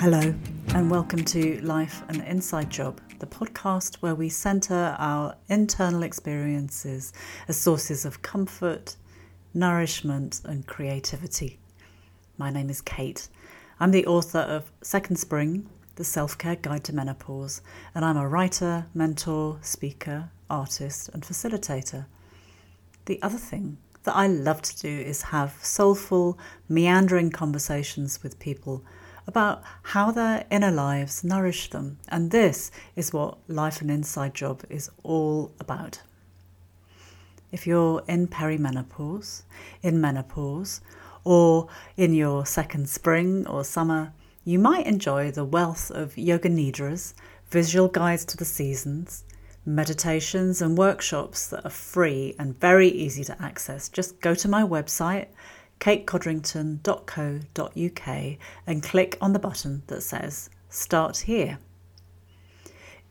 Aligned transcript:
Hello, 0.00 0.32
and 0.76 0.88
welcome 0.88 1.24
to 1.24 1.60
Life's 1.62 2.02
an 2.06 2.20
Inside 2.20 2.70
Job, 2.70 3.00
the 3.18 3.26
podcast 3.26 3.96
where 3.96 4.14
we 4.14 4.28
centre 4.28 4.94
our 4.96 5.34
internal 5.48 6.04
experiences 6.04 7.12
as 7.48 7.56
sources 7.56 8.04
of 8.04 8.22
comfort, 8.22 8.94
nourishment, 9.54 10.40
and 10.44 10.64
creativity. 10.68 11.58
My 12.36 12.48
name 12.48 12.70
is 12.70 12.80
Kate. 12.80 13.26
I'm 13.80 13.90
the 13.90 14.06
author 14.06 14.38
of 14.38 14.70
Second 14.82 15.16
Spring, 15.16 15.68
The 15.96 16.04
Self 16.04 16.38
Care 16.38 16.54
Guide 16.54 16.84
to 16.84 16.94
Menopause, 16.94 17.60
and 17.92 18.04
I'm 18.04 18.16
a 18.16 18.28
writer, 18.28 18.86
mentor, 18.94 19.58
speaker, 19.62 20.30
artist, 20.48 21.08
and 21.08 21.24
facilitator. 21.24 22.06
The 23.06 23.20
other 23.20 23.36
thing 23.36 23.78
that 24.04 24.14
I 24.14 24.28
love 24.28 24.62
to 24.62 24.78
do 24.78 24.88
is 24.88 25.22
have 25.22 25.58
soulful, 25.60 26.38
meandering 26.68 27.30
conversations 27.30 28.22
with 28.22 28.38
people 28.38 28.84
about 29.28 29.62
how 29.82 30.10
their 30.10 30.46
inner 30.50 30.70
lives 30.70 31.22
nourish 31.22 31.70
them. 31.70 31.98
And 32.08 32.30
this 32.30 32.72
is 32.96 33.12
what 33.12 33.38
Life's 33.46 33.82
an 33.82 33.90
Inside 33.90 34.34
Job 34.34 34.64
is 34.70 34.90
all 35.04 35.52
about. 35.60 36.00
If 37.52 37.66
you're 37.66 38.02
in 38.08 38.26
perimenopause, 38.26 39.42
in 39.82 40.00
menopause, 40.00 40.80
or 41.24 41.68
in 41.96 42.14
your 42.14 42.46
second 42.46 42.88
spring 42.88 43.46
or 43.46 43.64
summer, 43.64 44.12
you 44.44 44.58
might 44.58 44.86
enjoy 44.86 45.30
the 45.30 45.44
wealth 45.44 45.90
of 45.90 46.16
yoga 46.16 46.48
nidras, 46.48 47.12
visual 47.50 47.88
guides 47.88 48.24
to 48.24 48.36
the 48.38 48.46
seasons, 48.46 49.24
meditations, 49.66 50.62
and 50.62 50.78
workshops 50.78 51.46
that 51.48 51.64
are 51.66 51.70
free 51.70 52.34
and 52.38 52.58
very 52.58 52.88
easy 52.88 53.24
to 53.24 53.42
access. 53.42 53.90
Just 53.90 54.20
go 54.22 54.34
to 54.34 54.48
my 54.48 54.62
website 54.62 55.26
katecodrington.co.uk 55.80 58.38
and 58.66 58.82
click 58.82 59.16
on 59.20 59.32
the 59.32 59.38
button 59.38 59.82
that 59.86 60.02
says 60.02 60.50
Start 60.68 61.18
Here. 61.18 61.58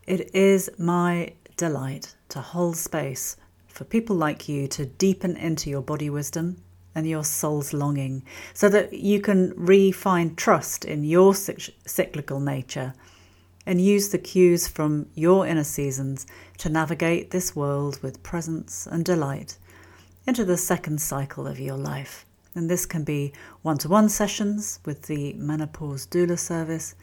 It 0.06 0.36
is 0.36 0.70
my 0.78 1.34
delight 1.58 2.16
to 2.30 2.40
hold 2.40 2.78
space 2.78 3.36
for 3.68 3.84
people 3.84 4.16
like 4.16 4.48
you 4.48 4.68
to 4.70 4.86
deepen 4.86 5.36
into 5.38 5.70
your 5.70 5.82
body 5.82 6.10
wisdom 6.10 6.62
and 6.96 7.08
your 7.08 7.24
soul's 7.24 7.74
longing 7.74 8.24
so 8.54 8.70
that 8.70 8.94
you 8.94 9.22
can 9.22 9.54
re-find 9.56 10.38
trust 10.38 10.86
in 10.86 11.04
your 11.04 11.36
cyclical 11.36 12.40
nature 12.40 12.94
and 13.66 13.82
use 13.82 14.10
the 14.10 14.18
cues 14.18 14.68
from 14.68 15.08
your 15.14 15.46
inner 15.46 15.64
seasons 15.64 16.26
to 16.58 16.70
navigate 16.70 17.32
this 17.32 17.56
world 17.56 18.02
with 18.02 18.24
presence 18.24 18.88
and 18.88 19.04
delight 19.04 19.58
into 20.26 20.46
the 20.46 20.58
second 20.58 21.02
cycle 21.02 21.46
of 21.46 21.60
your 21.60 21.78
life. 21.78 22.26
And 22.58 22.72
this 22.72 22.88
can 22.88 23.04
be 23.04 23.34
one 23.62 23.78
to 23.78 23.88
one 23.88 24.10
sessions 24.10 24.80
with 24.84 25.04
the 25.04 25.34
Menopause 25.34 26.08
Doula 26.08 26.40
service, 26.40 26.96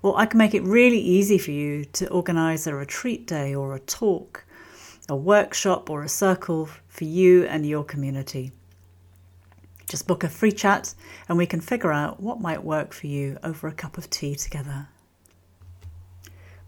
or 0.00 0.18
I 0.18 0.24
can 0.24 0.38
make 0.38 0.54
it 0.54 0.62
really 0.62 0.98
easy 0.98 1.36
for 1.36 1.50
you 1.50 1.84
to 1.84 2.08
organise 2.08 2.66
a 2.66 2.74
retreat 2.74 3.26
day 3.26 3.54
or 3.54 3.74
a 3.74 3.80
talk, 3.80 4.46
a 5.06 5.14
workshop 5.14 5.90
or 5.90 6.02
a 6.02 6.08
circle 6.08 6.70
for 6.86 7.04
you 7.04 7.44
and 7.44 7.66
your 7.66 7.84
community. 7.84 8.50
Just 9.90 10.06
book 10.06 10.24
a 10.24 10.28
free 10.30 10.52
chat 10.52 10.94
and 11.28 11.36
we 11.36 11.44
can 11.44 11.60
figure 11.60 11.92
out 11.92 12.22
what 12.22 12.40
might 12.40 12.64
work 12.64 12.94
for 12.94 13.08
you 13.08 13.36
over 13.42 13.68
a 13.68 13.72
cup 13.72 13.98
of 13.98 14.08
tea 14.08 14.34
together. 14.34 14.88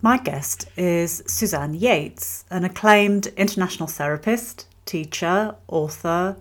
My 0.03 0.19
guest 0.19 0.69
is 0.77 1.23
Suzanne 1.27 1.73
Yates, 1.73 2.45
an 2.51 2.67
acclaimed 2.67 3.29
international 3.39 3.89
therapist, 3.89 4.67
teacher, 4.85 5.55
author, 5.69 6.37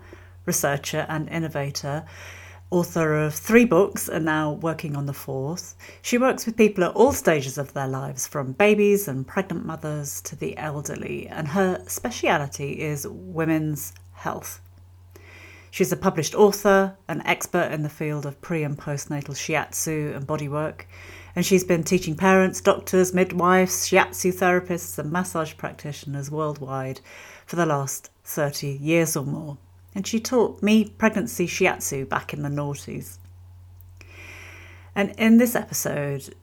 researcher 0.50 1.06
and 1.08 1.28
innovator, 1.28 2.04
author 2.70 3.14
of 3.14 3.32
three 3.32 3.64
books 3.64 4.08
and 4.08 4.24
now 4.24 4.50
working 4.54 4.96
on 4.96 5.06
the 5.06 5.12
fourth. 5.12 5.76
She 6.02 6.18
works 6.18 6.44
with 6.44 6.56
people 6.56 6.82
at 6.82 6.96
all 6.96 7.12
stages 7.12 7.56
of 7.56 7.72
their 7.72 7.86
lives, 7.86 8.26
from 8.26 8.50
babies 8.50 9.06
and 9.06 9.24
pregnant 9.24 9.64
mothers 9.64 10.20
to 10.22 10.34
the 10.34 10.58
elderly, 10.58 11.28
and 11.28 11.46
her 11.46 11.84
speciality 11.86 12.80
is 12.80 13.06
women's 13.08 13.92
health. 14.12 14.60
She's 15.70 15.92
a 15.92 15.96
published 15.96 16.34
author, 16.34 16.96
an 17.06 17.22
expert 17.24 17.70
in 17.70 17.84
the 17.84 17.96
field 18.00 18.26
of 18.26 18.40
pre 18.40 18.64
and 18.64 18.76
postnatal 18.76 19.36
shiatsu 19.36 20.16
and 20.16 20.26
bodywork, 20.26 20.80
and 21.36 21.46
she's 21.46 21.62
been 21.62 21.84
teaching 21.84 22.16
parents, 22.16 22.60
doctors, 22.60 23.14
midwives, 23.14 23.88
shiatsu 23.88 24.32
therapists, 24.34 24.98
and 24.98 25.12
massage 25.12 25.56
practitioners 25.56 26.28
worldwide 26.28 27.00
for 27.46 27.54
the 27.54 27.66
last 27.66 28.10
30 28.24 28.66
years 28.66 29.16
or 29.16 29.24
more 29.24 29.58
and 29.94 30.06
she 30.06 30.20
taught 30.20 30.62
me 30.62 30.88
pregnancy 30.98 31.46
shiatsu 31.46 32.08
back 32.08 32.32
in 32.32 32.42
the 32.42 32.48
noughties. 32.48 33.18
And 34.94 35.10
in 35.18 35.38
this 35.38 35.54
episode, 35.54 36.34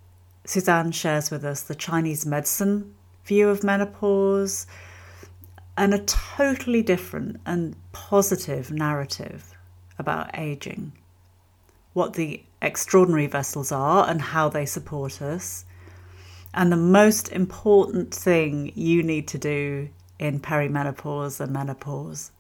Suzanne 0.46 0.92
shares 0.92 1.32
with 1.32 1.44
us 1.44 1.62
the 1.62 1.76
Chinese 1.76 2.26
medicine 2.26 2.94
view 3.26 3.50
of 3.50 3.64
menopause 3.64 4.68
and 5.78 5.94
a 5.94 6.00
totally 6.00 6.82
different 6.82 7.40
and 7.46 7.76
positive 7.92 8.72
narrative 8.72 9.54
about 10.00 10.38
aging. 10.38 10.94
What 11.94 12.14
the 12.14 12.44
extraordinary 12.62 13.28
vessels 13.28 13.72
are 13.72 14.10
and 14.10 14.22
how 14.22 14.50
they 14.50 14.66
support 14.66 15.22
us. 15.22 15.66
And 16.54 16.72
the 16.72 16.78
most 16.78 17.30
important 17.30 18.14
thing 18.14 18.72
you 18.76 19.04
need 19.04 19.28
to 19.30 19.38
do 19.38 19.90
in 20.18 20.40
perimenopause 20.40 21.40
and 21.40 21.52
menopause 21.52 22.32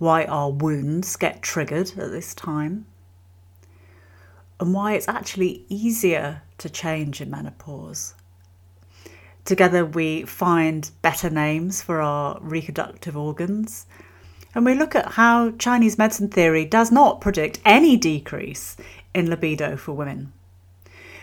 why 0.00 0.24
our 0.24 0.50
wounds 0.50 1.14
get 1.14 1.42
triggered 1.42 1.90
at 1.98 2.10
this 2.10 2.34
time, 2.34 2.86
and 4.58 4.72
why 4.72 4.94
it's 4.94 5.06
actually 5.08 5.62
easier 5.68 6.40
to 6.56 6.70
change 6.70 7.20
in 7.20 7.30
menopause. 7.30 8.14
Together, 9.44 9.84
we 9.84 10.22
find 10.22 10.90
better 11.02 11.28
names 11.28 11.82
for 11.82 12.00
our 12.00 12.38
reproductive 12.40 13.14
organs, 13.14 13.86
and 14.54 14.64
we 14.64 14.74
look 14.74 14.94
at 14.94 15.12
how 15.12 15.50
Chinese 15.52 15.98
medicine 15.98 16.28
theory 16.28 16.64
does 16.64 16.90
not 16.90 17.20
predict 17.20 17.60
any 17.66 17.98
decrease 17.98 18.78
in 19.14 19.28
libido 19.28 19.76
for 19.76 19.92
women. 19.92 20.32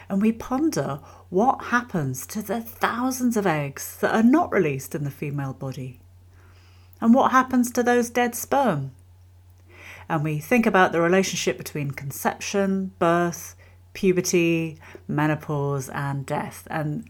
And 0.08 0.22
we 0.22 0.32
ponder 0.32 1.00
what 1.30 1.66
happens 1.66 2.28
to 2.28 2.44
the 2.44 2.62
thousands 2.62 3.38
of 3.38 3.48
eggs 3.48 3.98
that 4.02 4.14
are 4.14 4.24
not 4.24 4.52
released 4.52 4.94
in 4.94 5.04
the 5.04 5.10
female 5.10 5.54
body. 5.54 6.00
And 7.02 7.14
what 7.14 7.32
happens 7.32 7.72
to 7.72 7.84
those 7.84 8.10
dead 8.10 8.36
sperm? 8.36 8.92
And 10.10 10.24
we 10.24 10.40
think 10.40 10.66
about 10.66 10.92
the 10.92 11.02
relationship 11.02 11.58
between 11.58 11.92
conception, 11.92 12.92
birth, 12.98 13.56
puberty, 13.94 14.78
menopause, 15.08 15.90
and 15.90 16.26
death. 16.26 16.68
And 16.70 17.10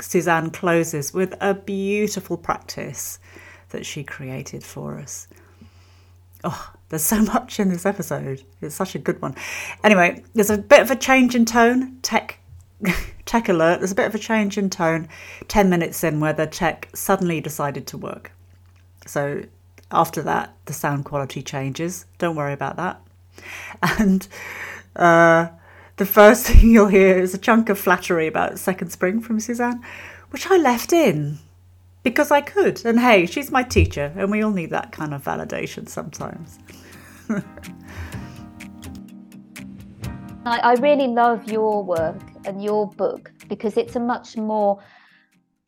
Suzanne 0.00 0.50
closes 0.50 1.12
with 1.12 1.34
a 1.40 1.54
beautiful 1.54 2.36
practice 2.36 3.18
that 3.70 3.84
she 3.84 4.04
created 4.04 4.62
for 4.62 4.98
us. 4.98 5.28
Oh, 6.44 6.72
there's 6.88 7.02
so 7.02 7.22
much 7.22 7.58
in 7.58 7.68
this 7.68 7.86
episode. 7.86 8.44
It's 8.60 8.74
such 8.74 8.94
a 8.94 8.98
good 8.98 9.20
one. 9.20 9.34
Anyway, 9.82 10.22
there's 10.34 10.50
a 10.50 10.58
bit 10.58 10.80
of 10.80 10.90
a 10.90 10.96
change 10.96 11.34
in 11.34 11.44
tone. 11.44 11.98
Tech 12.02 12.38
tech 13.26 13.48
alert. 13.48 13.78
There's 13.78 13.92
a 13.92 13.96
bit 13.96 14.06
of 14.06 14.14
a 14.14 14.18
change 14.18 14.56
in 14.56 14.70
tone 14.70 15.08
10 15.48 15.68
minutes 15.68 16.02
in 16.04 16.20
where 16.20 16.32
the 16.32 16.46
tech 16.46 16.88
suddenly 16.94 17.40
decided 17.40 17.86
to 17.88 17.98
work. 17.98 18.32
So 19.06 19.44
after 19.90 20.22
that, 20.22 20.54
the 20.66 20.72
sound 20.72 21.04
quality 21.04 21.42
changes. 21.42 22.06
Don't 22.18 22.36
worry 22.36 22.52
about 22.52 22.76
that. 22.76 23.00
And 23.82 24.26
uh, 24.96 25.48
the 25.96 26.06
first 26.06 26.46
thing 26.48 26.70
you'll 26.70 26.88
hear 26.88 27.18
is 27.18 27.34
a 27.34 27.38
chunk 27.38 27.68
of 27.68 27.78
flattery 27.78 28.26
about 28.26 28.58
Second 28.58 28.90
Spring 28.90 29.20
from 29.20 29.40
Suzanne, 29.40 29.82
which 30.30 30.50
I 30.50 30.56
left 30.56 30.92
in 30.92 31.38
because 32.02 32.30
I 32.30 32.40
could. 32.40 32.84
And 32.84 33.00
hey, 33.00 33.26
she's 33.26 33.50
my 33.50 33.62
teacher, 33.62 34.12
and 34.16 34.30
we 34.30 34.42
all 34.42 34.52
need 34.52 34.70
that 34.70 34.92
kind 34.92 35.12
of 35.14 35.22
validation 35.24 35.88
sometimes. 35.88 36.58
I, 40.46 40.58
I 40.58 40.72
really 40.74 41.06
love 41.06 41.50
your 41.50 41.84
work 41.84 42.22
and 42.46 42.62
your 42.62 42.88
book 42.88 43.30
because 43.48 43.76
it's 43.76 43.96
a 43.96 44.00
much 44.00 44.36
more 44.36 44.82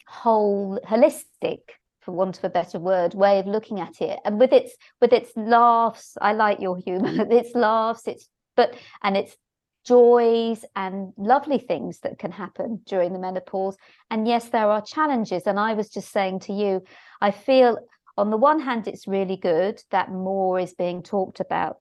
whole, 0.07 0.81
holistic 0.89 1.61
for 2.03 2.13
want 2.13 2.39
of 2.39 2.45
a 2.45 2.51
better 2.51 2.79
word 2.79 3.15
way 3.15 3.39
of 3.39 3.47
looking 3.47 3.81
at 3.81 4.01
it. 4.01 4.19
And 4.25 4.39
with 4.39 4.53
its 4.53 4.75
with 5.01 5.13
its 5.13 5.31
laughs 5.37 6.17
i 6.21 6.33
like 6.33 6.61
your 6.61 6.77
humor 6.77 7.27
its 7.31 7.55
laughs 7.55 8.07
it's 8.07 8.29
but 8.57 8.77
and 9.03 9.17
its 9.17 9.37
joys 9.85 10.65
and 10.77 11.13
lovely 11.17 11.59
things 11.59 12.01
that 12.01 12.19
can 12.19 12.31
happen 12.31 12.81
during 12.87 13.13
the 13.13 13.19
menopause. 13.19 13.77
And 14.11 14.29
yes 14.29 14.49
there 14.49 14.69
are 14.69 14.83
challenges. 14.83 15.45
And 15.47 15.59
i 15.59 15.75
was 15.75 15.89
just 15.89 16.13
saying 16.13 16.41
to 16.41 16.53
you 16.53 16.83
i 17.21 17.31
feel 17.31 17.79
on 18.17 18.31
the 18.31 18.37
one 18.37 18.61
hand 18.61 18.89
it's 18.89 19.07
really 19.07 19.37
good 19.37 19.83
that 19.91 20.11
more 20.11 20.59
is 20.59 20.75
being 20.75 21.03
talked 21.03 21.41
about 21.41 21.79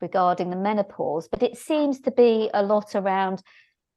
regarding 0.00 0.50
the 0.50 0.56
menopause 0.56 1.28
but 1.28 1.42
it 1.42 1.56
seems 1.56 2.00
to 2.00 2.10
be 2.10 2.50
a 2.54 2.62
lot 2.62 2.94
around 2.94 3.42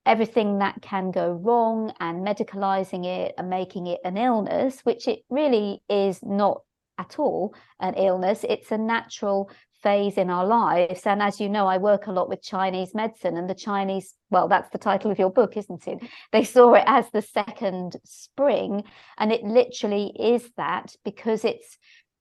everything 0.05 0.59
that 0.59 0.81
can 0.81 1.11
go 1.11 1.31
wrong 1.31 1.93
and 1.99 2.25
medicalizing 2.25 3.05
it 3.05 3.33
and 3.37 3.49
making 3.49 3.87
it 3.87 3.99
an 4.03 4.17
illness, 4.17 4.79
which 4.83 5.07
it 5.07 5.19
really 5.29 5.81
is 5.89 6.19
not 6.21 6.61
at 6.97 7.17
all 7.17 7.55
an 7.79 7.93
illness. 7.95 8.45
It's 8.47 8.71
a 8.71 8.77
natural 8.77 9.49
phase 9.81 10.17
in 10.17 10.29
our 10.29 10.45
lives. 10.45 11.05
And 11.05 11.21
as 11.21 11.39
you 11.39 11.49
know, 11.49 11.67
I 11.67 11.77
work 11.77 12.07
a 12.07 12.11
lot 12.11 12.29
with 12.29 12.41
Chinese 12.41 12.95
medicine, 12.95 13.37
and 13.37 13.49
the 13.49 13.55
Chinese, 13.55 14.15
well, 14.29 14.47
that's 14.47 14.69
the 14.69 14.77
title 14.77 15.11
of 15.11 15.19
your 15.19 15.31
book, 15.31 15.57
isn't 15.57 15.87
it? 15.87 15.99
They 16.31 16.43
saw 16.43 16.73
it 16.73 16.85
as 16.87 17.09
the 17.11 17.21
second 17.21 17.97
spring, 18.05 18.83
and 19.17 19.31
it 19.31 19.43
literally 19.43 20.13
is 20.17 20.49
that 20.57 20.95
because 21.03 21.43
it's 21.43 21.77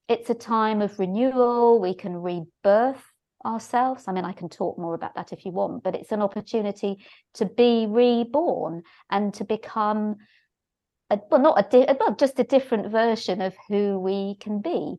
it's 0.08 0.28
a 0.28 0.34
time 0.34 0.82
of 0.82 0.98
renewal. 0.98 1.80
We 1.80 1.94
can 1.94 2.16
rebirth 2.16 3.11
ourselves. 3.44 4.04
I 4.06 4.12
mean, 4.12 4.24
I 4.24 4.32
can 4.32 4.48
talk 4.48 4.78
more 4.78 4.94
about 4.94 5.14
that 5.14 5.32
if 5.32 5.44
you 5.44 5.52
want, 5.52 5.82
but 5.82 5.94
it's 5.94 6.12
an 6.12 6.22
opportunity 6.22 7.04
to 7.34 7.46
be 7.46 7.86
reborn 7.88 8.82
and 9.10 9.32
to 9.34 9.44
become, 9.44 10.16
a, 11.10 11.20
well, 11.30 11.40
not 11.40 11.58
a, 11.58 11.68
di- 11.68 11.96
well, 11.98 12.14
just 12.14 12.38
a 12.38 12.44
different 12.44 12.90
version 12.90 13.40
of 13.40 13.54
who 13.68 13.98
we 13.98 14.36
can 14.36 14.60
be 14.60 14.96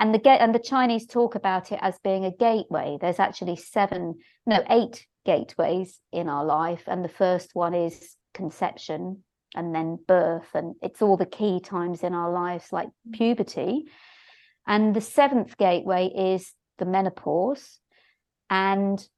and 0.00 0.14
the 0.14 0.18
get 0.18 0.40
and 0.40 0.54
the 0.54 0.58
Chinese 0.58 1.06
talk 1.06 1.34
about 1.34 1.70
it 1.70 1.78
as 1.82 1.98
being 2.02 2.24
a 2.24 2.30
gateway. 2.30 2.96
There's 2.98 3.20
actually 3.20 3.56
seven, 3.56 4.16
no, 4.46 4.64
eight 4.70 5.06
gateways 5.26 6.00
in 6.10 6.28
our 6.28 6.44
life, 6.44 6.84
and 6.86 7.04
the 7.04 7.10
first 7.10 7.50
one 7.52 7.74
is 7.74 8.16
conception, 8.32 9.22
and 9.54 9.74
then 9.74 9.98
birth, 10.08 10.48
and 10.54 10.74
it's 10.80 11.02
all 11.02 11.18
the 11.18 11.26
key 11.26 11.60
times 11.60 12.02
in 12.02 12.14
our 12.14 12.32
lives, 12.32 12.72
like 12.72 12.88
mm. 12.88 13.12
puberty. 13.12 13.84
And 14.66 14.96
the 14.96 15.02
seventh 15.02 15.58
gateway 15.58 16.06
is 16.06 16.50
the 16.80 16.84
menopause, 16.84 17.78
and 18.50 19.08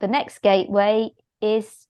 the 0.00 0.08
next 0.08 0.40
gateway 0.40 1.10
is 1.42 1.86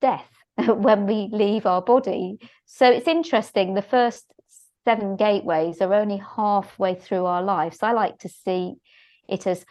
death 0.00 0.30
when 0.66 1.06
we 1.06 1.28
leave 1.30 1.66
our 1.66 1.82
body. 1.82 2.38
So 2.64 2.90
it's 2.90 3.08
interesting. 3.08 3.74
The 3.74 3.82
first 3.82 4.24
seven 4.84 5.16
gateways 5.16 5.82
are 5.82 5.92
only 5.92 6.22
halfway 6.36 6.94
through 6.94 7.26
our 7.26 7.42
lives. 7.42 7.82
I 7.82 7.92
like 7.92 8.18
to 8.20 8.28
see 8.28 8.76
it 9.28 9.46
as 9.46 9.66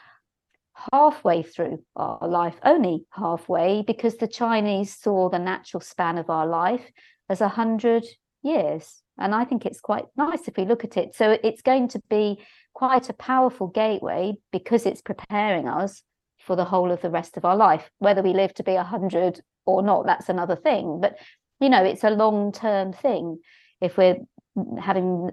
halfway 0.91 1.41
through 1.41 1.83
our 1.95 2.27
life, 2.27 2.55
only 2.63 3.05
halfway, 3.11 3.81
because 3.81 4.17
the 4.17 4.27
Chinese 4.27 4.95
saw 4.95 5.29
the 5.29 5.39
natural 5.39 5.81
span 5.81 6.19
of 6.19 6.29
our 6.29 6.45
life 6.45 6.91
as 7.29 7.41
a 7.41 7.47
hundred 7.47 8.05
years. 8.43 9.01
And 9.17 9.33
I 9.33 9.45
think 9.45 9.65
it's 9.65 9.81
quite 9.81 10.05
nice 10.15 10.47
if 10.47 10.57
we 10.57 10.65
look 10.65 10.83
at 10.83 10.97
it. 10.97 11.15
So 11.15 11.37
it's 11.43 11.63
going 11.63 11.87
to 11.89 12.01
be 12.09 12.39
quite 12.77 13.09
a 13.09 13.13
powerful 13.13 13.65
gateway 13.65 14.35
because 14.51 14.85
it's 14.85 15.01
preparing 15.01 15.67
us 15.67 16.03
for 16.37 16.55
the 16.55 16.63
whole 16.63 16.91
of 16.91 17.01
the 17.01 17.09
rest 17.09 17.35
of 17.35 17.43
our 17.43 17.55
life. 17.55 17.89
Whether 17.97 18.21
we 18.21 18.33
live 18.33 18.53
to 18.53 18.63
be 18.63 18.75
a 18.75 18.83
hundred 18.83 19.41
or 19.65 19.81
not, 19.81 20.05
that's 20.05 20.29
another 20.29 20.55
thing. 20.55 20.99
But 21.01 21.17
you 21.59 21.69
know, 21.69 21.83
it's 21.83 22.03
a 22.03 22.11
long 22.11 22.51
term 22.51 22.93
thing. 22.93 23.39
If 23.81 23.97
we're 23.97 24.17
having 24.79 25.31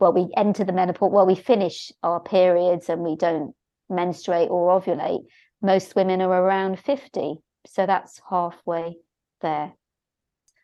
well 0.00 0.14
we 0.14 0.30
enter 0.34 0.64
the 0.64 0.72
menopause 0.72 1.12
well 1.12 1.26
we 1.26 1.34
finish 1.34 1.92
our 2.02 2.20
periods 2.20 2.88
and 2.88 3.02
we 3.02 3.14
don't 3.14 3.54
menstruate 3.90 4.48
or 4.50 4.80
ovulate 4.80 5.24
most 5.60 5.94
women 5.94 6.22
are 6.22 6.32
around 6.32 6.78
50 6.78 7.36
so 7.66 7.86
that's 7.86 8.20
halfway 8.28 8.96
there 9.40 9.72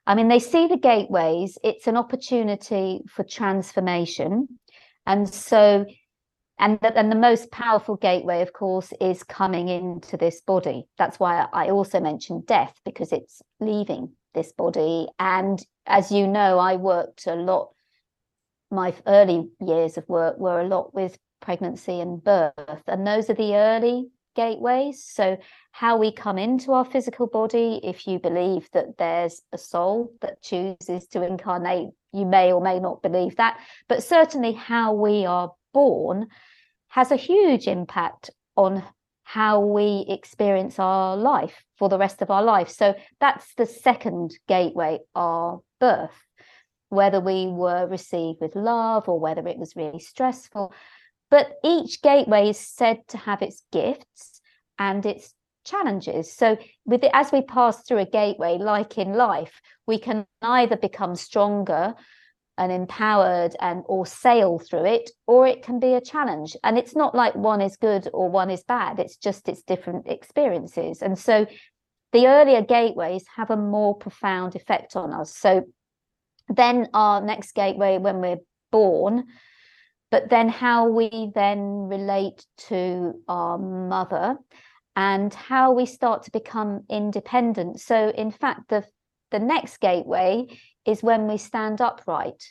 i 0.06 0.14
mean 0.14 0.28
they 0.28 0.40
see 0.40 0.66
the 0.66 0.76
gateways 0.76 1.56
it's 1.64 1.86
an 1.86 1.96
opportunity 1.96 3.00
for 3.08 3.22
transformation 3.22 4.48
and 5.08 5.28
so 5.28 5.84
and 6.60 6.78
the, 6.80 6.96
and 6.96 7.10
the 7.10 7.16
most 7.16 7.50
powerful 7.50 7.96
gateway 7.96 8.42
of 8.42 8.52
course 8.52 8.92
is 9.00 9.24
coming 9.24 9.68
into 9.68 10.16
this 10.16 10.40
body 10.42 10.86
that's 10.98 11.18
why 11.18 11.46
i 11.52 11.68
also 11.70 11.98
mentioned 11.98 12.46
death 12.46 12.74
because 12.84 13.10
it's 13.12 13.42
leaving 13.58 14.12
this 14.34 14.52
body 14.52 15.08
and 15.18 15.66
as 15.88 16.12
you 16.12 16.26
know, 16.28 16.58
I 16.58 16.76
worked 16.76 17.26
a 17.26 17.34
lot. 17.34 17.70
My 18.70 18.94
early 19.06 19.48
years 19.60 19.96
of 19.96 20.08
work 20.08 20.38
were 20.38 20.60
a 20.60 20.68
lot 20.68 20.94
with 20.94 21.18
pregnancy 21.40 22.00
and 22.00 22.22
birth, 22.22 22.82
and 22.86 23.06
those 23.06 23.30
are 23.30 23.34
the 23.34 23.56
early 23.56 24.10
gateways. 24.38 25.04
So, 25.04 25.36
how 25.72 25.98
we 25.98 26.12
come 26.12 26.38
into 26.38 26.72
our 26.72 26.84
physical 26.84 27.26
body, 27.26 27.80
if 27.82 28.06
you 28.06 28.20
believe 28.20 28.68
that 28.72 28.96
there's 28.96 29.42
a 29.52 29.58
soul 29.58 30.12
that 30.20 30.42
chooses 30.42 31.08
to 31.08 31.26
incarnate, 31.26 31.88
you 32.12 32.24
may 32.24 32.52
or 32.52 32.60
may 32.60 32.78
not 32.78 33.02
believe 33.02 33.36
that, 33.36 33.58
but 33.88 34.04
certainly 34.04 34.52
how 34.52 34.94
we 34.94 35.26
are 35.26 35.52
born 35.74 36.28
has 36.88 37.10
a 37.10 37.16
huge 37.16 37.66
impact 37.66 38.30
on 38.56 38.84
how 39.24 39.60
we 39.60 40.06
experience 40.08 40.78
our 40.78 41.16
life 41.16 41.64
for 41.76 41.88
the 41.88 41.98
rest 41.98 42.22
of 42.22 42.30
our 42.30 42.42
life. 42.42 42.70
So 42.70 42.94
that's 43.20 43.54
the 43.56 43.66
second 43.66 44.38
gateway, 44.46 45.00
our 45.14 45.60
birth, 45.80 46.18
whether 46.88 47.20
we 47.20 47.46
were 47.48 47.86
received 47.86 48.40
with 48.40 48.54
love 48.54 49.08
or 49.08 49.20
whether 49.20 49.46
it 49.46 49.58
was 49.58 49.76
really 49.76 49.98
stressful. 49.98 50.72
But 51.30 51.58
each 51.64 52.02
gateway 52.02 52.50
is 52.50 52.58
said 52.58 53.06
to 53.08 53.18
have 53.18 53.42
its 53.42 53.62
gifts 53.70 54.40
and 54.78 55.04
its 55.04 55.34
challenges. 55.64 56.32
So 56.32 56.56
with 56.86 57.04
it, 57.04 57.10
as 57.12 57.30
we 57.32 57.42
pass 57.42 57.82
through 57.82 57.98
a 57.98 58.06
gateway, 58.06 58.58
like 58.58 58.96
in 58.96 59.12
life, 59.12 59.60
we 59.86 59.98
can 59.98 60.26
either 60.42 60.76
become 60.76 61.14
stronger 61.14 61.94
and 62.56 62.72
empowered 62.72 63.54
and 63.60 63.84
or 63.86 64.04
sail 64.04 64.58
through 64.58 64.84
it 64.84 65.10
or 65.26 65.46
it 65.46 65.62
can 65.62 65.78
be 65.78 65.94
a 65.94 66.00
challenge. 66.00 66.56
And 66.64 66.76
it's 66.76 66.96
not 66.96 67.14
like 67.14 67.34
one 67.34 67.60
is 67.60 67.76
good 67.76 68.08
or 68.12 68.28
one 68.28 68.50
is 68.50 68.64
bad. 68.64 68.98
It's 68.98 69.16
just 69.16 69.48
it's 69.48 69.62
different 69.62 70.08
experiences. 70.08 71.02
And 71.02 71.16
so 71.18 71.46
the 72.12 72.26
earlier 72.26 72.62
gateways 72.62 73.24
have 73.36 73.50
a 73.50 73.56
more 73.56 73.94
profound 73.94 74.56
effect 74.56 74.96
on 74.96 75.12
us. 75.12 75.36
So 75.36 75.64
then 76.48 76.88
our 76.94 77.20
next 77.20 77.54
gateway 77.54 77.98
when 77.98 78.20
we're 78.20 78.40
born 78.72 79.24
but 80.10 80.30
then 80.30 80.48
how 80.48 80.88
we 80.88 81.30
then 81.34 81.88
relate 81.88 82.44
to 82.68 83.14
our 83.28 83.58
mother 83.58 84.36
and 84.96 85.32
how 85.32 85.72
we 85.72 85.86
start 85.86 86.24
to 86.24 86.30
become 86.30 86.84
independent. 86.88 87.80
So 87.80 88.10
in 88.10 88.30
fact 88.30 88.68
the 88.68 88.84
the 89.30 89.38
next 89.38 89.80
gateway 89.80 90.46
is 90.86 91.02
when 91.02 91.28
we 91.28 91.36
stand 91.36 91.82
upright 91.82 92.42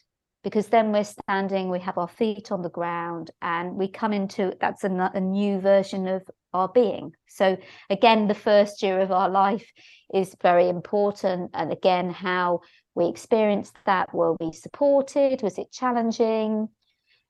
because 0.44 0.68
then 0.68 0.92
we're 0.92 1.04
standing 1.04 1.70
we 1.70 1.80
have 1.80 1.98
our 1.98 2.08
feet 2.08 2.52
on 2.52 2.62
the 2.62 2.70
ground 2.70 3.32
and 3.42 3.74
we 3.74 3.88
come 3.88 4.14
into 4.14 4.54
that's 4.62 4.84
a, 4.84 5.12
a, 5.14 5.20
new 5.20 5.60
version 5.60 6.08
of 6.08 6.22
our 6.54 6.70
being. 6.70 7.12
So 7.28 7.58
again 7.90 8.28
the 8.28 8.36
first 8.36 8.84
year 8.84 9.00
of 9.00 9.12
our 9.12 9.30
life 9.30 9.70
is 10.14 10.36
very 10.42 10.70
important 10.70 11.52
and 11.54 11.74
again 11.74 12.12
how 12.12 12.62
we 12.94 13.08
experienced 13.08 13.76
that. 13.86 14.14
Were 14.14 14.36
we 14.40 14.52
supported? 14.54 15.42
Was 15.42 15.58
it 15.58 15.72
challenging 15.72 16.70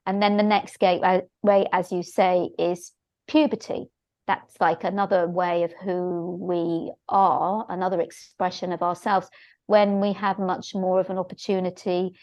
and 0.08 0.24
then 0.24 0.38
the 0.38 0.44
next 0.44 0.80
gateway 0.80 1.22
uh, 1.48 1.64
as 1.72 1.92
you 1.92 2.02
say 2.02 2.50
is 2.58 2.94
puberty. 3.28 3.92
That's 4.26 4.56
like 4.60 4.84
another 4.84 5.28
way 5.28 5.64
of 5.64 5.74
who 5.84 6.38
we 6.42 6.92
are 7.08 7.66
another 7.70 8.02
expression 8.02 8.72
of 8.72 8.82
ourselves. 8.82 9.30
When 9.68 10.00
we 10.00 10.14
have 10.14 10.40
much 10.40 10.74
more 10.74 11.00
of 11.00 11.10
an 11.10 11.18
opportunity 11.18 12.16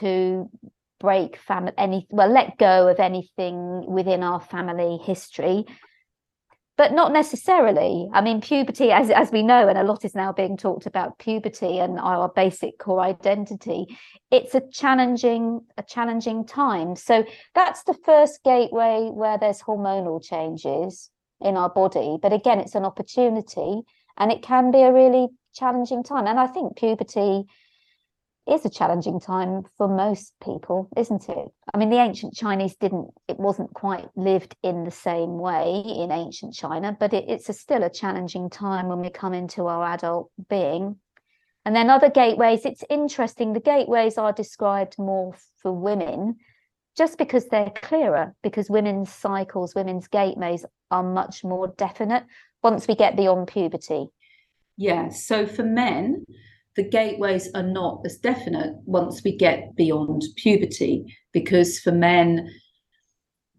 to 0.00 0.50
break 1.00 1.36
family 1.36 1.72
any 1.76 2.06
well 2.10 2.30
let 2.30 2.56
go 2.58 2.88
of 2.88 2.98
anything 2.98 3.84
within 3.86 4.22
our 4.22 4.40
family 4.40 4.98
history 5.04 5.64
but 6.76 6.92
not 6.92 7.12
necessarily. 7.12 8.08
I 8.12 8.20
mean 8.20 8.40
puberty 8.40 8.90
as 8.90 9.10
as 9.10 9.30
we 9.30 9.42
know 9.42 9.68
and 9.68 9.78
a 9.78 9.84
lot 9.84 10.04
is 10.04 10.14
now 10.14 10.32
being 10.32 10.56
talked 10.56 10.86
about 10.86 11.18
puberty 11.18 11.78
and 11.78 11.98
our 11.98 12.28
basic 12.28 12.78
core 12.78 13.00
identity 13.00 13.96
it's 14.30 14.54
a 14.54 14.62
challenging 14.72 15.60
a 15.76 15.82
challenging 15.82 16.44
time. 16.46 16.96
So 16.96 17.24
that's 17.54 17.84
the 17.84 17.94
first 17.94 18.42
gateway 18.44 19.10
where 19.12 19.38
there's 19.38 19.62
hormonal 19.62 20.22
changes 20.22 21.10
in 21.40 21.56
our 21.56 21.70
body. 21.70 22.18
But 22.20 22.32
again 22.32 22.58
it's 22.60 22.74
an 22.74 22.84
opportunity 22.84 23.82
and 24.16 24.32
it 24.32 24.42
can 24.42 24.70
be 24.70 24.82
a 24.82 24.92
really 24.92 25.28
challenging 25.54 26.02
time. 26.02 26.26
And 26.26 26.38
I 26.38 26.46
think 26.46 26.76
puberty 26.76 27.44
is 28.46 28.64
a 28.64 28.70
challenging 28.70 29.20
time 29.20 29.62
for 29.78 29.88
most 29.88 30.34
people, 30.42 30.88
isn't 30.96 31.28
it? 31.28 31.48
I 31.72 31.78
mean, 31.78 31.90
the 31.90 32.00
ancient 32.00 32.34
Chinese 32.34 32.76
didn't, 32.76 33.08
it 33.26 33.38
wasn't 33.38 33.72
quite 33.72 34.08
lived 34.16 34.54
in 34.62 34.84
the 34.84 34.90
same 34.90 35.38
way 35.38 35.82
in 35.86 36.12
ancient 36.12 36.54
China, 36.54 36.96
but 36.98 37.14
it, 37.14 37.24
it's 37.28 37.48
a, 37.48 37.54
still 37.54 37.82
a 37.82 37.90
challenging 37.90 38.50
time 38.50 38.88
when 38.88 39.00
we 39.00 39.08
come 39.08 39.32
into 39.32 39.66
our 39.66 39.84
adult 39.84 40.30
being. 40.50 40.96
And 41.64 41.74
then 41.74 41.88
other 41.88 42.10
gateways, 42.10 42.66
it's 42.66 42.84
interesting, 42.90 43.54
the 43.54 43.60
gateways 43.60 44.18
are 44.18 44.32
described 44.32 44.96
more 44.98 45.34
for 45.62 45.72
women 45.72 46.36
just 46.96 47.16
because 47.16 47.46
they're 47.48 47.72
clearer, 47.82 48.34
because 48.42 48.68
women's 48.68 49.10
cycles, 49.10 49.74
women's 49.74 50.06
gateways 50.06 50.64
are 50.90 51.02
much 51.02 51.42
more 51.42 51.68
definite 51.68 52.24
once 52.62 52.86
we 52.86 52.94
get 52.94 53.16
beyond 53.16 53.48
puberty. 53.48 54.08
Yeah. 54.76 55.08
So 55.08 55.46
for 55.46 55.62
men, 55.62 56.26
the 56.76 56.88
gateways 56.88 57.50
are 57.54 57.62
not 57.62 58.02
as 58.04 58.16
definite 58.16 58.74
once 58.84 59.22
we 59.22 59.36
get 59.36 59.76
beyond 59.76 60.22
puberty, 60.36 61.16
because 61.32 61.78
for 61.78 61.92
men, 61.92 62.50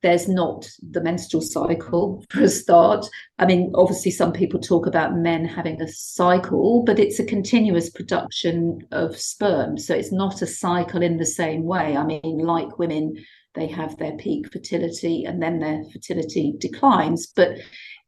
there's 0.01 0.27
not 0.27 0.69
the 0.91 1.01
menstrual 1.01 1.41
cycle 1.41 2.23
for 2.29 2.43
a 2.43 2.49
start. 2.49 3.07
I 3.39 3.45
mean, 3.45 3.71
obviously, 3.73 4.11
some 4.11 4.33
people 4.33 4.59
talk 4.59 4.85
about 4.85 5.15
men 5.15 5.45
having 5.45 5.81
a 5.81 5.87
cycle, 5.87 6.83
but 6.83 6.99
it's 6.99 7.19
a 7.19 7.25
continuous 7.25 7.89
production 7.89 8.79
of 8.91 9.17
sperm. 9.17 9.77
So 9.77 9.95
it's 9.95 10.11
not 10.11 10.41
a 10.41 10.47
cycle 10.47 11.01
in 11.01 11.17
the 11.17 11.25
same 11.25 11.63
way. 11.63 11.97
I 11.97 12.05
mean, 12.05 12.37
like 12.39 12.77
women, 12.77 13.15
they 13.55 13.67
have 13.67 13.97
their 13.97 14.15
peak 14.17 14.51
fertility 14.51 15.23
and 15.23 15.41
then 15.41 15.59
their 15.59 15.83
fertility 15.91 16.53
declines, 16.59 17.27
but 17.27 17.57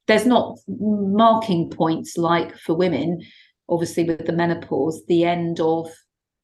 there's 0.07 0.25
not 0.25 0.57
marking 0.67 1.69
points 1.69 2.17
like 2.17 2.57
for 2.57 2.75
women, 2.75 3.21
obviously, 3.69 4.03
with 4.03 4.25
the 4.25 4.33
menopause, 4.33 5.05
the 5.07 5.25
end 5.25 5.59
of 5.59 5.89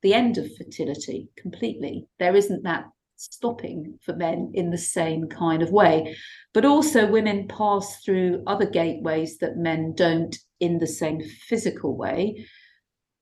the 0.02 0.14
end 0.14 0.38
of 0.38 0.54
fertility 0.58 1.30
completely. 1.38 2.08
There 2.20 2.36
isn't 2.36 2.64
that 2.64 2.86
stopping 3.16 3.98
for 4.04 4.16
men 4.16 4.52
in 4.54 4.70
the 4.70 4.78
same 4.78 5.28
kind 5.30 5.64
of 5.64 5.72
way. 5.72 6.16
But 6.54 6.66
also, 6.66 7.10
women 7.10 7.48
pass 7.48 8.04
through 8.04 8.44
other 8.46 8.66
gateways 8.66 9.38
that 9.38 9.58
men 9.58 9.94
don't 9.96 10.38
in 10.60 10.80
the 10.80 10.88
same 10.88 11.22
physical 11.48 11.96
way. 11.96 12.46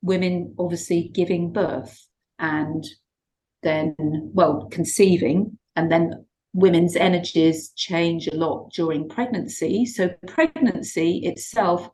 Women 0.01 0.55
obviously 0.57 1.11
giving 1.13 1.53
birth 1.53 2.07
and 2.39 2.83
then, 3.61 3.95
well, 4.33 4.67
conceiving, 4.71 5.59
and 5.75 5.91
then 5.91 6.25
women's 6.53 6.95
energies 6.95 7.69
change 7.75 8.27
a 8.27 8.35
lot 8.35 8.71
during 8.73 9.07
pregnancy. 9.07 9.85
So, 9.85 10.09
pregnancy 10.27 11.19
itself 11.19 11.87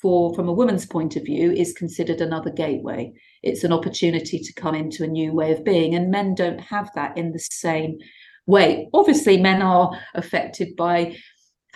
for 0.00 0.34
from 0.34 0.48
a 0.48 0.52
woman's 0.52 0.86
point 0.86 1.16
of 1.16 1.24
view 1.24 1.52
is 1.52 1.72
considered 1.72 2.20
another 2.20 2.50
gateway. 2.50 3.12
It's 3.42 3.64
an 3.64 3.72
opportunity 3.72 4.38
to 4.38 4.52
come 4.54 4.74
into 4.74 5.04
a 5.04 5.08
new 5.08 5.32
way 5.32 5.52
of 5.52 5.64
being 5.64 5.94
and 5.94 6.10
men 6.10 6.34
don't 6.34 6.60
have 6.60 6.90
that 6.94 7.16
in 7.16 7.32
the 7.32 7.38
same 7.38 7.98
way. 8.46 8.88
Obviously 8.92 9.40
men 9.40 9.62
are 9.62 9.90
affected 10.14 10.76
by 10.76 11.16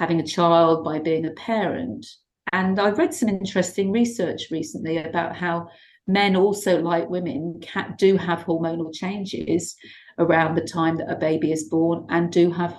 having 0.01 0.19
a 0.19 0.27
child 0.27 0.83
by 0.83 0.99
being 0.99 1.27
a 1.27 1.31
parent 1.33 2.07
and 2.53 2.81
i've 2.81 2.97
read 2.97 3.13
some 3.13 3.29
interesting 3.29 3.93
research 3.93 4.45
recently 4.51 4.97
about 4.97 5.37
how 5.37 5.69
men 6.07 6.35
also 6.35 6.81
like 6.81 7.09
women 7.11 7.61
can, 7.61 7.95
do 7.99 8.17
have 8.17 8.45
hormonal 8.45 8.93
changes 8.93 9.77
around 10.19 10.55
the 10.55 10.67
time 10.67 10.97
that 10.97 11.11
a 11.11 11.17
baby 11.17 11.53
is 11.53 11.69
born 11.69 12.07
and 12.09 12.33
do 12.33 12.51
have 12.51 12.75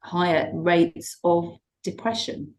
higher 0.00 0.50
rates 0.54 1.18
of 1.24 1.56
depression 1.82 2.54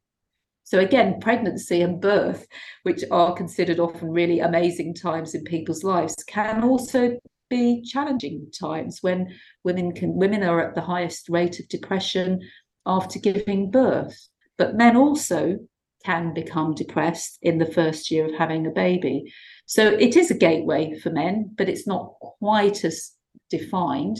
so, 0.67 0.79
again, 0.79 1.21
pregnancy 1.21 1.81
and 1.81 2.01
birth, 2.01 2.45
which 2.83 3.01
are 3.09 3.33
considered 3.33 3.79
often 3.79 4.11
really 4.11 4.41
amazing 4.41 4.95
times 4.95 5.33
in 5.33 5.45
people's 5.45 5.81
lives, 5.81 6.13
can 6.27 6.61
also 6.61 7.17
be 7.49 7.81
challenging 7.83 8.51
times 8.51 9.01
when 9.01 9.33
women 9.63 9.93
can 9.93 10.17
women 10.17 10.43
are 10.43 10.59
at 10.59 10.75
the 10.75 10.81
highest 10.81 11.29
rate 11.29 11.61
of 11.61 11.69
depression 11.69 12.41
after 12.85 13.17
giving 13.17 13.71
birth. 13.71 14.27
But 14.57 14.75
men 14.75 14.97
also 14.97 15.59
can 16.03 16.33
become 16.33 16.75
depressed 16.75 17.39
in 17.41 17.59
the 17.59 17.71
first 17.71 18.11
year 18.11 18.25
of 18.25 18.37
having 18.37 18.67
a 18.67 18.71
baby. 18.71 19.31
So 19.67 19.87
it 19.87 20.17
is 20.17 20.31
a 20.31 20.37
gateway 20.37 20.99
for 20.99 21.11
men 21.11 21.51
but 21.57 21.69
it's 21.69 21.87
not 21.87 22.15
quite 22.19 22.83
as 22.83 23.13
defined. 23.49 24.19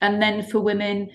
And 0.00 0.22
then 0.22 0.44
for 0.44 0.60
women 0.60 1.10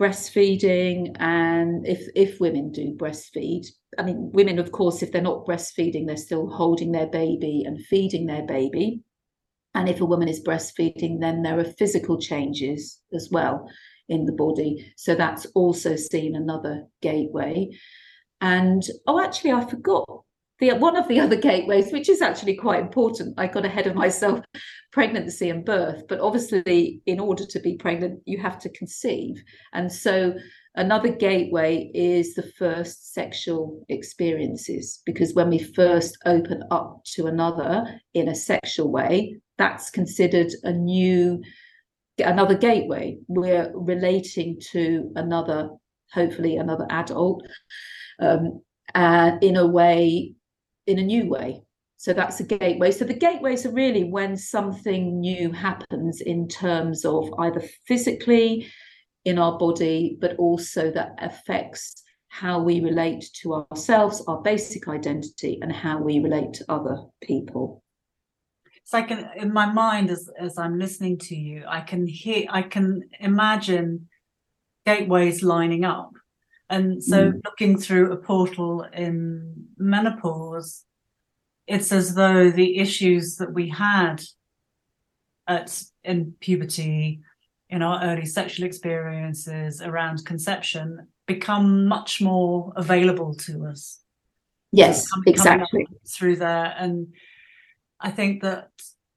breastfeeding 0.00 1.16
and 1.18 1.84
if 1.84 2.06
if 2.14 2.38
women 2.38 2.70
do 2.70 2.94
breastfeed 2.94 3.66
i 3.98 4.02
mean 4.02 4.30
women 4.32 4.58
of 4.58 4.72
course 4.72 5.02
if 5.02 5.12
they're 5.12 5.22
not 5.22 5.46
breastfeeding 5.46 6.06
they're 6.06 6.16
still 6.16 6.48
holding 6.48 6.92
their 6.92 7.06
baby 7.06 7.64
and 7.66 7.84
feeding 7.86 8.26
their 8.26 8.44
baby 8.44 9.00
and 9.74 9.88
if 9.88 10.00
a 10.00 10.06
woman 10.06 10.28
is 10.28 10.42
breastfeeding 10.42 11.20
then 11.20 11.42
there 11.42 11.58
are 11.58 11.64
physical 11.64 12.18
changes 12.18 13.00
as 13.14 13.28
well 13.30 13.68
in 14.08 14.24
the 14.24 14.32
body 14.32 14.92
so 14.96 15.14
that's 15.14 15.46
also 15.54 15.96
seen 15.96 16.34
another 16.34 16.84
gateway 17.02 17.68
and 18.40 18.84
oh 19.06 19.22
actually 19.22 19.52
i 19.52 19.64
forgot 19.64 20.06
the 20.58 20.72
one 20.72 20.96
of 20.96 21.08
the 21.08 21.20
other 21.24 21.36
gateways, 21.36 21.92
which 21.92 22.08
is 22.08 22.22
actually 22.22 22.54
quite 22.54 22.80
important. 22.80 23.34
I 23.38 23.46
got 23.46 23.64
ahead 23.64 23.86
of 23.86 23.94
myself, 23.94 24.40
pregnancy 24.92 25.50
and 25.50 25.64
birth. 25.64 26.02
But 26.08 26.20
obviously, 26.20 27.02
in 27.06 27.20
order 27.20 27.46
to 27.46 27.60
be 27.60 27.76
pregnant, 27.76 28.20
you 28.24 28.38
have 28.38 28.58
to 28.60 28.68
conceive. 28.70 29.42
And 29.72 29.92
so 29.92 30.34
another 30.78 31.10
gateway 31.10 31.90
is 31.94 32.34
the 32.34 32.50
first 32.58 33.12
sexual 33.12 33.84
experiences, 33.88 35.02
because 35.04 35.34
when 35.34 35.50
we 35.50 35.58
first 35.58 36.16
open 36.24 36.62
up 36.70 37.04
to 37.14 37.26
another 37.26 38.00
in 38.14 38.28
a 38.28 38.34
sexual 38.34 38.90
way, 38.90 39.40
that's 39.58 39.90
considered 39.90 40.52
a 40.62 40.72
new 40.72 41.42
another 42.24 42.56
gateway. 42.56 43.18
We're 43.28 43.70
relating 43.74 44.58
to 44.72 45.12
another, 45.14 45.70
hopefully 46.12 46.56
another 46.56 46.86
adult. 46.90 47.46
Um, 48.20 48.62
uh, 48.94 49.32
in 49.42 49.56
a 49.56 49.66
way 49.66 50.34
in 50.86 50.98
a 50.98 51.02
new 51.02 51.28
way. 51.28 51.62
So 51.98 52.12
that's 52.12 52.40
a 52.40 52.44
gateway. 52.44 52.92
So 52.92 53.04
the 53.04 53.14
gateways 53.14 53.66
are 53.66 53.72
really 53.72 54.04
when 54.04 54.36
something 54.36 55.20
new 55.20 55.52
happens 55.52 56.20
in 56.20 56.48
terms 56.48 57.04
of 57.04 57.28
either 57.38 57.62
physically 57.86 58.68
in 59.24 59.38
our 59.38 59.58
body, 59.58 60.16
but 60.20 60.36
also 60.36 60.90
that 60.92 61.14
affects 61.18 62.02
how 62.28 62.60
we 62.60 62.80
relate 62.80 63.28
to 63.42 63.54
ourselves, 63.54 64.22
our 64.26 64.40
basic 64.42 64.88
identity, 64.88 65.58
and 65.62 65.72
how 65.72 66.00
we 66.00 66.18
relate 66.18 66.52
to 66.54 66.64
other 66.68 66.98
people. 67.22 67.82
So 68.84 68.98
I 68.98 69.02
can, 69.02 69.30
in 69.36 69.52
my 69.52 69.70
mind, 69.70 70.10
as 70.10 70.30
as 70.38 70.58
I'm 70.58 70.78
listening 70.78 71.18
to 71.18 71.36
you, 71.36 71.64
I 71.68 71.80
can 71.80 72.06
hear, 72.06 72.46
I 72.48 72.62
can 72.62 73.02
imagine 73.20 74.08
gateways 74.86 75.42
lining 75.42 75.84
up 75.84 76.12
and 76.70 77.02
so 77.02 77.32
mm. 77.32 77.40
looking 77.44 77.78
through 77.78 78.12
a 78.12 78.16
portal 78.16 78.82
in 78.92 79.68
menopause, 79.78 80.84
it's 81.66 81.92
as 81.92 82.14
though 82.14 82.50
the 82.50 82.78
issues 82.78 83.36
that 83.36 83.52
we 83.52 83.68
had 83.68 84.22
at 85.46 85.82
in 86.04 86.34
puberty, 86.40 87.22
in 87.70 87.82
our 87.82 88.02
early 88.02 88.26
sexual 88.26 88.66
experiences 88.66 89.82
around 89.82 90.24
conception, 90.24 91.06
become 91.26 91.86
much 91.86 92.20
more 92.20 92.72
available 92.76 93.34
to 93.34 93.66
us. 93.66 94.00
Yes, 94.72 95.06
exactly. 95.26 95.86
Through 96.06 96.36
there. 96.36 96.74
And 96.78 97.14
I 98.00 98.10
think 98.10 98.42
that, 98.42 98.70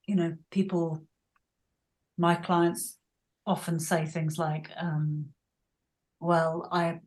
you 0.05 0.15
know, 0.15 0.35
people, 0.49 1.01
my 2.17 2.35
clients 2.35 2.97
often 3.45 3.79
say 3.79 4.05
things 4.05 4.37
like, 4.37 4.69
um, 4.77 5.27
well, 6.19 6.67
I 6.71 6.99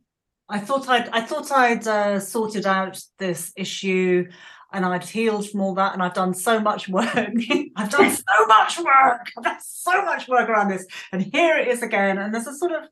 I 0.47 0.59
thought 0.59 0.87
I'd 0.89 1.09
I 1.09 1.21
thought 1.21 1.51
I'd 1.51 1.87
uh, 1.87 2.19
sorted 2.19 2.65
out 2.65 3.01
this 3.17 3.51
issue 3.55 4.27
and 4.73 4.85
I've 4.85 5.09
healed 5.09 5.49
from 5.49 5.61
all 5.61 5.75
that 5.75 5.93
and 5.93 6.03
I've 6.03 6.13
done 6.13 6.33
so 6.33 6.59
much 6.59 6.87
work. 6.87 7.07
I've 7.75 7.89
done 7.89 8.11
so 8.11 8.45
much 8.47 8.79
work. 8.79 9.31
I've 9.37 9.43
done 9.43 9.57
so 9.61 10.03
much 10.03 10.27
work 10.27 10.49
around 10.49 10.69
this. 10.69 10.85
And 11.11 11.23
here 11.23 11.57
it 11.57 11.67
is 11.67 11.81
again. 11.81 12.17
And 12.17 12.33
there's 12.33 12.47
a 12.47 12.53
sort 12.53 12.71
of, 12.71 12.83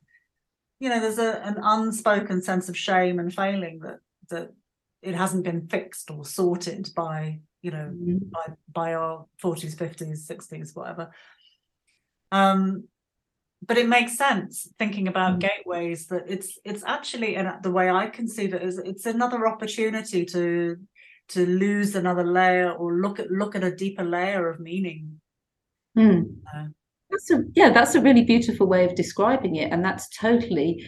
you 0.79 0.89
know, 0.89 0.99
there's 0.99 1.19
a, 1.19 1.41
an 1.45 1.57
unspoken 1.61 2.41
sense 2.41 2.69
of 2.69 2.77
shame 2.77 3.19
and 3.19 3.33
failing 3.33 3.79
that 3.79 3.99
that 4.29 4.53
it 5.01 5.15
hasn't 5.15 5.43
been 5.43 5.67
fixed 5.67 6.09
or 6.09 6.25
sorted 6.25 6.89
by, 6.95 7.39
you 7.61 7.71
know, 7.71 7.91
mm-hmm. 7.93 8.29
by 8.31 8.47
by 8.71 8.93
our 8.93 9.25
40s, 9.43 9.75
50s, 9.75 10.29
60s, 10.29 10.75
whatever. 10.75 11.11
Um, 12.31 12.85
but 13.65 13.77
it 13.77 13.87
makes 13.87 14.17
sense 14.17 14.67
thinking 14.77 15.07
about 15.07 15.39
mm. 15.39 15.49
gateways 15.49 16.07
that 16.07 16.23
it's 16.27 16.57
it's 16.65 16.83
actually 16.85 17.35
and 17.35 17.63
the 17.63 17.71
way 17.71 17.89
I 17.89 18.07
conceive 18.07 18.53
it 18.53 18.61
is 18.61 18.77
it's 18.77 19.05
another 19.05 19.47
opportunity 19.47 20.25
to 20.25 20.77
to 21.33 21.45
lose 21.45 21.95
another 21.95 22.23
layer 22.23 22.71
or 22.71 22.93
look 22.93 23.19
at 23.19 23.31
look 23.31 23.55
at 23.55 23.63
a 23.63 23.75
deeper 23.75 24.03
layer 24.03 24.49
of 24.49 24.59
meaning. 24.59 25.19
Mm. 25.97 26.37
That's 27.09 27.31
a, 27.31 27.43
yeah, 27.53 27.69
that's 27.69 27.95
a 27.95 28.01
really 28.01 28.23
beautiful 28.23 28.67
way 28.67 28.85
of 28.85 28.95
describing 28.95 29.55
it, 29.57 29.71
and 29.71 29.83
that's 29.85 30.09
totally 30.17 30.83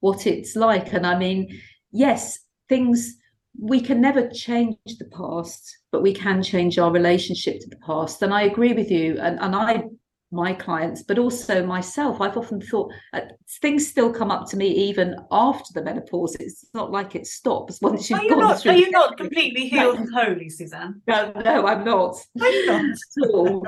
what 0.00 0.26
it's 0.26 0.56
like. 0.56 0.92
And 0.92 1.06
I 1.06 1.16
mean, 1.16 1.60
yes, 1.92 2.40
things 2.68 3.16
we 3.58 3.80
can 3.80 4.00
never 4.00 4.28
change 4.28 4.76
the 4.98 5.10
past, 5.16 5.78
but 5.92 6.02
we 6.02 6.14
can 6.14 6.42
change 6.42 6.78
our 6.78 6.90
relationship 6.90 7.60
to 7.60 7.68
the 7.68 7.76
past. 7.76 8.22
And 8.22 8.32
I 8.32 8.42
agree 8.42 8.72
with 8.72 8.90
you, 8.90 9.18
and 9.20 9.38
and 9.40 9.54
I 9.54 9.84
my 10.32 10.52
clients, 10.52 11.02
but 11.02 11.18
also 11.18 11.64
myself. 11.66 12.20
I've 12.20 12.36
often 12.36 12.60
thought 12.60 12.92
uh, 13.12 13.20
things 13.60 13.88
still 13.88 14.12
come 14.12 14.30
up 14.30 14.48
to 14.50 14.56
me 14.56 14.68
even 14.68 15.16
after 15.30 15.72
the 15.74 15.82
menopause. 15.82 16.36
It's 16.36 16.66
not 16.72 16.90
like 16.90 17.14
it 17.14 17.26
stops 17.26 17.78
once 17.82 18.08
you've 18.08 18.20
are 18.20 18.22
you 18.24 18.30
gone 18.30 18.40
not, 18.40 18.60
through. 18.60 18.72
Are 18.72 18.76
you 18.76 18.90
not 18.90 19.16
completely 19.16 19.68
healed 19.68 19.98
and 19.98 20.12
holy, 20.12 20.48
Suzanne? 20.48 21.02
No, 21.06 21.32
no, 21.44 21.66
I'm 21.66 21.84
not. 21.84 22.16
You 22.34 22.66
not 22.66 22.84
at 23.22 23.30
all? 23.30 23.66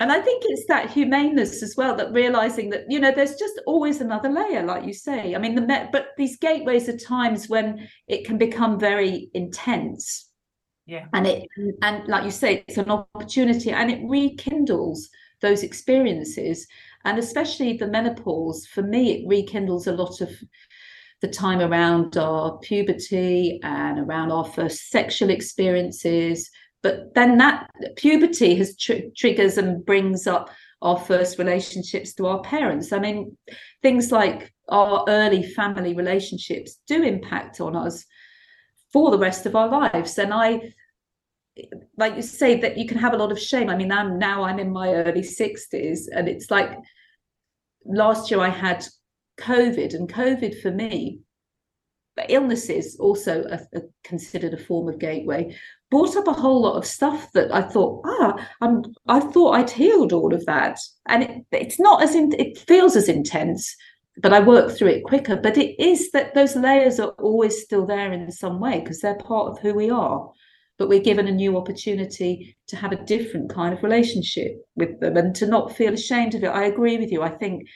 and 0.00 0.12
I 0.12 0.20
think 0.20 0.44
it's 0.46 0.66
that 0.66 0.90
humaneness 0.90 1.62
as 1.62 1.74
well 1.76 1.96
that 1.96 2.12
realizing 2.12 2.70
that 2.70 2.84
you 2.90 3.00
know 3.00 3.10
there's 3.10 3.36
just 3.36 3.60
always 3.66 4.00
another 4.00 4.28
layer, 4.28 4.62
like 4.62 4.84
you 4.84 4.92
say. 4.92 5.34
I 5.34 5.38
mean, 5.38 5.54
the 5.54 5.62
met, 5.62 5.92
but 5.92 6.08
these 6.18 6.38
gateways 6.38 6.88
are 6.88 6.96
times 6.96 7.48
when 7.48 7.88
it 8.06 8.26
can 8.26 8.36
become 8.36 8.78
very 8.78 9.30
intense. 9.32 10.26
Yeah. 10.84 11.06
And 11.12 11.26
it 11.26 11.48
and 11.82 12.06
like 12.06 12.24
you 12.24 12.30
say, 12.30 12.64
it's 12.66 12.78
an 12.78 12.90
opportunity 12.90 13.70
and 13.72 13.90
it 13.90 14.00
rekindles 14.04 15.08
those 15.40 15.62
experiences 15.62 16.66
and 17.04 17.18
especially 17.18 17.76
the 17.76 17.86
menopause 17.86 18.66
for 18.66 18.82
me 18.82 19.12
it 19.12 19.28
rekindles 19.28 19.86
a 19.86 19.92
lot 19.92 20.20
of 20.20 20.30
the 21.20 21.28
time 21.28 21.60
around 21.60 22.16
our 22.16 22.58
puberty 22.58 23.58
and 23.62 23.98
around 23.98 24.30
our 24.30 24.44
first 24.44 24.90
sexual 24.90 25.30
experiences. 25.30 26.48
But 26.82 27.14
then 27.14 27.38
that 27.38 27.70
puberty 27.96 28.54
has 28.56 28.76
tr- 28.76 29.10
triggers 29.16 29.58
and 29.58 29.84
brings 29.84 30.26
up 30.26 30.50
our 30.80 30.96
first 30.96 31.38
relationships 31.38 32.14
to 32.14 32.26
our 32.26 32.40
parents. 32.42 32.92
I 32.92 33.00
mean 33.00 33.36
things 33.82 34.12
like 34.12 34.52
our 34.68 35.04
early 35.08 35.42
family 35.42 35.94
relationships 35.94 36.78
do 36.86 37.02
impact 37.02 37.60
on 37.60 37.74
us 37.74 38.04
for 38.92 39.10
the 39.10 39.18
rest 39.18 39.44
of 39.44 39.56
our 39.56 39.68
lives. 39.68 40.18
And 40.18 40.32
i 40.32 40.72
like 41.96 42.16
you 42.16 42.22
say 42.22 42.60
that 42.60 42.76
you 42.76 42.86
can 42.86 42.98
have 42.98 43.14
a 43.14 43.16
lot 43.16 43.32
of 43.32 43.40
shame. 43.40 43.68
I 43.68 43.76
mean 43.76 43.92
i'm 43.92 44.18
now 44.18 44.42
i'm 44.42 44.58
in 44.58 44.72
my 44.72 44.92
early 44.94 45.22
60s 45.22 46.06
and 46.12 46.28
it's 46.28 46.50
like 46.50 46.76
last 47.84 48.30
year 48.30 48.40
i 48.40 48.48
had 48.48 48.86
covid 49.38 49.94
and 49.94 50.12
covid 50.12 50.60
for 50.60 50.70
me 50.70 51.20
illnesses 52.28 52.96
also 52.98 53.44
a, 53.44 53.78
a 53.78 53.82
considered 54.02 54.52
a 54.52 54.58
form 54.58 54.88
of 54.88 54.98
gateway 54.98 55.56
brought 55.88 56.16
up 56.16 56.26
a 56.26 56.32
whole 56.32 56.60
lot 56.62 56.76
of 56.76 56.84
stuff 56.84 57.30
that 57.32 57.54
i 57.54 57.62
thought 57.62 58.02
ah 58.04 58.48
i'm 58.60 58.82
i 59.06 59.20
thought 59.20 59.52
i'd 59.52 59.70
healed 59.70 60.12
all 60.12 60.34
of 60.34 60.44
that. 60.46 60.78
And 61.06 61.22
it, 61.22 61.44
it's 61.52 61.78
not 61.78 62.02
as 62.02 62.14
in 62.14 62.32
it 62.38 62.58
feels 62.58 62.96
as 62.96 63.08
intense 63.08 63.74
but 64.20 64.32
I 64.32 64.40
work 64.40 64.76
through 64.76 64.88
it 64.88 65.04
quicker. 65.04 65.36
But 65.36 65.56
it 65.56 65.80
is 65.80 66.10
that 66.10 66.34
those 66.34 66.56
layers 66.56 66.98
are 66.98 67.10
always 67.20 67.62
still 67.62 67.86
there 67.86 68.12
in 68.12 68.30
some 68.32 68.60
way 68.60 68.80
because 68.80 69.00
they're 69.00 69.14
part 69.14 69.50
of 69.50 69.60
who 69.60 69.74
we 69.74 69.90
are 69.90 70.30
but 70.78 70.88
we're 70.88 71.00
given 71.00 71.26
a 71.26 71.32
new 71.32 71.56
opportunity 71.56 72.56
to 72.68 72.76
have 72.76 72.92
a 72.92 73.04
different 73.04 73.52
kind 73.52 73.74
of 73.74 73.82
relationship 73.82 74.56
with 74.76 75.00
them 75.00 75.16
and 75.16 75.34
to 75.34 75.46
not 75.46 75.76
feel 75.76 75.92
ashamed 75.92 76.34
of 76.34 76.44
it. 76.44 76.48
I 76.48 76.64
agree 76.64 76.98
with 76.98 77.10
you. 77.10 77.22
I 77.22 77.30
think 77.30 77.68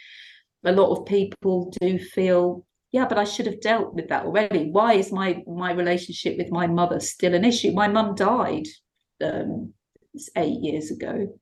a 0.65 0.73
lot 0.73 0.97
of 0.97 1.07
people 1.07 1.73
do 1.81 1.99
feel, 1.99 2.65
yeah, 2.93 3.07
but 3.07 3.19
I 3.19 3.25
should 3.25 3.47
have 3.47 3.61
dealt 3.61 3.95
with 3.95 4.09
that 4.09 4.25
already. 4.25 4.71
Why 4.71 4.95
is 4.95 5.13
my 5.13 5.43
my 5.47 5.73
relationship 5.73 6.39
with 6.39 6.53
my 6.53 6.67
mother 6.67 7.01
still 7.01 7.35
an 7.35 7.45
issue? 7.45 7.73
My 7.73 7.89
mum 7.89 8.15
died 8.15 8.67
um, 9.23 9.73
eight 10.37 10.61
years 10.61 10.91
ago. 10.91 11.39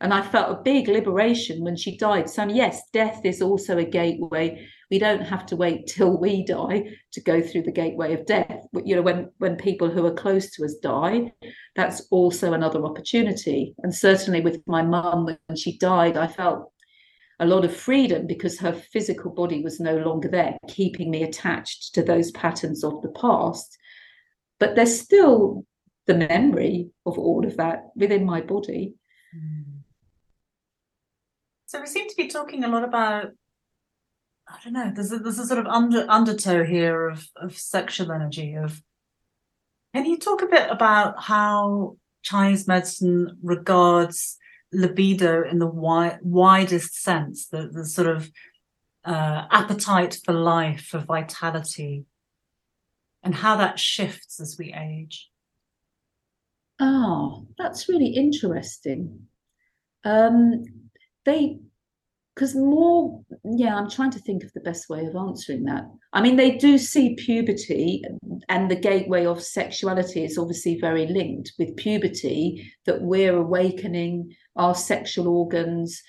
And 0.00 0.12
I 0.12 0.22
felt 0.22 0.50
a 0.50 0.62
big 0.62 0.88
liberation 0.88 1.64
when 1.64 1.76
she 1.76 1.96
died. 1.96 2.28
So, 2.28 2.44
yes, 2.44 2.82
death 2.92 3.24
is 3.24 3.40
also 3.40 3.78
a 3.78 3.84
gateway 3.84 4.68
we 4.94 5.00
don't 5.00 5.22
have 5.22 5.44
to 5.44 5.56
wait 5.56 5.88
till 5.88 6.16
we 6.16 6.44
die 6.44 6.84
to 7.10 7.20
go 7.20 7.42
through 7.42 7.62
the 7.62 7.72
gateway 7.72 8.14
of 8.14 8.24
death. 8.26 8.64
You 8.84 8.94
know 8.94 9.02
when 9.02 9.28
when 9.38 9.56
people 9.56 9.90
who 9.90 10.06
are 10.06 10.14
close 10.14 10.52
to 10.52 10.64
us 10.64 10.76
die 10.76 11.32
that's 11.74 12.02
also 12.12 12.52
another 12.52 12.84
opportunity. 12.84 13.74
And 13.82 13.92
certainly 13.92 14.40
with 14.40 14.62
my 14.68 14.82
mum 14.82 15.24
when 15.24 15.56
she 15.56 15.78
died 15.78 16.16
i 16.16 16.28
felt 16.28 16.70
a 17.40 17.46
lot 17.46 17.64
of 17.64 17.74
freedom 17.74 18.28
because 18.28 18.60
her 18.60 18.72
physical 18.72 19.32
body 19.32 19.64
was 19.64 19.80
no 19.80 19.96
longer 19.96 20.28
there 20.28 20.56
keeping 20.68 21.10
me 21.10 21.24
attached 21.24 21.92
to 21.94 22.04
those 22.04 22.30
patterns 22.30 22.84
of 22.84 23.02
the 23.02 23.14
past. 23.20 23.76
But 24.60 24.76
there's 24.76 25.00
still 25.00 25.66
the 26.06 26.14
memory 26.14 26.90
of 27.04 27.18
all 27.18 27.44
of 27.44 27.56
that 27.56 27.78
within 27.96 28.24
my 28.24 28.42
body. 28.42 28.94
So 31.66 31.80
we 31.80 31.86
seem 31.88 32.08
to 32.08 32.16
be 32.16 32.28
talking 32.28 32.62
a 32.62 32.68
lot 32.68 32.84
about 32.84 33.32
I 34.46 34.58
don't 34.62 34.72
know. 34.72 34.92
There's 34.94 35.12
a, 35.12 35.18
there's 35.18 35.38
a 35.38 35.46
sort 35.46 35.60
of 35.60 35.66
under 35.66 36.06
undertow 36.08 36.64
here 36.64 37.08
of 37.08 37.26
of 37.36 37.56
sexual 37.56 38.12
energy. 38.12 38.54
Of 38.54 38.82
can 39.94 40.06
you 40.06 40.18
talk 40.18 40.42
a 40.42 40.46
bit 40.46 40.70
about 40.70 41.22
how 41.22 41.96
Chinese 42.22 42.66
medicine 42.66 43.38
regards 43.42 44.38
libido 44.72 45.44
in 45.48 45.58
the 45.58 45.66
wi- 45.66 46.18
widest 46.22 47.02
sense, 47.02 47.46
the 47.46 47.68
the 47.68 47.86
sort 47.86 48.08
of 48.08 48.30
uh, 49.04 49.46
appetite 49.50 50.18
for 50.24 50.32
life, 50.32 50.82
for 50.82 50.98
vitality, 50.98 52.04
and 53.22 53.34
how 53.34 53.56
that 53.56 53.78
shifts 53.78 54.40
as 54.40 54.56
we 54.58 54.72
age? 54.72 55.30
Oh, 56.80 57.46
that's 57.56 57.88
really 57.88 58.08
interesting. 58.08 59.26
Um, 60.04 60.64
they 61.24 61.60
because 62.34 62.54
more 62.54 63.22
yeah 63.44 63.76
i'm 63.76 63.88
trying 63.88 64.10
to 64.10 64.18
think 64.18 64.42
of 64.42 64.52
the 64.52 64.60
best 64.60 64.88
way 64.88 65.04
of 65.06 65.16
answering 65.16 65.64
that. 65.64 65.84
I 66.12 66.22
mean 66.22 66.36
they 66.36 66.56
do 66.56 66.78
see 66.78 67.16
puberty 67.16 68.02
and 68.48 68.70
the 68.70 68.76
gateway 68.76 69.26
of 69.26 69.42
sexuality 69.42 70.24
is 70.24 70.38
obviously 70.38 70.78
very 70.80 71.06
linked 71.06 71.52
with 71.58 71.76
puberty 71.76 72.72
that 72.86 73.02
we're 73.02 73.36
awakening 73.36 74.34
our 74.56 74.74
sexual 74.74 75.28
organs 75.28 76.02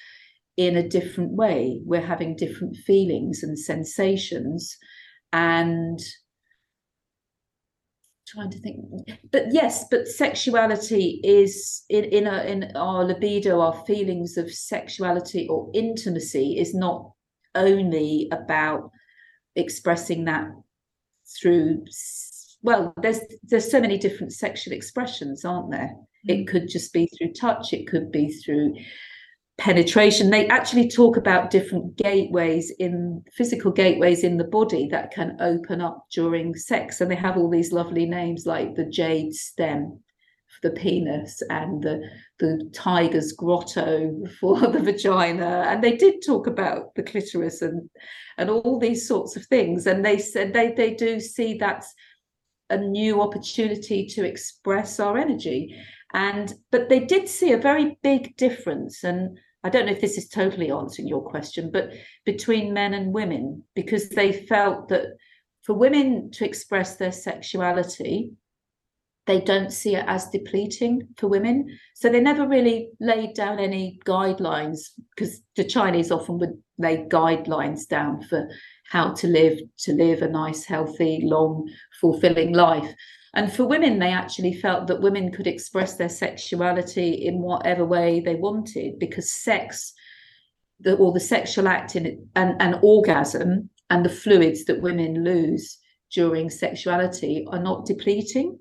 in 0.58 0.78
a 0.78 0.88
different 0.88 1.32
way. 1.32 1.82
We're 1.84 2.06
having 2.06 2.36
different 2.36 2.78
feelings 2.78 3.44
and 3.44 3.58
sensations. 3.58 4.78
And 5.34 6.00
trying 8.28 8.50
to 8.50 8.60
think 8.60 8.78
but 9.32 9.46
yes 9.52 9.86
but 9.92 10.08
sexuality 10.08 11.20
is 11.24 11.84
in 11.90 12.04
in, 12.06 12.28
a, 12.28 12.44
in 12.44 12.72
our 12.76 13.04
libido 13.04 13.60
our 13.60 13.86
feelings 13.86 14.38
of 14.38 14.52
sexuality 14.52 15.48
or 15.48 15.70
intimacy 15.74 16.58
is 16.58 16.74
not 16.74 17.12
only 17.54 18.28
about 18.32 18.92
expressing 19.56 20.26
that 20.26 20.48
through 21.40 21.84
well 22.62 22.94
there's 23.02 23.20
there's 23.44 23.70
so 23.70 23.80
many 23.80 23.98
different 23.98 24.34
sexual 24.34 24.74
expressions 24.74 25.46
aren't 25.46 25.72
there 25.72 25.96
mm. 26.28 26.40
it 26.40 26.48
could 26.48 26.68
just 26.68 26.92
be 26.94 27.08
through 27.18 27.32
touch 27.34 27.74
it 27.74 27.88
could 27.88 28.12
be 28.12 28.32
through 28.32 28.74
penetration. 29.58 30.30
They 30.30 30.48
actually 30.48 30.90
talk 30.90 31.18
about 31.18 31.50
different 31.50 31.96
gateways 31.96 32.72
in 32.72 33.24
physical 33.34 33.72
gateways 33.72 34.24
in 34.24 34.38
the 34.38 34.44
body 34.44 34.88
that 34.90 35.12
can 35.12 35.38
open 35.40 35.82
up 35.82 36.08
during 36.12 36.56
sex 36.56 37.00
and 37.00 37.10
they 37.10 37.16
have 37.16 37.38
all 37.38 37.50
these 37.50 37.72
lovely 37.72 38.06
names 38.06 38.46
like 38.46 38.76
the 38.76 38.86
jade 38.86 39.34
stem 39.34 40.00
for 40.48 40.70
the 40.70 40.76
penis 40.76 41.42
and 41.50 41.82
the 41.84 42.02
the 42.40 42.70
tiger's 42.74 43.32
grotto 43.32 44.14
for 44.40 44.60
the 44.60 44.80
vagina. 44.80 45.66
And 45.68 45.84
they 45.84 45.96
did 45.96 46.16
talk 46.26 46.48
about 46.48 46.94
the 46.96 47.04
clitoris 47.04 47.62
and 47.62 47.90
and 48.38 48.50
all 48.50 48.78
these 48.78 49.08
sorts 49.08 49.38
of 49.38 49.46
things. 49.46 49.88
And 49.88 50.04
they 50.04 50.20
said 50.20 50.54
they 50.54 50.74
they 50.74 50.94
do 50.94 51.20
see 51.20 51.58
that's 51.58 51.94
a 52.70 52.78
new 52.78 53.22
opportunity 53.22 54.06
to 54.08 54.26
express 54.26 55.00
our 55.00 55.18
energy. 55.18 55.76
And 56.14 56.54
but 56.72 56.90
they 56.90 57.00
did 57.00 57.30
see 57.30 57.54
a 57.54 57.58
very 57.58 57.98
big 58.04 58.36
difference. 58.36 59.04
And 59.04 59.38
I 59.66 59.70
don't 59.70 59.88
know 59.88 59.94
if 59.94 60.00
this 60.00 60.20
is 60.20 60.30
totally 60.30 60.70
answering 60.70 61.08
your 61.08 61.24
question, 61.24 61.72
but 61.72 61.92
between 62.24 62.72
men 62.72 62.94
and 62.94 63.12
women, 63.12 63.64
because 63.74 64.10
they 64.10 64.32
felt 64.32 64.90
that 64.90 65.08
for 65.64 65.74
women 65.74 66.30
to 66.34 66.46
express 66.46 66.98
their 66.98 67.12
sexuality, 67.12 68.34
they 69.26 69.42
don't 69.42 69.74
see 69.74 69.96
it 69.96 70.06
as 70.08 70.30
depleting 70.30 71.08
for 71.18 71.30
women. 71.30 71.80
So 71.96 72.10
they 72.10 72.22
never 72.22 72.48
really 72.48 72.92
laid 73.00 73.34
down 73.34 73.58
any 73.58 74.00
guidelines 74.06 74.92
because 75.16 75.42
the 75.56 75.64
Chinese 75.64 76.12
often 76.12 76.38
would 76.38 76.62
lay 76.78 76.98
guidelines 77.10 77.88
down 77.88 78.22
for 78.22 78.48
how 78.92 79.14
to 79.14 79.28
live, 79.28 79.58
to 79.80 79.94
live 79.94 80.22
a 80.22 80.30
nice, 80.30 80.64
healthy, 80.64 81.22
long, 81.24 81.68
fulfilling 82.00 82.54
life. 82.54 82.94
And 83.36 83.52
for 83.52 83.66
women, 83.66 84.00
they 84.00 84.12
actually 84.12 84.54
felt 84.54 84.88
that 84.88 85.02
women 85.02 85.32
could 85.32 85.46
express 85.46 85.96
their 85.96 86.10
sexuality 86.10 87.26
in 87.26 87.42
whatever 87.42 87.86
way 87.86 88.22
they 88.22 88.36
wanted 88.36 88.98
because 88.98 89.32
sex, 89.32 89.94
the, 90.80 90.96
or 90.96 91.12
the 91.12 91.20
sexual 91.20 91.68
act 91.68 91.98
in 91.98 92.30
and, 92.36 92.62
and 92.62 92.80
orgasm 92.82 93.70
and 93.90 94.06
the 94.06 94.10
fluids 94.10 94.66
that 94.66 94.82
women 94.82 95.24
lose 95.24 95.78
during 96.12 96.50
sexuality 96.50 97.46
are 97.50 97.62
not 97.62 97.86
depleting 97.86 98.58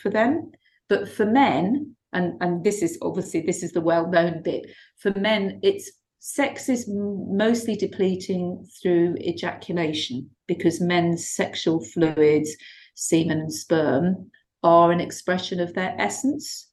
for 0.00 0.10
them. 0.10 0.52
But 0.88 1.08
for 1.08 1.26
men, 1.26 1.96
and, 2.12 2.40
and 2.40 2.62
this 2.62 2.80
is 2.80 2.98
obviously 3.02 3.40
this 3.40 3.64
is 3.64 3.72
the 3.72 3.80
well-known 3.80 4.42
bit, 4.42 4.66
for 4.98 5.10
men, 5.18 5.58
it's 5.64 5.90
sex 6.20 6.68
is 6.68 6.88
mostly 6.88 7.74
depleting 7.74 8.64
through 8.80 9.16
ejaculation 9.16 10.30
because 10.46 10.80
men's 10.80 11.28
sexual 11.28 11.84
fluids 11.84 12.56
semen 12.94 13.40
and 13.40 13.52
sperm 13.52 14.30
are 14.62 14.92
an 14.92 15.00
expression 15.00 15.60
of 15.60 15.74
their 15.74 15.94
essence. 15.98 16.68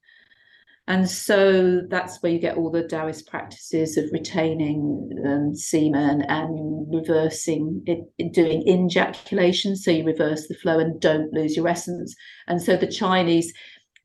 And 0.88 1.08
so 1.08 1.82
that's 1.88 2.22
where 2.22 2.32
you 2.32 2.40
get 2.40 2.58
all 2.58 2.72
the 2.72 2.88
Taoist 2.88 3.28
practices 3.28 3.96
of 3.96 4.10
retaining 4.12 5.12
um, 5.24 5.54
semen 5.54 6.24
and 6.24 6.92
reversing 6.92 7.84
it, 7.86 8.34
doing 8.34 8.68
ejaculation. 8.68 9.76
So 9.76 9.92
you 9.92 10.04
reverse 10.04 10.48
the 10.48 10.56
flow 10.56 10.80
and 10.80 11.00
don't 11.00 11.32
lose 11.32 11.56
your 11.56 11.68
essence. 11.68 12.16
And 12.48 12.60
so 12.60 12.76
the 12.76 12.88
Chinese, 12.88 13.54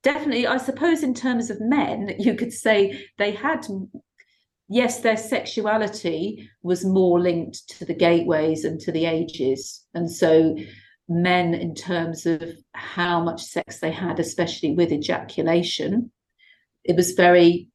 definitely, 0.03 0.47
I 0.47 0.59
suppose, 0.59 1.03
in 1.03 1.15
terms 1.15 1.49
of 1.49 1.59
men, 1.59 2.17
you 2.19 2.35
could 2.35 2.53
say 2.53 3.07
they 3.17 3.31
had 3.33 3.67
yes, 4.69 5.01
their 5.01 5.17
sexuality 5.17 6.51
was 6.63 6.85
more 6.85 7.21
linked 7.21 7.69
to 7.69 7.85
the 7.85 7.95
gateways 7.95 8.65
and 8.65 8.81
to 8.81 8.93
the 8.93 9.07
ages. 9.07 9.85
And 9.95 10.11
so 10.11 10.57
men 11.09 11.55
in 11.55 11.75
terms 11.75 12.27
of 12.27 12.43
how 12.73 13.23
much 13.23 13.43
sex 13.43 13.81
they 13.81 13.91
had, 13.91 14.19
especially 14.19 14.73
with 14.75 14.93
ejaculation. 14.93 16.11
It 16.85 16.97
was 16.97 17.13
very 17.13 17.69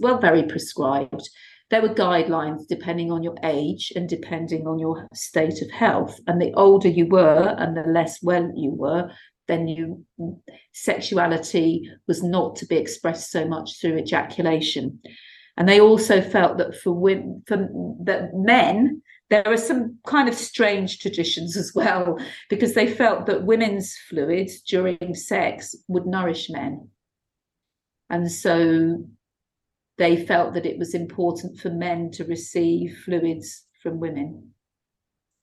well, 0.00 0.18
very 0.18 0.42
prescribed. 0.44 1.28
There 1.70 1.82
were 1.82 1.94
guidelines 1.94 2.66
depending 2.68 3.12
on 3.12 3.22
your 3.22 3.36
age 3.44 3.92
and 3.94 4.08
depending 4.08 4.66
on 4.66 4.80
your 4.80 5.06
state 5.14 5.62
of 5.62 5.70
health. 5.70 6.18
And 6.26 6.42
the 6.42 6.52
older 6.54 6.88
you 6.88 7.06
were 7.06 7.54
and 7.58 7.76
the 7.76 7.82
less 7.82 8.20
well 8.22 8.50
you 8.56 8.70
were, 8.70 9.10
then 9.46 9.68
you 9.68 10.04
sexuality 10.72 11.88
was 12.08 12.22
not 12.22 12.56
to 12.56 12.66
be 12.66 12.76
expressed 12.76 13.30
so 13.30 13.46
much 13.46 13.80
through 13.80 13.98
ejaculation. 13.98 15.00
And 15.56 15.68
they 15.68 15.80
also 15.80 16.20
felt 16.20 16.58
that 16.58 16.76
for 16.76 16.92
women, 16.92 17.42
for 17.46 17.68
that 18.04 18.30
men, 18.34 19.02
there 19.30 19.46
are 19.46 19.56
some 19.56 19.98
kind 20.06 20.28
of 20.28 20.34
strange 20.34 20.98
traditions 20.98 21.56
as 21.56 21.72
well, 21.74 22.18
because 22.48 22.74
they 22.74 22.92
felt 22.92 23.26
that 23.26 23.44
women's 23.44 23.96
fluids 24.08 24.60
during 24.62 25.14
sex 25.14 25.74
would 25.88 26.04
nourish 26.04 26.50
men. 26.50 26.88
And 28.10 28.30
so 28.30 29.04
they 29.98 30.24
felt 30.26 30.54
that 30.54 30.66
it 30.66 30.78
was 30.78 30.94
important 30.94 31.60
for 31.60 31.70
men 31.70 32.10
to 32.12 32.24
receive 32.24 32.98
fluids 33.04 33.64
from 33.82 34.00
women. 34.00 34.50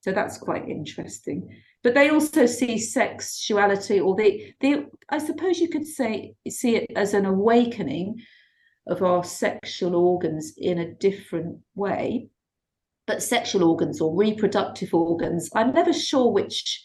So 0.00 0.12
that's 0.12 0.36
quite 0.36 0.68
interesting. 0.68 1.48
But 1.82 1.94
they 1.94 2.10
also 2.10 2.44
see 2.44 2.78
sexuality, 2.78 4.00
or 4.00 4.16
they, 4.16 4.54
they, 4.60 4.84
I 5.08 5.18
suppose 5.18 5.60
you 5.60 5.68
could 5.68 5.86
say, 5.86 6.34
see 6.48 6.76
it 6.76 6.90
as 6.94 7.14
an 7.14 7.24
awakening 7.24 8.20
of 8.86 9.02
our 9.02 9.24
sexual 9.24 9.94
organs 9.94 10.54
in 10.56 10.78
a 10.78 10.92
different 10.92 11.60
way. 11.74 12.28
But 13.08 13.22
sexual 13.22 13.64
organs 13.64 14.00
or 14.00 14.14
reproductive 14.14 14.94
organs, 14.94 15.50
I'm 15.54 15.72
never 15.72 15.92
sure 15.94 16.30
which 16.30 16.84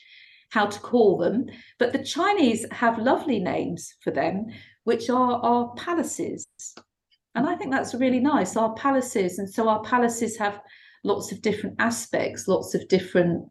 how 0.51 0.67
to 0.67 0.79
call 0.79 1.17
them, 1.17 1.47
but 1.79 1.91
the 1.91 2.03
Chinese 2.03 2.65
have 2.71 2.97
lovely 2.97 3.39
names 3.39 3.93
for 4.01 4.11
them, 4.11 4.45
which 4.85 5.09
are 5.09 5.33
our 5.33 5.73
palaces. 5.75 6.47
And 7.35 7.45
I 7.45 7.55
think 7.55 7.71
that's 7.71 7.93
really 7.93 8.19
nice, 8.19 8.55
our 8.55 8.73
palaces. 8.75 9.37
And 9.37 9.49
so 9.49 9.67
our 9.67 9.83
palaces 9.83 10.37
have 10.37 10.61
lots 11.03 11.31
of 11.31 11.41
different 11.41 11.75
aspects, 11.79 12.47
lots 12.47 12.73
of 12.73 12.87
different 12.87 13.49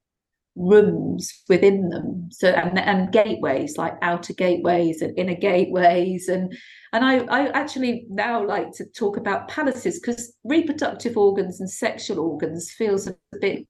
rooms 0.54 1.42
within 1.48 1.88
them. 1.88 2.28
So 2.30 2.48
and, 2.48 2.78
and 2.78 3.12
gateways 3.12 3.76
like 3.78 3.94
outer 4.02 4.34
gateways 4.34 5.02
and 5.02 5.16
inner 5.18 5.34
gateways. 5.34 6.28
And 6.28 6.52
and 6.92 7.04
I, 7.04 7.18
I 7.24 7.48
actually 7.50 8.06
now 8.10 8.44
like 8.46 8.72
to 8.72 8.84
talk 8.84 9.16
about 9.16 9.48
palaces 9.48 10.00
because 10.00 10.34
reproductive 10.44 11.16
organs 11.16 11.60
and 11.60 11.70
sexual 11.70 12.20
organs 12.20 12.70
feels 12.70 13.06
a 13.06 13.16
bit 13.40 13.66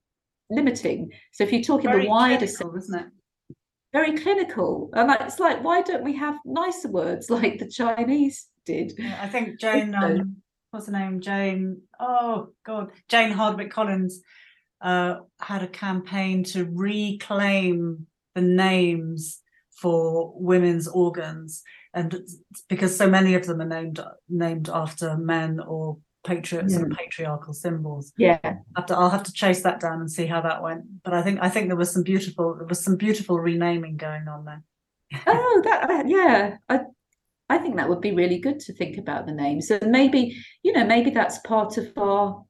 limiting. 0.51 1.11
So 1.33 1.45
if 1.45 1.53
you 1.53 1.63
talk 1.63 1.85
in 1.85 1.91
the 1.91 2.09
wider 2.09 2.47
sense 2.47 2.85
isn't 2.85 3.01
it? 3.01 3.07
Very 3.93 4.17
clinical. 4.17 4.91
And 4.95 5.11
it's 5.21 5.39
like 5.39 5.63
why 5.63 5.83
don't 5.83 6.05
we 6.05 6.17
have 6.17 6.37
nicer 6.45 6.89
words 6.89 7.31
like 7.31 7.59
the 7.59 7.69
chinese 7.69 8.49
did? 8.65 8.93
Yeah, 8.99 9.19
i 9.21 9.29
think 9.29 9.61
jane 9.61 9.95
um, 10.03 10.37
what's 10.71 10.87
the 10.87 10.93
name? 10.93 11.21
Jane 11.21 11.83
oh 12.01 12.49
god 12.65 12.91
jane 13.09 13.33
hardwicke 13.33 13.71
collins 13.71 14.21
uh, 14.83 15.21
had 15.41 15.63
a 15.63 15.69
campaign 15.69 16.45
to 16.45 16.65
reclaim 16.65 18.07
the 18.35 18.43
names 18.43 19.41
for 19.71 20.33
women's 20.37 20.89
organs, 20.89 21.63
and 21.95 22.21
because 22.69 22.97
so 22.97 23.09
many 23.09 23.35
of 23.35 23.47
them 23.47 23.61
are 23.61 23.67
named 23.67 24.01
named 24.29 24.69
after 24.69 25.17
men 25.17 25.61
or 25.61 25.99
patriots 26.25 26.75
and 26.75 26.97
patriarchal 26.97 27.53
symbols. 27.53 28.13
Yeah, 28.17 28.39
After 28.77 28.95
I'll 28.95 29.11
have 29.11 29.25
to 29.25 29.33
chase 29.33 29.63
that 29.63 29.81
down 29.81 30.01
and 30.01 30.11
see 30.11 30.27
how 30.27 30.41
that 30.43 30.63
went. 30.63 31.03
But 31.03 31.15
I 31.15 31.23
think 31.23 31.41
I 31.43 31.49
think 31.49 31.69
there 31.69 31.77
was 31.77 31.93
some 31.93 32.03
beautiful 32.03 32.55
there 32.57 32.67
was 32.67 32.83
some 32.83 32.97
beautiful 32.97 33.41
renaming 33.41 33.97
going 33.97 34.29
on 34.29 34.45
there. 34.45 34.63
oh, 35.27 35.61
that 35.65 36.09
yeah. 36.09 36.57
I 36.69 36.81
I 37.49 37.59
think 37.59 37.77
that 37.77 37.89
would 37.89 38.01
be 38.01 38.13
really 38.13 38.39
good 38.39 38.61
to 38.61 38.73
think 38.73 38.97
about 38.97 39.27
the 39.27 39.33
names. 39.33 39.71
And 39.71 39.91
maybe, 39.91 40.43
you 40.63 40.73
know, 40.73 40.87
maybe 40.87 41.11
that's 41.11 41.39
part 41.39 41.77
of 41.77 41.93
our 41.99 42.43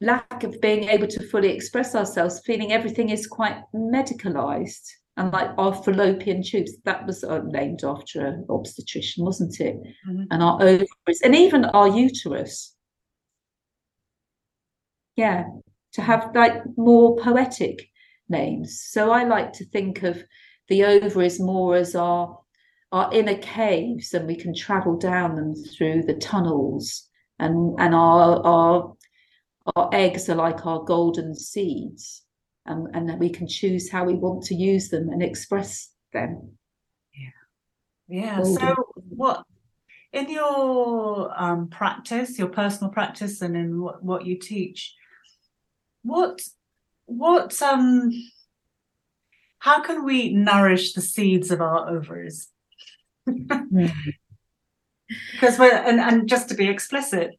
lack 0.00 0.44
of 0.44 0.60
being 0.60 0.84
able 0.88 1.06
to 1.08 1.28
fully 1.28 1.50
express 1.50 1.94
ourselves, 1.94 2.42
feeling 2.44 2.72
everything 2.72 3.10
is 3.10 3.26
quite 3.26 3.56
medicalized. 3.74 4.88
And 5.16 5.30
like 5.30 5.50
our 5.58 5.74
fallopian 5.74 6.42
tubes, 6.42 6.72
that 6.84 7.06
was 7.06 7.22
uh, 7.22 7.42
named 7.44 7.84
after 7.84 8.24
an 8.24 8.46
obstetrician, 8.48 9.24
wasn't 9.24 9.60
it? 9.60 9.76
Mm-hmm. 10.08 10.24
And 10.30 10.42
our 10.42 10.54
ovaries, 10.62 11.20
and 11.22 11.34
even 11.34 11.66
our 11.66 11.88
uterus. 11.88 12.74
Yeah, 15.16 15.44
to 15.92 16.02
have 16.02 16.30
like 16.34 16.62
more 16.76 17.16
poetic 17.16 17.90
names. 18.28 18.82
So 18.82 19.10
I 19.10 19.24
like 19.24 19.52
to 19.54 19.66
think 19.66 20.02
of 20.02 20.24
the 20.68 20.84
ovaries 20.84 21.38
more 21.38 21.76
as 21.76 21.94
our 21.94 22.38
our 22.90 23.12
inner 23.12 23.36
caves, 23.36 24.14
and 24.14 24.26
we 24.26 24.36
can 24.36 24.54
travel 24.54 24.96
down 24.96 25.34
them 25.36 25.54
through 25.54 26.02
the 26.02 26.14
tunnels. 26.14 27.08
And 27.38 27.78
and 27.78 27.94
our 27.94 28.44
our 28.46 28.94
our 29.76 29.88
eggs 29.92 30.28
are 30.28 30.34
like 30.34 30.66
our 30.66 30.82
golden 30.84 31.34
seeds 31.34 32.22
um, 32.66 32.88
and 32.94 33.08
that 33.08 33.18
we 33.18 33.30
can 33.30 33.46
choose 33.46 33.90
how 33.90 34.04
we 34.04 34.14
want 34.14 34.44
to 34.44 34.54
use 34.54 34.88
them 34.88 35.08
and 35.08 35.22
express 35.22 35.90
them 36.12 36.52
yeah 37.14 37.28
yeah 38.08 38.36
golden. 38.36 38.56
so 38.56 38.76
what 38.94 39.44
in 40.12 40.28
your 40.28 41.32
um, 41.40 41.68
practice 41.68 42.38
your 42.38 42.48
personal 42.48 42.92
practice 42.92 43.40
and 43.40 43.56
in 43.56 43.80
what, 43.80 44.02
what 44.02 44.26
you 44.26 44.38
teach 44.38 44.94
what 46.02 46.40
what 47.06 47.60
um 47.62 48.10
how 49.58 49.80
can 49.80 50.04
we 50.04 50.32
nourish 50.32 50.92
the 50.92 51.00
seeds 51.00 51.50
of 51.50 51.60
our 51.60 51.88
ovaries 51.88 52.48
mm. 53.28 53.92
because 55.32 55.58
we're 55.58 55.72
and, 55.72 56.00
and 56.00 56.28
just 56.28 56.48
to 56.48 56.54
be 56.54 56.68
explicit 56.68 57.30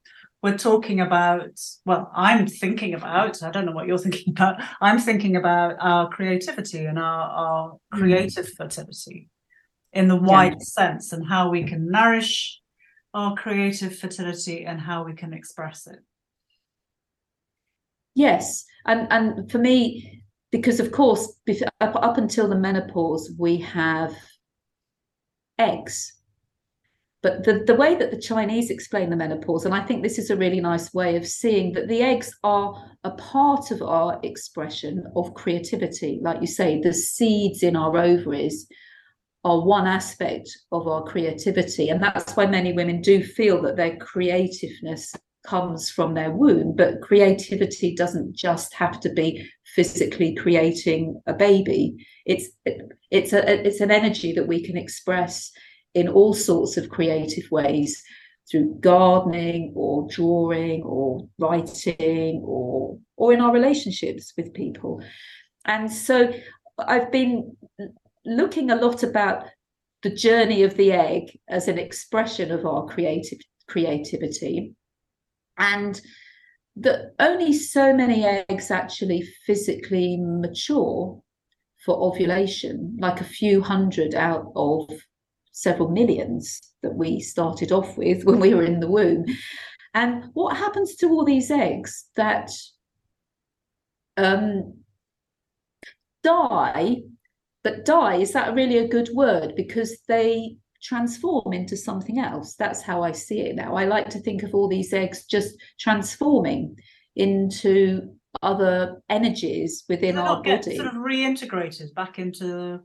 we're 0.43 0.57
talking 0.57 0.99
about, 0.99 1.57
well, 1.85 2.11
I'm 2.13 2.45
thinking 2.45 2.93
about, 2.93 3.41
I 3.41 3.49
don't 3.49 3.65
know 3.65 3.71
what 3.71 3.87
you're 3.87 3.97
thinking 3.97 4.33
about, 4.33 4.61
I'm 4.81 4.99
thinking 4.99 5.37
about 5.37 5.77
our 5.79 6.09
creativity 6.09 6.85
and 6.85 6.99
our, 6.99 7.29
our 7.29 7.71
mm. 7.71 7.77
creative 7.91 8.49
fertility 8.49 9.29
in 9.93 10.09
the 10.09 10.17
wide 10.17 10.57
yeah. 10.59 10.65
sense 10.65 11.13
and 11.13 11.25
how 11.25 11.49
we 11.49 11.63
can 11.63 11.89
nourish 11.89 12.59
our 13.13 13.35
creative 13.35 13.97
fertility 13.97 14.65
and 14.65 14.81
how 14.81 15.05
we 15.05 15.13
can 15.13 15.33
express 15.33 15.87
it. 15.87 15.99
Yes. 18.13 18.65
And, 18.85 19.07
and 19.11 19.49
for 19.49 19.59
me, 19.59 20.23
because 20.51 20.81
of 20.81 20.91
course, 20.91 21.39
up, 21.79 21.95
up 21.95 22.17
until 22.17 22.49
the 22.49 22.57
menopause, 22.57 23.31
we 23.39 23.57
have 23.57 24.13
eggs 25.57 26.13
but 27.23 27.45
the, 27.45 27.63
the 27.65 27.75
way 27.75 27.95
that 27.95 28.11
the 28.11 28.19
Chinese 28.19 28.69
explain 28.69 29.09
the 29.09 29.15
menopause, 29.15 29.63
and 29.63 29.73
I 29.73 29.81
think 29.81 30.03
this 30.03 30.19
is 30.19 30.29
a 30.29 30.35
really 30.35 30.59
nice 30.59 30.93
way 30.93 31.15
of 31.15 31.25
seeing 31.25 31.71
that 31.71 31.87
the 31.87 32.01
eggs 32.01 32.37
are 32.43 32.75
a 33.05 33.11
part 33.11 33.71
of 33.71 33.81
our 33.81 34.19
expression 34.23 35.05
of 35.15 35.33
creativity. 35.33 36.19
Like 36.21 36.41
you 36.41 36.47
say, 36.47 36.81
the 36.81 36.93
seeds 36.93 37.63
in 37.63 37.77
our 37.77 37.97
ovaries 37.97 38.67
are 39.45 39.65
one 39.65 39.87
aspect 39.87 40.49
of 40.73 40.85
our 40.87 41.03
creativity. 41.03 41.87
And 41.87 42.03
that's 42.03 42.33
why 42.33 42.45
many 42.45 42.73
women 42.73 43.01
do 43.01 43.23
feel 43.23 43.61
that 43.61 43.77
their 43.77 43.95
creativeness 43.97 45.15
comes 45.45 45.89
from 45.89 46.13
their 46.13 46.31
womb. 46.31 46.75
But 46.75 47.01
creativity 47.01 47.95
doesn't 47.95 48.35
just 48.35 48.73
have 48.73 48.99
to 48.99 49.09
be 49.09 49.49
physically 49.75 50.35
creating 50.35 51.21
a 51.25 51.33
baby. 51.33 52.05
It's 52.25 52.49
it's 53.11 53.31
a 53.31 53.67
it's 53.67 53.81
an 53.81 53.91
energy 53.91 54.33
that 54.33 54.47
we 54.47 54.65
can 54.65 54.77
express 54.77 55.51
in 55.93 56.07
all 56.07 56.33
sorts 56.33 56.77
of 56.77 56.89
creative 56.89 57.49
ways 57.51 58.03
through 58.49 58.75
gardening 58.79 59.71
or 59.75 60.07
drawing 60.09 60.83
or 60.83 61.27
writing 61.39 62.41
or 62.43 62.97
or 63.15 63.33
in 63.33 63.41
our 63.41 63.53
relationships 63.53 64.33
with 64.37 64.53
people. 64.53 65.01
And 65.65 65.91
so 65.91 66.33
i've 66.79 67.11
been 67.11 67.55
looking 68.25 68.71
a 68.71 68.75
lot 68.75 69.03
about 69.03 69.45
the 70.01 70.09
journey 70.09 70.63
of 70.63 70.75
the 70.75 70.91
egg 70.91 71.39
as 71.47 71.67
an 71.67 71.77
expression 71.77 72.51
of 72.51 72.65
our 72.65 72.85
creative 72.85 73.39
creativity. 73.67 74.75
And 75.57 75.99
that 76.75 77.13
only 77.19 77.53
so 77.53 77.93
many 77.93 78.25
eggs 78.25 78.71
actually 78.71 79.27
physically 79.45 80.17
mature 80.19 81.21
for 81.85 81.95
ovulation 81.95 82.97
like 82.99 83.21
a 83.21 83.25
few 83.25 83.61
hundred 83.61 84.15
out 84.15 84.51
of 84.55 84.89
several 85.53 85.89
millions 85.89 86.59
that 86.81 86.95
we 86.95 87.21
started 87.21 87.71
off 87.71 87.97
with 87.97 88.25
when 88.25 88.39
we 88.39 88.53
were 88.53 88.63
in 88.63 88.81
the 88.81 88.89
womb. 88.89 89.25
And 89.93 90.25
what 90.33 90.57
happens 90.57 90.95
to 90.97 91.07
all 91.07 91.23
these 91.23 91.49
eggs 91.49 92.05
that 92.15 92.51
um, 94.17 94.79
die? 96.23 97.03
But 97.63 97.85
die, 97.85 98.15
is 98.15 98.33
that 98.33 98.55
really 98.55 98.79
a 98.79 98.87
good 98.87 99.09
word? 99.13 99.53
Because 99.55 99.97
they 100.07 100.57
transform 100.81 101.53
into 101.53 101.77
something 101.77 102.19
else. 102.19 102.55
That's 102.55 102.81
how 102.81 103.03
I 103.03 103.13
see 103.13 103.41
it 103.41 103.55
now. 103.55 103.75
I 103.75 103.85
like 103.85 104.09
to 104.09 104.19
think 104.19 104.43
of 104.43 104.53
all 104.53 104.67
these 104.67 104.91
eggs 104.91 105.25
just 105.25 105.55
transforming 105.79 106.75
into 107.15 108.15
other 108.41 109.01
energies 109.09 109.85
within 109.87 110.17
our 110.17 110.41
body. 110.41 110.75
sort 110.75 110.87
of 110.87 110.95
reintegrated 110.95 111.93
back 111.93 112.19
into 112.19 112.81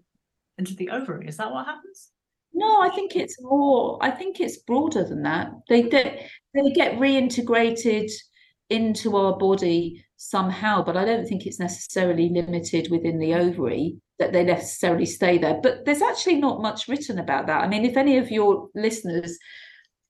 into 0.59 0.75
the 0.75 0.91
ovary. 0.91 1.27
Is 1.27 1.39
that 1.39 1.51
what 1.51 1.67
happens? 1.67 2.11
No, 2.59 2.81
I 2.83 2.91
think 2.91 3.15
it's 3.15 3.41
more. 3.41 3.99
I 4.01 4.11
think 4.11 4.41
it's 4.41 4.57
broader 4.57 5.05
than 5.05 5.23
that. 5.23 5.53
They 5.69 5.83
they, 5.83 6.29
they 6.55 6.71
get 6.73 6.99
reintegrated 6.99 8.11
into 8.69 9.17
our 9.17 9.39
body 9.39 10.05
somehow, 10.17 10.83
but 10.83 10.97
I 10.97 11.05
don't 11.05 11.27
think 11.27 11.47
it's 11.47 11.61
necessarily 11.61 12.29
limited 12.29 12.91
within 12.91 13.21
the 13.21 13.35
ovary 13.35 13.99
that 14.19 14.33
they 14.33 14.43
necessarily 14.43 15.07
stay 15.07 15.39
there. 15.39 15.61
But 15.63 15.85
there's 15.85 16.03
actually 16.03 16.41
not 16.41 16.61
much 16.61 16.89
written 16.89 17.21
about 17.21 17.47
that. 17.47 17.63
I 17.63 17.69
mean, 17.69 17.85
if 17.85 17.97
any 17.97 18.19
of 18.19 18.31
your 18.31 18.69
listeners 18.75 19.39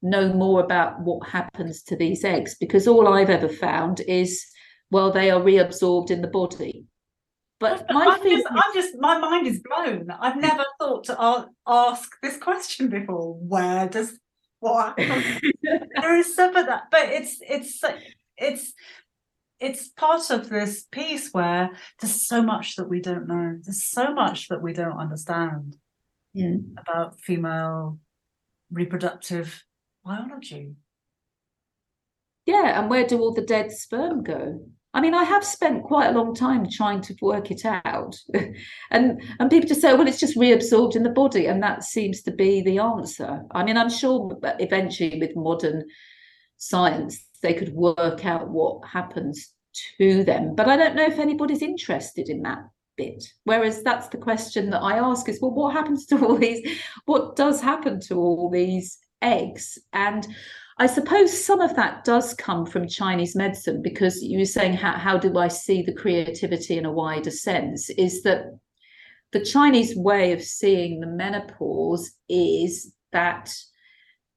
know 0.00 0.32
more 0.32 0.60
about 0.60 1.00
what 1.02 1.28
happens 1.28 1.82
to 1.84 1.96
these 1.96 2.24
eggs, 2.24 2.56
because 2.58 2.88
all 2.88 3.08
I've 3.08 3.30
ever 3.30 3.50
found 3.50 4.00
is, 4.08 4.42
well, 4.90 5.12
they 5.12 5.30
are 5.30 5.40
reabsorbed 5.40 6.10
in 6.10 6.22
the 6.22 6.28
body. 6.28 6.86
But 7.60 7.86
my 7.90 8.06
I'm, 8.06 8.22
just, 8.22 8.46
I'm 8.48 8.74
just, 8.74 8.94
my 9.00 9.18
mind 9.18 9.46
is 9.46 9.60
blown. 9.60 10.08
I've 10.10 10.36
never 10.36 10.64
thought 10.78 11.04
to 11.04 11.48
ask 11.66 12.10
this 12.22 12.36
question 12.36 12.88
before. 12.88 13.34
Where 13.34 13.88
does 13.88 14.18
what 14.60 14.96
there 15.62 16.16
is 16.16 16.32
stuff 16.32 16.54
of 16.54 16.66
that, 16.66 16.84
but 16.90 17.08
it's 17.08 17.38
it's 17.40 17.82
it's 18.36 18.72
it's 19.60 19.88
part 19.88 20.30
of 20.30 20.48
this 20.48 20.86
piece 20.90 21.30
where 21.32 21.70
there's 22.00 22.26
so 22.26 22.42
much 22.42 22.76
that 22.76 22.88
we 22.88 23.00
don't 23.00 23.26
know. 23.26 23.58
There's 23.62 23.84
so 23.88 24.14
much 24.14 24.48
that 24.48 24.62
we 24.62 24.72
don't 24.72 24.98
understand 24.98 25.76
yeah. 26.32 26.56
about 26.76 27.20
female 27.20 27.98
reproductive 28.70 29.64
biology. 30.04 30.74
Yeah, 32.46 32.80
and 32.80 32.88
where 32.88 33.06
do 33.06 33.18
all 33.18 33.34
the 33.34 33.42
dead 33.42 33.72
sperm 33.72 34.22
go? 34.22 34.60
I 34.94 35.00
mean, 35.00 35.14
I 35.14 35.24
have 35.24 35.44
spent 35.44 35.84
quite 35.84 36.08
a 36.08 36.18
long 36.18 36.34
time 36.34 36.68
trying 36.68 37.02
to 37.02 37.16
work 37.20 37.50
it 37.50 37.64
out, 37.64 38.16
and 38.90 39.22
and 39.38 39.50
people 39.50 39.68
just 39.68 39.82
say, 39.82 39.94
well, 39.94 40.08
it's 40.08 40.20
just 40.20 40.36
reabsorbed 40.36 40.96
in 40.96 41.02
the 41.02 41.10
body, 41.10 41.46
and 41.46 41.62
that 41.62 41.84
seems 41.84 42.22
to 42.22 42.30
be 42.30 42.62
the 42.62 42.78
answer. 42.78 43.42
I 43.50 43.64
mean, 43.64 43.76
I'm 43.76 43.90
sure 43.90 44.38
eventually 44.42 45.18
with 45.20 45.36
modern 45.36 45.84
science 46.56 47.24
they 47.42 47.54
could 47.54 47.72
work 47.72 48.26
out 48.26 48.48
what 48.48 48.86
happens 48.86 49.52
to 49.98 50.24
them. 50.24 50.54
But 50.54 50.68
I 50.68 50.76
don't 50.76 50.96
know 50.96 51.06
if 51.06 51.18
anybody's 51.18 51.62
interested 51.62 52.28
in 52.28 52.42
that 52.42 52.64
bit. 52.96 53.24
Whereas 53.44 53.82
that's 53.82 54.08
the 54.08 54.18
question 54.18 54.70
that 54.70 54.82
I 54.82 54.98
ask 54.98 55.28
is, 55.28 55.40
well, 55.40 55.52
what 55.52 55.72
happens 55.72 56.04
to 56.06 56.24
all 56.24 56.36
these? 56.36 56.80
What 57.06 57.36
does 57.36 57.60
happen 57.60 58.00
to 58.00 58.16
all 58.16 58.50
these 58.50 58.98
eggs? 59.22 59.78
And 59.92 60.26
I 60.80 60.86
suppose 60.86 61.44
some 61.44 61.60
of 61.60 61.74
that 61.74 62.04
does 62.04 62.34
come 62.34 62.64
from 62.64 62.86
Chinese 62.86 63.34
medicine 63.34 63.82
because 63.82 64.22
you 64.22 64.38
were 64.38 64.44
saying, 64.44 64.74
how, 64.74 64.92
how 64.92 65.18
do 65.18 65.36
I 65.36 65.48
see 65.48 65.82
the 65.82 65.92
creativity 65.92 66.78
in 66.78 66.86
a 66.86 66.92
wider 66.92 67.32
sense? 67.32 67.90
Is 67.90 68.22
that 68.22 68.58
the 69.32 69.44
Chinese 69.44 69.96
way 69.96 70.32
of 70.32 70.42
seeing 70.42 71.00
the 71.00 71.06
menopause 71.06 72.12
is 72.28 72.92
that 73.12 73.52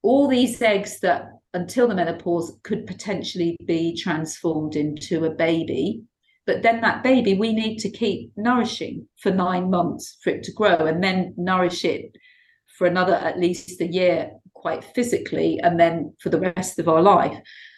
all 0.02 0.28
these 0.28 0.60
eggs 0.62 1.00
that 1.02 1.30
until 1.54 1.88
the 1.88 1.96
menopause 1.96 2.58
could 2.64 2.88
potentially 2.88 3.58
be 3.66 3.96
transformed 3.96 4.76
into 4.76 5.26
a 5.26 5.30
baby. 5.30 6.04
But 6.46 6.64
then 6.64 6.82
that 6.82 7.04
baby, 7.04 7.34
we 7.34 7.54
need 7.54 7.78
to 7.80 7.90
keep 7.90 8.32
nourishing 8.36 9.08
for 9.22 9.32
nine 9.32 9.70
months 9.70 10.18
for 10.24 10.32
it 10.32 10.44
to 10.44 10.54
grow 10.54 10.78
and 10.78 11.04
then 11.04 11.34
nourish 11.38 11.86
it 11.86 12.16
for 12.78 12.88
another 12.88 13.16
at 13.16 13.40
least 13.40 13.82
a 13.82 13.86
year 13.86 14.32
quite 14.62 14.84
physically 14.84 15.60
and 15.60 15.80
then 15.80 16.14
for 16.20 16.30
the 16.30 16.54
rest 16.56 16.80
of 16.80 16.88
our 16.88 17.02
life. 17.02 17.38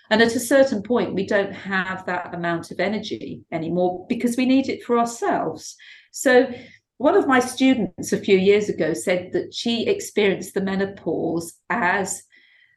And 0.10 0.22
at 0.22 0.36
a 0.36 0.40
certain 0.40 0.84
point, 0.84 1.16
we 1.16 1.26
don't 1.26 1.54
have 1.54 2.06
that 2.06 2.36
amount 2.36 2.72
of 2.72 2.80
energy 2.80 3.42
anymore 3.52 4.06
because 4.10 4.38
we 4.38 4.46
need 4.46 4.70
it 4.70 4.84
for 4.84 5.00
ourselves. 5.00 5.76
So, 6.12 6.54
one 6.98 7.16
of 7.16 7.28
my 7.28 7.40
students 7.40 8.14
a 8.14 8.20
few 8.20 8.38
years 8.38 8.70
ago 8.70 8.94
said 8.94 9.32
that 9.34 9.54
she 9.54 9.88
experienced 9.88 10.54
the 10.54 10.62
menopause 10.62 11.54
as 11.70 12.24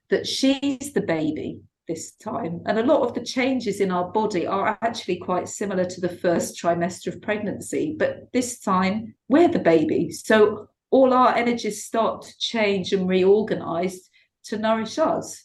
that 0.08 0.26
she's 0.26 0.92
the 0.94 1.02
baby 1.02 1.60
this 1.86 2.12
time. 2.12 2.62
And 2.66 2.78
a 2.78 2.84
lot 2.84 3.02
of 3.02 3.14
the 3.14 3.24
changes 3.24 3.80
in 3.80 3.90
our 3.90 4.10
body 4.10 4.46
are 4.46 4.78
actually 4.82 5.18
quite 5.18 5.48
similar 5.48 5.84
to 5.84 6.00
the 6.00 6.08
first 6.08 6.60
trimester 6.60 7.08
of 7.08 7.22
pregnancy, 7.22 7.94
but 7.98 8.32
this 8.32 8.58
time 8.58 9.14
we're 9.28 9.48
the 9.48 9.58
baby. 9.58 10.10
So 10.10 10.68
all 10.90 11.12
our 11.12 11.34
energies 11.34 11.84
start 11.84 12.22
to 12.22 12.38
change 12.38 12.92
and 12.92 13.08
reorganize 13.08 14.08
to 14.44 14.58
nourish 14.58 14.98
us. 14.98 15.44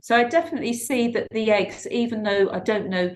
So 0.00 0.16
I 0.16 0.24
definitely 0.24 0.72
see 0.72 1.08
that 1.12 1.28
the 1.30 1.50
eggs, 1.52 1.86
even 1.90 2.22
though 2.22 2.50
I 2.50 2.58
don't 2.58 2.88
know 2.88 3.14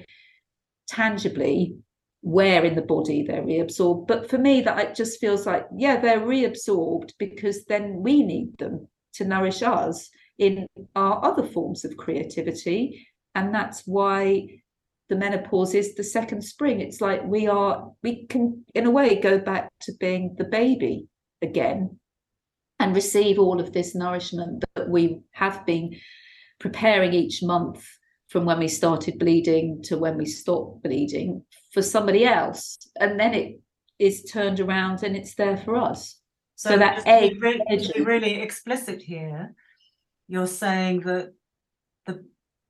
tangibly 0.88 1.76
where 2.20 2.64
in 2.64 2.74
the 2.74 2.82
body 2.82 3.22
they're 3.22 3.42
reabsorbed, 3.42 4.06
but 4.06 4.30
for 4.30 4.38
me, 4.38 4.60
that 4.62 4.78
it 4.78 4.94
just 4.94 5.20
feels 5.20 5.46
like, 5.46 5.66
yeah, 5.76 6.00
they're 6.00 6.20
reabsorbed 6.20 7.12
because 7.18 7.64
then 7.64 8.02
we 8.02 8.22
need 8.22 8.56
them 8.58 8.88
to 9.14 9.24
nourish 9.24 9.62
us 9.62 10.08
in 10.38 10.66
our 10.94 11.24
other 11.24 11.44
forms 11.44 11.84
of 11.84 11.96
creativity. 11.96 13.06
And 13.34 13.54
that's 13.54 13.82
why 13.86 14.60
the 15.08 15.16
menopause 15.16 15.74
is 15.74 15.94
the 15.94 16.04
second 16.04 16.42
spring. 16.42 16.80
It's 16.80 17.00
like 17.00 17.24
we 17.24 17.48
are, 17.48 17.92
we 18.02 18.26
can, 18.26 18.64
in 18.74 18.86
a 18.86 18.90
way, 18.90 19.20
go 19.20 19.38
back 19.38 19.70
to 19.82 19.92
being 19.98 20.34
the 20.36 20.44
baby 20.44 21.08
again 21.42 21.98
and 22.78 22.94
receive 22.94 23.38
all 23.38 23.60
of 23.60 23.72
this 23.72 23.94
nourishment 23.94 24.64
that 24.74 24.88
we 24.88 25.20
have 25.32 25.64
been 25.66 25.96
preparing 26.58 27.12
each 27.12 27.42
month 27.42 27.86
from 28.28 28.44
when 28.44 28.58
we 28.58 28.68
started 28.68 29.18
bleeding 29.18 29.82
to 29.82 29.96
when 29.96 30.16
we 30.16 30.26
stopped 30.26 30.82
bleeding 30.82 31.44
for 31.72 31.82
somebody 31.82 32.24
else. 32.24 32.76
And 32.98 33.18
then 33.18 33.34
it 33.34 33.60
is 33.98 34.24
turned 34.24 34.60
around 34.60 35.02
and 35.02 35.16
it's 35.16 35.34
there 35.36 35.56
for 35.56 35.76
us. 35.76 36.18
So, 36.56 36.70
so 36.70 36.78
that 36.78 37.06
egg, 37.06 37.34
to 37.34 37.38
really, 37.38 37.78
to 37.78 37.92
be 37.92 38.00
really 38.00 38.34
explicit 38.40 39.02
here, 39.02 39.54
you're 40.28 40.46
saying 40.46 41.00
that 41.00 41.32
the 42.06 42.24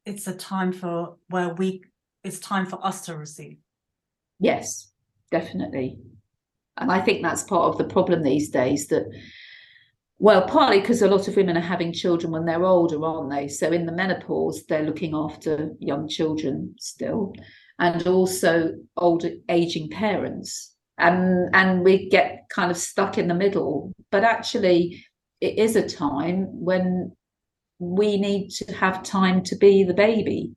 it's 0.05 0.27
a 0.27 0.35
time 0.35 0.73
for 0.73 1.17
where 1.29 1.55
we 1.55 1.83
it's 2.23 2.39
time 2.39 2.67
for 2.67 2.85
us 2.85 3.07
to 3.07 3.17
receive 3.17 3.59
yes 4.39 4.93
definitely 5.31 5.99
and 6.79 6.91
i 6.91 7.01
think 7.01 7.23
that's 7.23 7.43
part 7.45 7.65
of 7.65 7.79
the 7.79 7.93
problem 7.93 8.23
these 8.23 8.51
days 8.51 8.89
that 8.89 9.05
well 10.19 10.43
partly 10.47 10.81
because 10.81 11.03
a 11.03 11.09
lot 11.09 11.29
of 11.29 11.37
women 11.37 11.57
are 11.57 11.61
having 11.61 11.93
children 11.93 12.33
when 12.33 12.47
they're 12.47 12.65
older 12.65 13.05
aren't 13.05 13.31
they? 13.31 13.49
So 13.49 13.71
in 13.71 13.85
the 13.85 13.93
menopause 13.93 14.65
they're 14.67 14.83
looking 14.83 15.15
after 15.15 15.71
young 15.79 16.09
children 16.09 16.75
still 16.79 17.35
and 17.79 18.07
also 18.07 18.73
older 18.97 19.31
aging 19.49 19.91
parents. 19.91 20.75
And 20.99 21.55
and 21.55 21.85
we 21.85 22.09
get 22.09 22.47
kind 22.49 22.71
of 22.71 22.77
stuck 22.77 23.19
in 23.19 23.29
the 23.29 23.35
middle. 23.35 23.93
But 24.11 24.25
actually 24.25 25.05
it 25.41 25.59
is 25.59 25.77
a 25.77 25.87
time 25.87 26.47
when 26.51 27.13
we 27.79 28.17
need 28.17 28.49
to 28.51 28.73
have 28.73 29.03
time 29.03 29.43
to 29.45 29.57
be 29.57 29.85
the 29.85 29.95
baby 29.95 30.53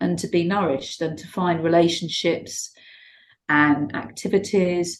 and 0.00 0.18
to 0.18 0.26
be 0.26 0.42
nourished 0.42 1.00
and 1.00 1.16
to 1.18 1.28
find 1.28 1.62
relationships 1.62 2.72
and 3.48 3.94
activities 3.94 4.98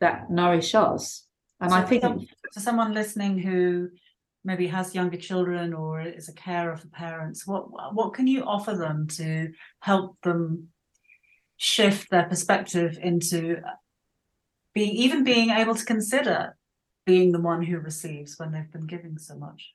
that 0.00 0.30
nourish 0.30 0.74
us. 0.74 1.26
And 1.60 1.70
so 1.70 1.76
I 1.76 1.82
think 1.82 2.04
for 2.52 2.60
someone 2.60 2.92
listening 2.92 3.38
who 3.38 3.88
maybe 4.44 4.66
has 4.68 4.94
younger 4.94 5.16
children 5.16 5.72
or 5.72 6.02
is 6.02 6.28
a 6.28 6.34
carer 6.34 6.76
for 6.76 6.88
parents, 6.88 7.46
what 7.46 7.94
what 7.94 8.14
can 8.14 8.26
you 8.26 8.44
offer 8.44 8.74
them 8.74 9.08
to 9.08 9.52
help 9.80 10.18
them 10.22 10.68
shift 11.56 12.10
their 12.10 12.24
perspective 12.24 12.98
into 13.02 13.56
being 14.74 14.94
even 14.94 15.24
being 15.24 15.50
able 15.50 15.74
to 15.74 15.84
consider 15.84 16.56
being 17.06 17.32
the 17.32 17.40
one 17.40 17.62
who 17.62 17.78
receives 17.78 18.38
when 18.38 18.52
they've 18.52 18.72
been 18.72 18.86
giving 18.86 19.16
so 19.16 19.36
much? 19.36 19.72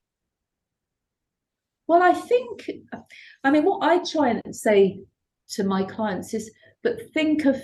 Well, 1.88 2.04
I 2.04 2.14
think, 2.14 2.70
I 3.44 3.52
mean, 3.52 3.66
what 3.66 3.84
I 3.84 4.04
try 4.04 4.30
and 4.30 4.56
say 4.56 5.02
to 5.50 5.64
my 5.64 5.84
clients 5.84 6.34
is, 6.34 6.52
but 6.84 7.12
think 7.14 7.46
of 7.46 7.62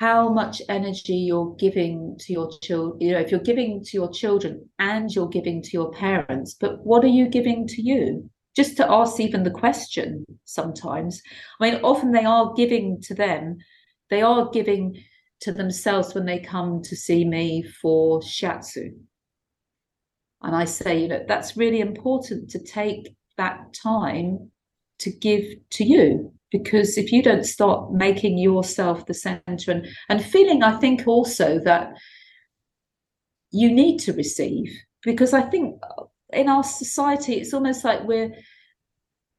how 0.00 0.30
much 0.30 0.62
energy 0.70 1.14
you're 1.14 1.54
giving 1.56 2.16
to 2.18 2.32
your 2.32 2.50
children. 2.62 2.98
You 3.02 3.12
know, 3.12 3.20
if 3.20 3.30
you're 3.30 3.38
giving 3.38 3.84
to 3.84 3.90
your 3.92 4.10
children 4.10 4.66
and 4.78 5.14
you're 5.14 5.28
giving 5.28 5.60
to 5.62 5.70
your 5.74 5.92
parents, 5.92 6.56
but 6.58 6.84
what 6.86 7.04
are 7.04 7.08
you 7.08 7.28
giving 7.28 7.66
to 7.68 7.82
you? 7.82 8.28
Just 8.56 8.78
to 8.78 8.90
ask 8.90 9.20
even 9.20 9.42
the 9.42 9.50
question 9.50 10.24
sometimes. 10.46 11.20
I 11.60 11.70
mean, 11.70 11.80
often 11.84 12.12
they 12.12 12.24
are 12.24 12.54
giving 12.54 13.02
to 13.02 13.14
them, 13.14 13.58
they 14.08 14.22
are 14.22 14.48
giving 14.50 15.04
to 15.40 15.52
themselves 15.52 16.14
when 16.14 16.24
they 16.24 16.38
come 16.38 16.80
to 16.84 16.96
see 16.96 17.26
me 17.26 17.62
for 17.62 18.20
shiatsu. 18.22 18.94
And 20.42 20.56
I 20.56 20.64
say, 20.64 21.02
you 21.02 21.08
know, 21.08 21.24
that's 21.28 21.58
really 21.58 21.80
important 21.80 22.48
to 22.50 22.58
take 22.58 23.14
that 23.36 23.74
time 23.74 24.50
to 25.00 25.10
give 25.10 25.44
to 25.72 25.84
you 25.84 26.32
because 26.50 26.98
if 26.98 27.12
you 27.12 27.22
don't 27.22 27.44
start 27.44 27.92
making 27.92 28.38
yourself 28.38 29.06
the 29.06 29.14
center 29.14 29.70
and, 29.70 29.86
and 30.08 30.24
feeling 30.24 30.62
i 30.62 30.76
think 30.78 31.06
also 31.06 31.58
that 31.58 31.92
you 33.50 33.72
need 33.72 33.98
to 33.98 34.12
receive 34.12 34.72
because 35.02 35.32
i 35.32 35.42
think 35.42 35.80
uh, 35.82 36.04
in 36.32 36.48
our 36.48 36.64
society 36.64 37.34
it's 37.34 37.54
almost 37.54 37.84
like 37.84 38.02
we're 38.04 38.32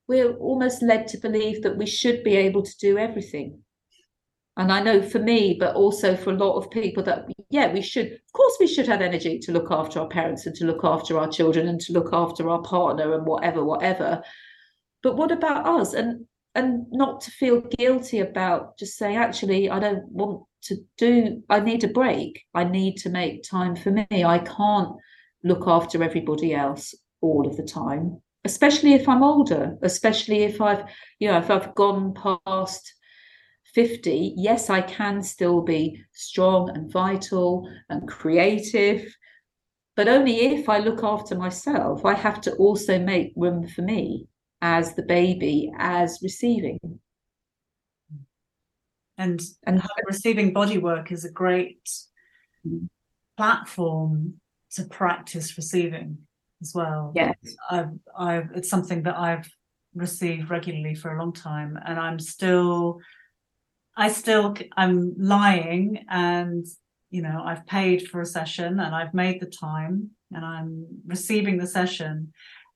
we're 0.07 0.33
almost 0.37 0.81
led 0.81 1.07
to 1.07 1.17
believe 1.17 1.63
that 1.63 1.77
we 1.77 1.85
should 1.85 2.23
be 2.23 2.35
able 2.35 2.61
to 2.61 2.77
do 2.79 2.97
everything 2.97 3.61
and 4.57 4.71
I 4.71 4.81
know 4.81 5.01
for 5.01 5.19
me, 5.19 5.55
but 5.57 5.75
also 5.75 6.15
for 6.15 6.31
a 6.31 6.37
lot 6.37 6.57
of 6.57 6.69
people 6.69 7.03
that 7.03 7.25
yeah, 7.49 7.71
we 7.71 7.81
should 7.81 8.11
of 8.11 8.33
course 8.33 8.57
we 8.59 8.67
should 8.67 8.87
have 8.87 9.01
energy 9.01 9.39
to 9.39 9.51
look 9.51 9.71
after 9.71 9.99
our 9.99 10.07
parents 10.07 10.45
and 10.45 10.55
to 10.55 10.65
look 10.65 10.83
after 10.83 11.17
our 11.17 11.29
children 11.29 11.67
and 11.67 11.79
to 11.81 11.93
look 11.93 12.09
after 12.11 12.49
our 12.49 12.61
partner 12.61 13.13
and 13.13 13.25
whatever, 13.25 13.63
whatever. 13.63 14.21
But 15.03 15.15
what 15.15 15.31
about 15.31 15.65
us? 15.65 15.93
And 15.93 16.27
and 16.55 16.85
not 16.91 17.21
to 17.21 17.31
feel 17.31 17.61
guilty 17.61 18.19
about 18.19 18.77
just 18.77 18.97
saying, 18.97 19.15
actually, 19.15 19.69
I 19.69 19.79
don't 19.79 20.05
want 20.09 20.43
to 20.63 20.77
do, 20.97 21.41
I 21.49 21.59
need 21.59 21.83
a 21.83 21.87
break. 21.87 22.43
I 22.53 22.63
need 22.63 22.97
to 22.97 23.09
make 23.09 23.43
time 23.43 23.75
for 23.75 23.91
me. 23.91 24.05
I 24.11 24.39
can't 24.39 24.95
look 25.43 25.67
after 25.67 26.03
everybody 26.03 26.53
else 26.53 26.93
all 27.21 27.47
of 27.47 27.57
the 27.57 27.63
time, 27.63 28.21
especially 28.43 28.93
if 28.93 29.07
I'm 29.07 29.23
older, 29.23 29.77
especially 29.81 30.43
if 30.43 30.61
I've, 30.61 30.83
you 31.19 31.29
know, 31.29 31.37
if 31.37 31.49
I've 31.49 31.73
gone 31.75 32.13
past 32.13 32.93
50, 33.73 34.33
yes, 34.35 34.69
I 34.69 34.81
can 34.81 35.23
still 35.23 35.61
be 35.61 36.03
strong 36.11 36.69
and 36.71 36.91
vital 36.91 37.69
and 37.89 38.07
creative, 38.07 39.15
but 39.95 40.09
only 40.09 40.41
if 40.41 40.67
I 40.67 40.79
look 40.79 41.03
after 41.03 41.35
myself. 41.35 42.05
I 42.05 42.13
have 42.13 42.41
to 42.41 42.53
also 42.55 42.99
make 42.99 43.33
room 43.35 43.67
for 43.67 43.81
me 43.81 44.27
as 44.61 44.95
the 44.95 45.03
baby 45.03 45.71
as 45.77 46.19
receiving. 46.21 46.99
And 49.17 49.41
and 49.67 49.81
receiving 50.07 50.53
body 50.53 50.77
work 50.77 51.11
is 51.11 51.25
a 51.25 51.31
great 51.31 51.87
mm. 52.67 52.87
platform 53.37 54.41
to 54.71 54.85
practice 54.85 55.57
receiving 55.57 56.17
as 56.61 56.73
well. 56.73 57.11
Yes. 57.15 57.35
I've, 57.69 57.89
I've, 58.17 58.49
it's 58.55 58.69
something 58.69 59.03
that 59.03 59.17
I've 59.17 59.49
received 59.93 60.49
regularly 60.49 60.95
for 60.95 61.13
a 61.13 61.19
long 61.19 61.33
time, 61.33 61.77
and 61.85 61.99
I'm 61.99 62.19
still, 62.19 62.99
I 63.97 64.11
still, 64.11 64.55
I'm 64.77 65.13
lying, 65.17 66.05
and 66.09 66.65
you 67.09 67.21
know, 67.21 67.43
I've 67.45 67.65
paid 67.67 68.07
for 68.07 68.21
a 68.21 68.25
session, 68.25 68.79
and 68.79 68.95
I've 68.95 69.13
made 69.13 69.41
the 69.41 69.47
time, 69.47 70.11
and 70.31 70.45
I'm 70.45 70.87
receiving 71.05 71.57
the 71.57 71.67
session, 71.67 72.31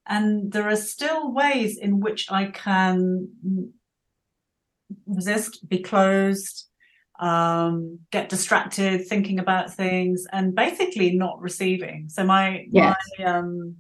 and 0.08 0.52
there 0.52 0.70
are 0.70 0.76
still 0.76 1.34
ways 1.34 1.78
in 1.78 2.00
which 2.00 2.32
I 2.32 2.46
can 2.46 3.30
resist, 5.08 5.68
be 5.68 5.80
closed, 5.80 6.68
um, 7.20 8.00
get 8.12 8.30
distracted, 8.30 9.08
thinking 9.08 9.40
about 9.40 9.74
things, 9.74 10.26
and 10.32 10.54
basically 10.54 11.16
not 11.16 11.42
receiving. 11.42 12.10
So 12.10 12.24
my 12.24 12.66
yes. 12.70 12.96
my 13.18 13.26
um, 13.26 13.78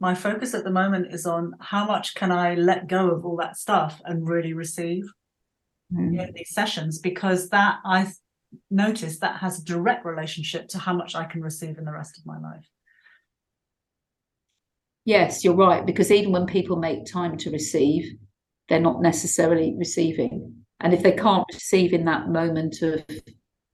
my 0.00 0.14
focus 0.14 0.54
at 0.54 0.64
the 0.64 0.70
moment 0.70 1.12
is 1.12 1.26
on 1.26 1.54
how 1.60 1.84
much 1.84 2.14
can 2.14 2.32
I 2.32 2.54
let 2.54 2.88
go 2.88 3.10
of 3.10 3.24
all 3.24 3.36
that 3.36 3.56
stuff 3.56 4.00
and 4.04 4.28
really 4.28 4.52
receive 4.52 5.04
mm. 5.92 6.18
in 6.20 6.32
these 6.34 6.52
sessions 6.52 6.98
because 6.98 7.50
that 7.50 7.78
I 7.84 8.10
notice 8.70 9.18
that 9.20 9.36
has 9.36 9.60
a 9.60 9.64
direct 9.64 10.04
relationship 10.04 10.68
to 10.68 10.78
how 10.78 10.92
much 10.92 11.14
I 11.14 11.24
can 11.24 11.40
receive 11.42 11.78
in 11.78 11.84
the 11.84 11.92
rest 11.92 12.18
of 12.18 12.26
my 12.26 12.38
life. 12.38 12.68
Yes, 15.04 15.44
you're 15.44 15.54
right. 15.54 15.84
Because 15.84 16.10
even 16.10 16.32
when 16.32 16.46
people 16.46 16.76
make 16.76 17.04
time 17.06 17.36
to 17.38 17.50
receive, 17.50 18.14
they're 18.68 18.80
not 18.80 19.02
necessarily 19.02 19.74
receiving. 19.76 20.64
And 20.80 20.92
if 20.92 21.02
they 21.02 21.12
can't 21.12 21.44
receive 21.52 21.92
in 21.92 22.04
that 22.06 22.28
moment 22.28 22.82
of 22.82 23.04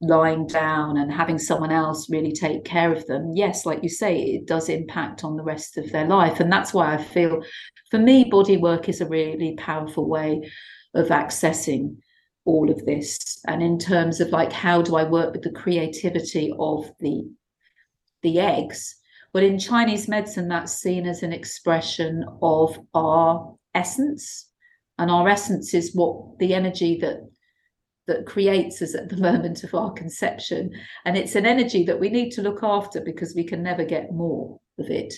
lying 0.01 0.47
down 0.47 0.97
and 0.97 1.13
having 1.13 1.39
someone 1.39 1.73
else 1.73 2.09
really 2.11 2.33
take 2.33 2.65
care 2.65 2.93
of 2.93 3.07
them, 3.07 3.33
yes, 3.35 3.67
like 3.67 3.83
you 3.83 3.89
say, 3.89 4.21
it 4.21 4.47
does 4.47 4.69
impact 4.69 5.25
on 5.25 5.37
the 5.37 5.43
rest 5.43 5.77
of 5.77 5.91
their 5.91 6.07
life. 6.07 6.41
And 6.41 6.53
that's 6.53 6.73
why 6.73 6.95
I 6.95 7.03
feel 7.03 7.43
for 7.91 7.99
me, 7.99 8.25
body 8.25 8.57
work 8.57 8.89
is 8.89 9.01
a 9.01 9.09
really 9.09 9.55
powerful 9.57 10.09
way 10.09 10.51
of 10.95 11.09
accessing 11.09 11.97
all 12.45 12.71
of 12.71 12.85
this. 12.85 13.41
And 13.47 13.63
in 13.63 13.79
terms 13.79 14.21
of 14.21 14.29
like, 14.31 14.53
how 14.53 14.83
do 14.83 14.97
I 14.97 15.05
work 15.05 15.33
with 15.33 15.43
the 15.43 15.53
creativity 15.53 16.53
of 16.59 16.91
the 17.01 17.31
the 18.23 18.41
eggs? 18.41 18.98
But 19.33 19.43
in 19.43 19.59
Chinese 19.59 20.09
medicine, 20.09 20.49
that's 20.49 20.73
seen 20.73 21.07
as 21.07 21.23
an 21.23 21.33
expression 21.33 22.25
of 22.43 22.79
our 22.95 23.55
essence. 23.75 24.47
And 24.99 25.11
our 25.11 25.29
essence 25.29 25.75
is 25.75 25.95
what 25.95 26.39
the 26.39 26.55
energy 26.55 26.99
that 27.01 27.21
that 28.09 28.25
creates 28.27 28.83
us 28.83 28.95
at 28.95 29.11
the 29.11 29.17
moment 29.29 29.63
of 29.63 29.75
our 29.75 29.93
conception. 29.93 30.73
And 31.05 31.17
it's 31.17 31.37
an 31.37 31.47
energy 31.47 31.85
that 31.85 32.01
we 32.01 32.09
need 32.09 32.31
to 32.31 32.43
look 32.43 32.63
after 32.63 33.01
because 33.01 33.35
we 33.35 33.45
can 33.45 33.63
never 33.63 33.85
get 33.85 34.13
more 34.13 34.59
of 34.79 34.91
it. 34.91 35.15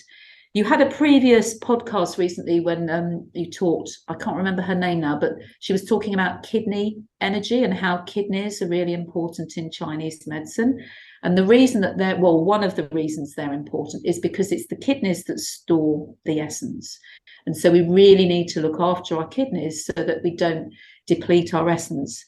You 0.53 0.65
had 0.65 0.81
a 0.81 0.89
previous 0.89 1.57
podcast 1.59 2.17
recently 2.17 2.59
when 2.59 2.89
um, 2.89 3.29
you 3.33 3.49
talked, 3.49 3.89
I 4.09 4.15
can't 4.15 4.35
remember 4.35 4.61
her 4.61 4.75
name 4.75 4.99
now, 4.99 5.17
but 5.17 5.33
she 5.61 5.71
was 5.71 5.85
talking 5.85 6.13
about 6.13 6.43
kidney 6.43 6.97
energy 7.21 7.63
and 7.63 7.73
how 7.73 7.99
kidneys 7.99 8.61
are 8.61 8.67
really 8.67 8.93
important 8.93 9.55
in 9.55 9.71
Chinese 9.71 10.27
medicine. 10.27 10.77
And 11.23 11.37
the 11.37 11.45
reason 11.45 11.79
that 11.81 11.97
they're, 11.97 12.19
well, 12.19 12.43
one 12.43 12.65
of 12.65 12.75
the 12.75 12.89
reasons 12.89 13.33
they're 13.33 13.53
important 13.53 14.05
is 14.05 14.19
because 14.19 14.51
it's 14.51 14.67
the 14.67 14.75
kidneys 14.75 15.23
that 15.25 15.39
store 15.39 16.13
the 16.25 16.41
essence. 16.41 16.99
And 17.45 17.55
so 17.55 17.71
we 17.71 17.87
really 17.87 18.25
need 18.25 18.47
to 18.49 18.61
look 18.61 18.79
after 18.79 19.15
our 19.15 19.27
kidneys 19.27 19.85
so 19.85 19.93
that 20.03 20.21
we 20.21 20.35
don't 20.35 20.73
deplete 21.07 21.53
our 21.53 21.69
essence. 21.69 22.25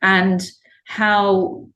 And 0.00 0.42
how 0.86 1.68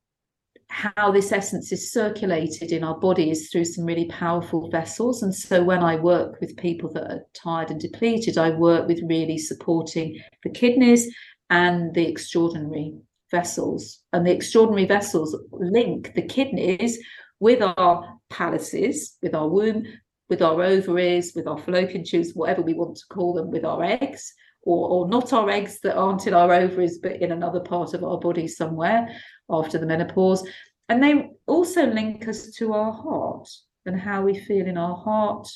how 0.71 1.11
this 1.11 1.33
essence 1.33 1.73
is 1.73 1.93
circulated 1.93 2.71
in 2.71 2.85
our 2.85 2.97
body 2.97 3.31
is 3.31 3.51
through 3.51 3.65
some 3.65 3.85
really 3.85 4.07
powerful 4.07 4.71
vessels. 4.71 5.23
And 5.25 5.35
so 5.35 5.65
when 5.65 5.83
I 5.83 5.97
work 5.97 6.41
with 6.41 6.57
people 6.57 6.93
that 6.93 7.11
are 7.11 7.23
tired 7.35 7.73
and 7.73 7.81
depleted, 7.81 8.39
I 8.39 8.51
work 8.51 8.87
with 8.87 9.03
really 9.03 9.37
supporting 9.37 10.21
the 10.45 10.51
kidneys 10.51 11.13
and 11.51 11.93
the 11.93 12.07
extraordinary 12.07 12.95
vessels. 13.33 13.99
And 14.13 14.25
the 14.25 14.33
extraordinary 14.33 14.87
vessels 14.87 15.37
link 15.51 16.15
the 16.15 16.23
kidneys 16.23 17.01
with 17.41 17.63
our 17.63 18.21
palaces, 18.31 19.17
with 19.23 19.35
our 19.35 19.49
womb, 19.49 19.85
with 20.29 20.41
our 20.41 20.63
ovaries, 20.63 21.35
with 21.35 21.49
our 21.49 21.59
fallopian 21.59 22.05
tubes, 22.05 22.33
whatever 22.33 22.63
we 22.63 22.75
want 22.75 22.97
to 22.97 23.07
call 23.11 23.35
them, 23.35 23.51
with 23.51 23.65
our 23.65 23.83
eggs, 23.83 24.33
or, 24.63 24.89
or 24.89 25.09
not 25.09 25.33
our 25.33 25.51
eggs 25.51 25.81
that 25.81 25.97
aren't 25.97 26.29
in 26.29 26.35
our 26.35 26.53
ovaries, 26.53 26.99
but 26.99 27.21
in 27.21 27.33
another 27.33 27.61
part 27.61 27.93
of 27.95 28.05
our 28.05 28.19
body 28.19 28.47
somewhere 28.47 29.09
after 29.51 29.79
the 29.79 29.87
menopause. 29.87 30.47
And 30.89 31.03
they 31.03 31.31
also 31.47 31.87
link 31.87 32.29
us 32.29 32.51
to 32.57 32.73
our 32.73 32.93
heart 32.93 33.49
and 33.87 33.99
how 33.99 34.23
we 34.23 34.39
feel 34.39 34.67
in 34.67 34.77
our 34.77 34.97
heart, 34.97 35.49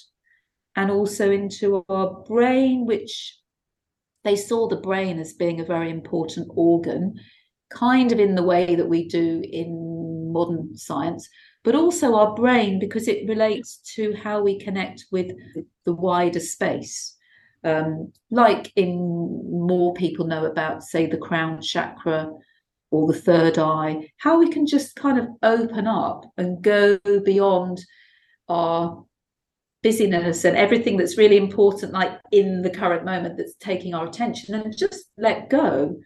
and 0.76 0.90
also 0.90 1.30
into 1.30 1.85
our 1.88 2.22
brain, 2.24 2.87
which 2.87 3.38
they 4.24 4.37
saw 4.37 4.68
the 4.68 4.76
brain 4.76 5.18
as 5.18 5.35
being 5.35 5.61
a 5.61 5.64
very 5.64 5.90
important 5.90 6.48
organ 6.50 7.20
kind 7.70 8.12
of 8.12 8.18
in 8.18 8.35
the 8.35 8.42
way 8.42 8.74
that 8.74 8.88
we 8.88 9.09
do 9.09 9.42
in 9.44 10.33
modern 10.33 10.76
science, 10.76 11.28
but 11.62 11.74
also 11.74 12.14
our 12.14 12.35
brain 12.35 12.78
because 12.78 13.09
it 13.09 13.28
relates 13.28 13.78
to 13.94 14.14
how 14.14 14.42
we 14.42 14.59
connect 14.59 15.04
with 15.11 15.33
the 15.85 15.94
wider 15.94 16.40
space. 16.40 17.16
Um, 17.62 18.12
like 18.30 18.72
in 18.76 18.96
more 18.96 19.94
people 19.94 20.26
know 20.26 20.44
about, 20.44 20.83
say, 20.83 21.07
the 21.07 21.16
crown 21.16 21.62
chakra 21.62 22.30
or 22.94 23.12
the 23.12 23.18
third 23.18 23.59
eye, 23.59 24.09
how 24.18 24.38
we 24.38 24.48
can 24.48 24.66
just 24.66 24.94
kind 24.94 25.18
of 25.18 25.26
open 25.42 25.88
up 25.88 26.24
and 26.37 26.62
go 26.62 26.96
beyond 27.24 27.85
our 28.48 29.04
busyness 29.83 30.44
and 30.44 30.57
everything 30.57 30.96
that's 30.96 31.18
really 31.18 31.37
important, 31.37 31.92
like 31.92 32.20
in 32.30 32.62
the 32.62 32.70
current 32.70 33.04
moment 33.04 33.37
that's 33.37 33.57
taking 33.59 33.94
our 33.94 34.07
attention, 34.07 34.54
and 34.54 34.78
just 34.78 35.07
let 35.18 35.50
go 35.50 35.96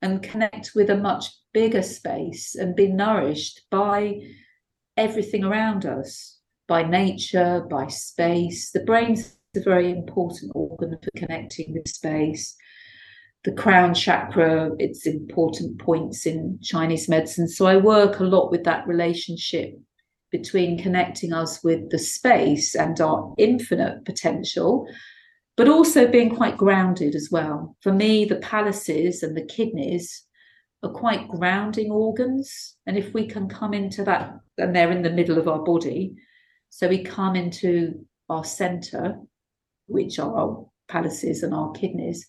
and 0.00 0.22
connect 0.22 0.70
with 0.76 0.90
a 0.90 0.96
much 0.96 1.26
bigger 1.52 1.82
space 1.82 2.54
and 2.54 2.76
be 2.76 2.86
nourished 2.86 3.62
by 3.68 4.20
everything 4.96 5.42
around 5.42 5.84
us, 5.84 6.38
by 6.68 6.84
nature, 6.84 7.66
by 7.68 7.88
space. 7.88 8.70
The 8.70 8.84
brain's 8.84 9.36
a 9.56 9.60
very 9.60 9.90
important 9.90 10.52
organ 10.54 10.96
for 11.02 11.10
connecting 11.16 11.72
with 11.72 11.88
space. 11.88 12.54
The 13.48 13.54
crown 13.54 13.94
chakra, 13.94 14.72
it's 14.78 15.06
important 15.06 15.78
points 15.80 16.26
in 16.26 16.58
Chinese 16.62 17.08
medicine. 17.08 17.48
So 17.48 17.64
I 17.64 17.78
work 17.78 18.20
a 18.20 18.24
lot 18.24 18.50
with 18.50 18.64
that 18.64 18.86
relationship 18.86 19.72
between 20.30 20.78
connecting 20.78 21.32
us 21.32 21.64
with 21.64 21.88
the 21.88 21.98
space 21.98 22.74
and 22.74 23.00
our 23.00 23.34
infinite 23.38 24.04
potential 24.04 24.86
but 25.56 25.68
also 25.68 26.06
being 26.06 26.36
quite 26.36 26.58
grounded 26.58 27.14
as 27.16 27.30
well. 27.32 27.74
For 27.80 27.92
me, 27.92 28.26
the 28.26 28.36
palaces 28.36 29.24
and 29.24 29.36
the 29.36 29.44
kidneys 29.44 30.24
are 30.84 30.92
quite 30.92 31.26
grounding 31.28 31.90
organs. 31.90 32.76
And 32.86 32.96
if 32.96 33.12
we 33.12 33.26
can 33.26 33.48
come 33.48 33.74
into 33.74 34.04
that, 34.04 34.34
and 34.58 34.74
they're 34.74 34.92
in 34.92 35.02
the 35.02 35.10
middle 35.10 35.36
of 35.36 35.48
our 35.48 35.64
body, 35.64 36.14
so 36.68 36.86
we 36.86 37.02
come 37.02 37.34
into 37.34 38.06
our 38.28 38.44
center, 38.44 39.16
which 39.86 40.20
are 40.20 40.36
our 40.36 40.66
palaces 40.86 41.42
and 41.42 41.52
our 41.52 41.72
kidneys, 41.72 42.24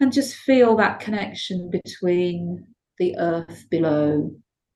and 0.00 0.12
just 0.12 0.34
feel 0.34 0.76
that 0.76 1.00
connection 1.00 1.70
between 1.70 2.66
the 2.98 3.16
earth 3.18 3.66
below, 3.70 4.30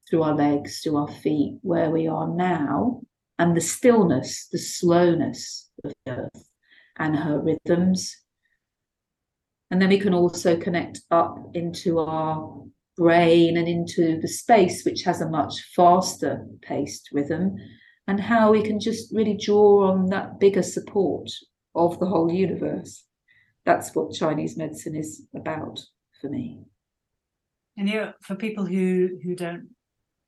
through 0.09 0.23
our 0.23 0.35
legs, 0.35 0.81
through 0.81 0.97
our 0.97 1.09
feet, 1.09 1.59
where 1.63 1.91
we 1.91 2.07
are 2.07 2.29
now, 2.29 3.03
and 3.39 3.57
the 3.57 3.61
stillness, 3.61 4.49
the 4.51 4.59
slowness 4.59 5.69
of 5.85 5.93
the 6.07 6.13
earth 6.13 6.49
and 6.99 7.17
her 7.17 7.41
rhythms. 7.41 8.17
And 9.71 9.81
then 9.81 9.91
we 9.91 9.99
can 9.99 10.15
also 10.15 10.57
connect 10.57 11.01
up 11.11 11.39
into 11.55 11.99
our 11.99 12.63
brain 12.97 13.57
and 13.57 13.69
into 13.69 14.21
the 14.21 14.29
space, 14.29 14.85
which 14.85 15.03
has 15.03 15.21
a 15.21 15.29
much 15.29 15.61
faster 15.77 16.47
paced 16.63 17.11
rhythm, 17.13 17.57
and 18.07 18.19
how 18.19 18.51
we 18.51 18.63
can 18.63 18.81
just 18.81 19.15
really 19.15 19.37
draw 19.37 19.91
on 19.91 20.07
that 20.07 20.41
bigger 20.41 20.63
support 20.63 21.31
of 21.75 21.99
the 22.01 22.07
whole 22.07 22.33
universe. 22.33 23.05
That's 23.69 23.95
what 23.95 24.15
Chinese 24.15 24.57
medicine 24.57 24.97
is 24.97 25.27
about 25.37 25.79
for 26.23 26.31
me. 26.31 26.61
And 27.77 27.87
you, 27.87 28.15
for 28.23 28.35
people 28.35 28.65
who 28.65 29.19
who 29.23 29.35
don't, 29.35 29.69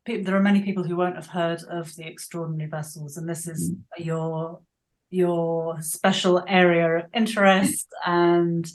there 0.05 0.37
are 0.37 0.43
many 0.43 0.61
people 0.61 0.85
who 0.85 0.95
won't 0.95 1.17
have 1.17 1.29
heard 1.29 1.63
of 1.71 1.97
the 1.97 2.07
extraordinary 2.07 2.69
vessels, 2.69 3.17
and 3.17 3.27
this 3.27 3.49
is 3.49 3.71
mm. 3.71 3.81
your 3.97 4.61
your 5.09 5.81
special 5.81 6.45
area 6.47 6.99
of 6.99 7.05
interest, 7.15 7.87
and 8.07 8.71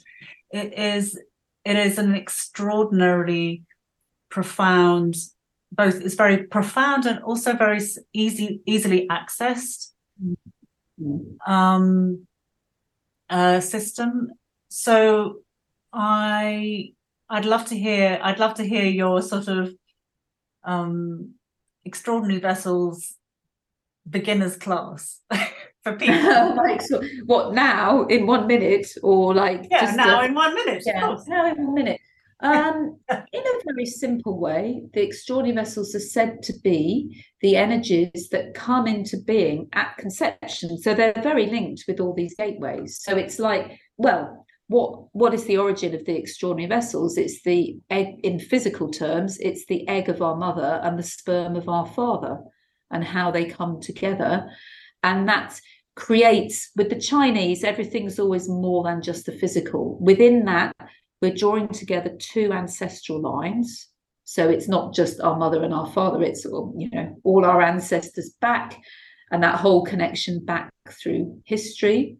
it 0.52 0.74
is 0.74 1.16
it 1.64 1.76
is 1.76 2.00
an 2.00 2.16
extraordinarily 2.16 3.62
profound 4.30 5.16
both 5.72 6.02
it's 6.02 6.16
very 6.16 6.44
profound 6.44 7.06
and 7.06 7.20
also 7.20 7.54
very 7.54 7.82
easy 8.14 8.62
easily 8.66 9.08
accessed 9.12 9.92
mm-hmm. 10.20 11.52
um, 11.54 12.26
uh, 13.30 13.60
system 13.60 14.32
so 14.78 15.36
i 15.94 16.92
i'd 17.30 17.46
love 17.46 17.66
to 17.66 17.78
hear 17.78 18.20
i'd 18.24 18.40
love 18.40 18.54
to 18.54 18.66
hear 18.66 18.84
your 18.84 19.22
sort 19.22 19.48
of 19.48 19.74
um, 20.66 21.36
extraordinary 21.86 22.42
vessels 22.42 23.16
beginners 24.10 24.58
class 24.58 25.22
for 25.84 25.94
people 25.96 26.56
like 26.58 26.82
so, 26.82 27.02
what 27.26 27.54
now 27.54 28.04
in 28.08 28.26
one 28.26 28.48
minute 28.48 28.88
or 29.02 29.34
like 29.34 29.66
yeah 29.72 29.94
now 29.96 30.20
a, 30.20 30.26
in 30.26 30.34
one 30.34 30.54
minute 30.54 30.84
yeah 30.86 31.16
now 31.28 31.46
in 31.50 31.64
one 31.64 31.74
minute 31.74 32.02
um, 32.42 33.00
in 33.10 33.42
a 33.42 33.62
very 33.66 33.86
simple 33.86 34.38
way, 34.40 34.84
the 34.94 35.02
extraordinary 35.02 35.56
vessels 35.56 35.96
are 35.96 36.02
said 36.02 36.44
to 36.44 36.54
be 36.64 37.24
the 37.42 37.56
energies 37.56 38.28
that 38.32 38.54
come 38.54 38.88
into 38.88 39.18
being 39.18 39.70
at 39.72 39.98
conception. 39.98 40.78
So 40.78 40.94
they're 40.94 41.14
very 41.24 41.46
linked 41.46 41.86
with 41.88 42.02
all 42.02 42.14
these 42.14 42.36
gateways. 42.36 43.00
So 43.02 43.16
it's 43.16 43.40
like, 43.40 43.80
well, 43.98 44.45
what 44.68 45.08
what 45.14 45.34
is 45.34 45.46
the 45.46 45.58
origin 45.58 45.94
of 45.94 46.06
the 46.06 46.18
extraordinary 46.18 46.70
vessels? 46.70 47.18
It's 47.18 47.44
the 47.44 47.78
egg 47.90 48.20
in 48.24 48.40
physical 48.40 48.90
terms, 48.90 49.38
it's 49.40 49.66
the 49.66 49.88
egg 49.88 50.10
of 50.10 50.22
our 50.22 50.36
mother 50.36 50.80
and 50.84 50.98
the 50.98 51.04
sperm 51.04 51.56
of 51.56 51.70
our 51.70 51.86
father, 51.86 52.40
and 52.92 53.04
how 53.04 53.32
they 53.32 53.46
come 53.46 53.80
together. 53.80 54.50
And 55.04 55.30
that 55.30 55.60
creates 55.96 56.72
with 56.76 56.90
the 56.90 57.00
Chinese, 57.00 57.64
everything's 57.64 58.20
always 58.20 58.50
more 58.50 58.84
than 58.84 59.02
just 59.02 59.26
the 59.26 59.32
physical. 59.32 59.98
Within 60.00 60.46
that, 60.46 60.76
we're 61.22 61.34
drawing 61.34 61.70
together 61.70 62.16
two 62.20 62.52
ancestral 62.52 63.22
lines. 63.22 63.88
So 64.26 64.50
it's 64.50 64.68
not 64.68 64.94
just 64.94 65.22
our 65.22 65.38
mother 65.38 65.64
and 65.64 65.74
our 65.74 65.92
father, 65.92 66.24
it's 66.24 66.46
all 66.46 66.74
you 66.78 66.90
know 66.90 67.16
all 67.24 67.46
our 67.46 67.62
ancestors 67.62 68.32
back 68.42 68.82
and 69.32 69.44
that 69.44 69.60
whole 69.60 69.84
connection 69.84 70.44
back 70.44 70.72
through 70.90 71.42
history. 71.46 72.18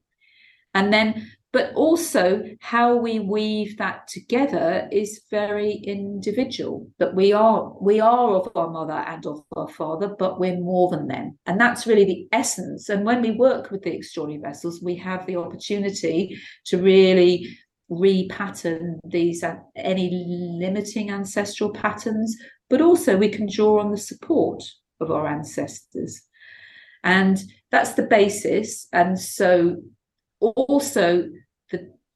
And 0.74 0.92
then 0.92 1.32
but 1.56 1.72
also 1.74 2.44
how 2.60 2.98
we 2.98 3.22
weave 3.22 3.78
that 3.78 4.10
together 4.10 4.90
is 4.92 5.22
very 5.32 5.72
individual 5.72 6.86
that 7.00 7.16
we 7.16 7.32
are 7.32 7.74
we 7.80 8.02
are 8.02 8.36
of 8.36 8.52
our 8.58 8.70
mother 8.70 9.02
and 9.08 9.26
of 9.26 9.42
our 9.56 9.70
father 9.70 10.14
but 10.20 10.38
we're 10.38 10.60
more 10.60 10.90
than 10.90 11.08
them. 11.08 11.40
And 11.46 11.58
that's 11.58 11.88
really 11.88 12.04
the 12.04 12.28
essence. 12.34 12.90
And 12.90 13.06
when 13.06 13.22
we 13.22 13.32
work 13.32 13.72
with 13.72 13.84
the 13.84 13.96
extraordinary 13.96 14.42
vessels 14.42 14.82
we 14.84 14.98
have 14.98 15.26
the 15.26 15.38
opportunity 15.38 16.38
to 16.66 16.78
really 16.78 17.48
repattern 17.90 19.00
these 19.06 19.42
uh, 19.42 19.56
any 19.78 20.10
limiting 20.60 21.10
ancestral 21.10 21.70
patterns 21.70 22.36
but 22.70 22.82
also 22.82 23.16
we 23.16 23.30
can 23.30 23.48
draw 23.50 23.80
on 23.80 23.92
the 23.92 23.98
support 23.98 24.62
of 25.00 25.10
our 25.10 25.26
ancestors. 25.26 26.22
And 27.06 27.42
that's 27.72 27.94
the 27.94 28.08
basis. 28.08 28.90
And 28.92 29.18
so 29.18 29.78
also 30.42 31.30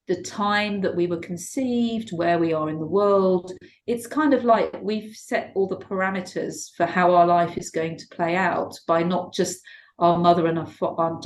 the 0.10 0.22
time 0.24 0.82
that 0.82 0.96
we 0.96 1.06
were 1.06 1.20
conceived 1.20 2.10
where 2.10 2.40
we 2.40 2.52
are 2.52 2.68
in 2.68 2.80
the 2.80 2.86
world. 2.86 3.54
It's 3.86 4.08
kind 4.08 4.34
of 4.34 4.44
like 4.44 4.76
we've 4.82 5.16
set 5.16 5.52
all 5.54 5.68
the 5.68 5.78
parameters 5.78 6.76
for 6.76 6.88
how 6.88 7.14
our 7.14 7.28
life 7.28 7.58
is 7.60 7.70
going 7.70 7.96
to 7.98 8.08
play 8.08 8.36
out 8.36 8.78
by 8.88 9.04
not 9.04 9.36
just 9.36 9.62
our 10.00 10.18
mother 10.18 10.48
and 10.48 10.58
our, 10.58 10.68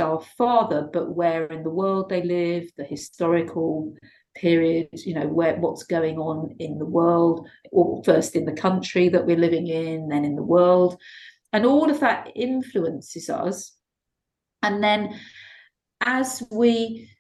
our 0.02 0.22
father 0.38 0.90
but 0.92 1.16
where 1.16 1.46
in 1.46 1.64
the 1.64 1.70
world 1.70 2.10
they 2.10 2.24
live 2.24 2.68
the 2.76 2.84
historical 2.84 3.94
period 4.36 4.90
you 5.06 5.14
know 5.14 5.28
where 5.28 5.56
what's 5.58 5.84
going 5.84 6.18
on 6.18 6.56
in 6.58 6.80
the 6.80 6.86
world 6.86 7.48
or 7.72 8.04
first 8.04 8.36
in 8.36 8.46
the 8.46 8.52
country 8.52 9.08
that 9.10 9.28
we're 9.28 9.38
living 9.38 9.68
in 9.68 10.10
then 10.10 10.26
in 10.26 10.36
the 10.36 10.44
world. 10.44 11.00
And 11.54 11.66
all 11.66 11.90
of 11.90 12.00
that 12.02 12.32
influences 12.36 13.30
us. 13.30 13.74
And 14.62 14.84
then 14.84 15.20
as 16.02 16.44
we 16.52 17.13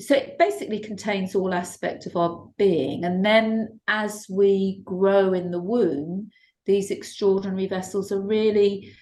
so 0.00 0.14
it 0.14 0.38
basically 0.38 0.80
contains 0.80 1.34
all 1.34 1.52
aspect 1.52 2.06
of 2.06 2.16
our 2.16 2.48
being 2.56 3.04
and 3.04 3.24
then 3.24 3.80
as 3.88 4.26
we 4.30 4.80
grow 4.84 5.32
in 5.32 5.50
the 5.50 5.60
womb 5.60 6.30
these 6.64 6.90
extraordinary 6.90 7.66
vessels 7.66 8.12
are 8.12 8.20
really 8.20 8.92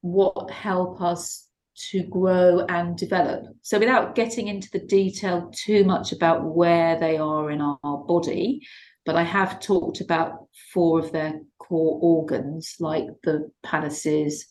what 0.00 0.50
help 0.50 1.00
us 1.00 1.48
to 1.76 2.02
grow 2.04 2.64
and 2.68 2.96
develop. 2.96 3.44
So, 3.62 3.78
without 3.78 4.14
getting 4.14 4.48
into 4.48 4.70
the 4.70 4.86
detail 4.86 5.50
too 5.54 5.84
much 5.84 6.12
about 6.12 6.44
where 6.44 6.98
they 6.98 7.16
are 7.16 7.50
in 7.50 7.60
our 7.60 7.98
body, 8.06 8.60
but 9.04 9.16
I 9.16 9.22
have 9.22 9.60
talked 9.60 10.00
about 10.00 10.48
four 10.72 10.98
of 10.98 11.12
their 11.12 11.40
core 11.58 11.98
organs, 12.00 12.76
like 12.80 13.06
the 13.22 13.50
palaces, 13.62 14.46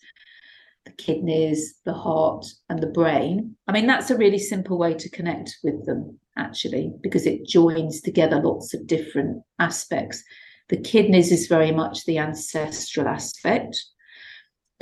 the 0.85 0.91
kidneys, 0.91 1.75
the 1.85 1.93
heart, 1.93 2.45
and 2.69 2.81
the 2.81 2.87
brain. 2.87 3.55
I 3.67 3.71
mean, 3.71 3.87
that's 3.87 4.11
a 4.11 4.17
really 4.17 4.39
simple 4.39 4.77
way 4.77 4.93
to 4.93 5.09
connect 5.09 5.57
with 5.63 5.85
them, 5.85 6.19
actually, 6.37 6.91
because 7.01 7.25
it 7.25 7.47
joins 7.47 8.01
together 8.01 8.41
lots 8.41 8.73
of 8.73 8.87
different 8.87 9.43
aspects. 9.59 10.23
The 10.69 10.77
kidneys 10.77 11.31
is 11.31 11.47
very 11.47 11.71
much 11.71 12.05
the 12.05 12.17
ancestral 12.17 13.07
aspect 13.07 13.77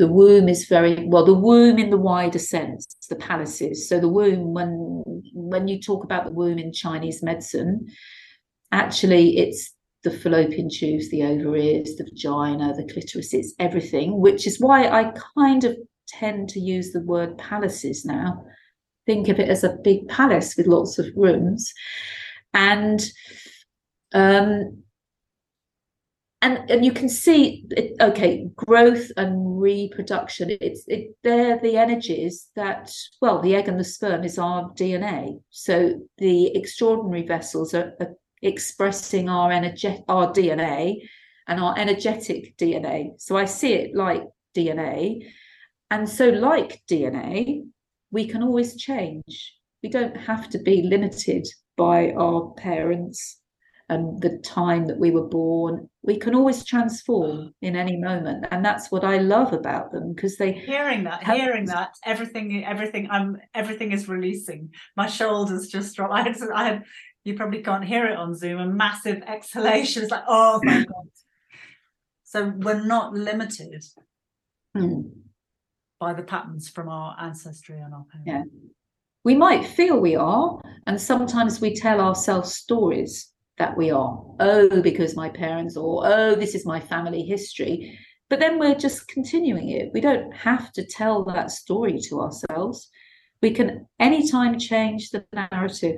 the 0.02 0.08
womb 0.08 0.50
is 0.50 0.66
very 0.66 1.06
well 1.06 1.24
the 1.24 1.34
womb 1.34 1.78
in 1.78 1.92
the 1.92 1.98
wider 1.98 2.40
sense 2.40 2.88
the 3.10 3.16
palaces 3.16 3.88
so 3.88 4.00
the 4.00 4.08
womb 4.08 4.52
when 4.52 5.04
when 5.34 5.68
you 5.68 5.80
talk 5.80 6.04
about 6.04 6.26
the 6.26 6.32
womb 6.32 6.58
in 6.58 6.74
chinese 6.74 7.22
medicine 7.22 7.86
actually 8.72 9.38
it's 9.38 9.76
the 10.04 10.10
fallopian 10.10 10.70
tubes 10.70 11.10
the 11.12 11.22
ovaries 11.22 11.98
the 11.98 12.04
vagina 12.06 12.74
the 12.74 12.92
clitoris 12.92 13.32
it's 13.34 13.54
everything 13.60 14.20
which 14.20 14.48
is 14.48 14.60
why 14.60 14.88
i 14.88 15.14
kind 15.38 15.64
of 15.66 15.78
tend 16.12 16.50
to 16.50 16.60
use 16.60 16.92
the 16.92 17.02
word 17.02 17.38
palaces 17.38 18.06
now. 18.06 18.46
Think 19.06 19.28
of 19.28 19.40
it 19.40 19.50
as 19.50 19.64
a 19.64 19.78
big 19.84 20.08
palace 20.08 20.56
with 20.56 20.68
lots 20.68 21.00
of 21.00 21.08
rooms. 21.16 21.74
And 22.54 23.02
um 24.14 24.84
and 26.42 26.70
and 26.70 26.84
you 26.84 26.92
can 26.92 27.08
see 27.08 27.66
it, 27.72 27.94
okay 28.02 28.48
growth 28.56 29.12
and 29.18 29.62
reproduction 29.62 30.50
it's 30.60 30.84
it 30.88 31.16
they're 31.24 31.60
the 31.60 31.78
energies 31.78 32.50
that 32.56 32.92
well 33.22 33.42
the 33.42 33.56
egg 33.56 33.68
and 33.68 33.80
the 33.80 33.84
sperm 33.84 34.24
is 34.24 34.38
our 34.38 34.70
dna 34.72 35.40
so 35.50 35.94
the 36.18 36.56
extraordinary 36.56 37.26
vessels 37.26 37.74
are, 37.74 37.94
are 38.00 38.14
expressing 38.42 39.30
our 39.30 39.52
energy 39.52 40.04
our 40.08 40.32
dna 40.34 40.96
and 41.48 41.60
our 41.60 41.78
energetic 41.78 42.58
dna 42.58 43.12
so 43.20 43.38
i 43.38 43.46
see 43.46 43.74
it 43.74 43.96
like 43.96 44.24
dna 44.56 45.24
and 45.92 46.10
so 46.10 46.30
like 46.30 46.82
dna 46.90 47.64
we 48.12 48.28
can 48.28 48.44
always 48.44 48.76
change. 48.76 49.56
We 49.82 49.90
don't 49.90 50.16
have 50.16 50.50
to 50.50 50.60
be 50.60 50.84
limited 50.84 51.48
by 51.78 52.12
our 52.12 52.52
parents 52.52 53.40
and 53.90 54.22
the 54.22 54.38
time 54.40 54.86
that 54.88 55.00
we 55.00 55.12
were 55.12 55.28
born. 55.28 55.90
We 56.04 56.18
can 56.18 56.36
always 56.36 56.64
transform 56.64 57.54
in 57.62 57.76
any 57.76 57.98
moment. 57.98 58.46
And 58.52 58.64
that's 58.64 58.92
what 58.92 59.04
i 59.04 59.18
love 59.18 59.54
about 59.54 59.92
them 59.92 60.14
because 60.14 60.38
they 60.38 60.52
hearing 60.52 61.04
that 61.06 61.24
hearing 61.24 61.66
that 61.66 61.92
everything 62.06 62.64
everything 62.66 63.10
i'm 63.10 63.38
everything 63.54 63.92
is 63.92 64.08
releasing. 64.08 64.70
My 64.96 65.08
shoulders 65.08 65.68
just 65.68 65.96
drop 65.96 66.12
i 66.14 66.22
had, 66.22 66.38
I 66.54 66.64
had 66.66 66.84
you 67.24 67.36
probably 67.36 67.62
can't 67.62 67.86
hear 67.86 68.06
it 68.08 68.18
on 68.18 68.36
zoom 68.36 68.60
a 68.60 68.68
massive 68.68 69.24
exhalation. 69.28 70.04
It's 70.04 70.12
like 70.12 70.26
oh 70.28 70.60
my 70.64 70.86
god. 70.92 71.08
So 72.24 72.54
we're 72.58 72.86
not 72.86 73.14
limited. 73.14 73.84
Hmm. 74.74 75.02
By 76.02 76.12
the 76.14 76.24
patterns 76.24 76.68
from 76.68 76.90
our 76.90 77.16
ancestry 77.22 77.80
and 77.80 77.94
our 77.94 78.06
parents 78.12 78.28
yeah 78.28 78.44
we 79.24 79.36
might 79.36 79.66
feel 79.66 80.00
we 80.00 80.16
are 80.16 80.60
and 80.88 81.00
sometimes 81.00 81.62
we 81.62 81.76
tell 81.76 82.02
ourselves 82.02 82.56
stories 82.56 83.32
that 83.62 83.78
we 83.78 83.92
are. 83.92 84.20
Oh, 84.40 84.82
because 84.82 85.16
my 85.16 85.30
parents, 85.30 85.78
or 85.78 86.02
oh, 86.04 86.34
this 86.34 86.56
is 86.56 86.66
my 86.66 86.80
family 86.80 87.22
history. 87.22 88.00
But 88.28 88.40
then 88.40 88.58
we're 88.58 88.74
just 88.74 89.08
continuing 89.08 89.70
it. 89.70 89.92
We 89.94 90.02
don't 90.02 90.34
have 90.34 90.72
to 90.74 90.84
tell 90.84 91.24
that 91.26 91.52
story 91.52 92.00
to 92.08 92.22
ourselves. 92.22 92.90
We 93.40 93.52
can 93.52 93.88
anytime 94.00 94.58
change 94.58 95.12
the 95.12 95.26
narrative. 95.32 95.98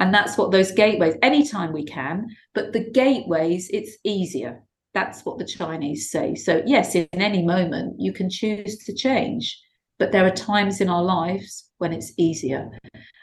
And 0.00 0.12
that's 0.14 0.38
what 0.38 0.52
those 0.52 0.72
gateways, 0.72 1.16
anytime 1.22 1.72
we 1.72 1.84
can, 1.84 2.28
but 2.54 2.72
the 2.72 2.90
gateways, 2.90 3.68
it's 3.70 3.98
easier. 4.02 4.63
That's 4.94 5.24
what 5.24 5.38
the 5.38 5.44
Chinese 5.44 6.10
say. 6.10 6.36
So, 6.36 6.62
yes, 6.64 6.94
in 6.94 7.08
any 7.12 7.42
moment, 7.42 7.96
you 7.98 8.12
can 8.12 8.30
choose 8.30 8.78
to 8.84 8.94
change, 8.94 9.60
but 9.98 10.12
there 10.12 10.24
are 10.24 10.30
times 10.30 10.80
in 10.80 10.88
our 10.88 11.02
lives 11.02 11.68
when 11.78 11.92
it's 11.92 12.12
easier. 12.16 12.70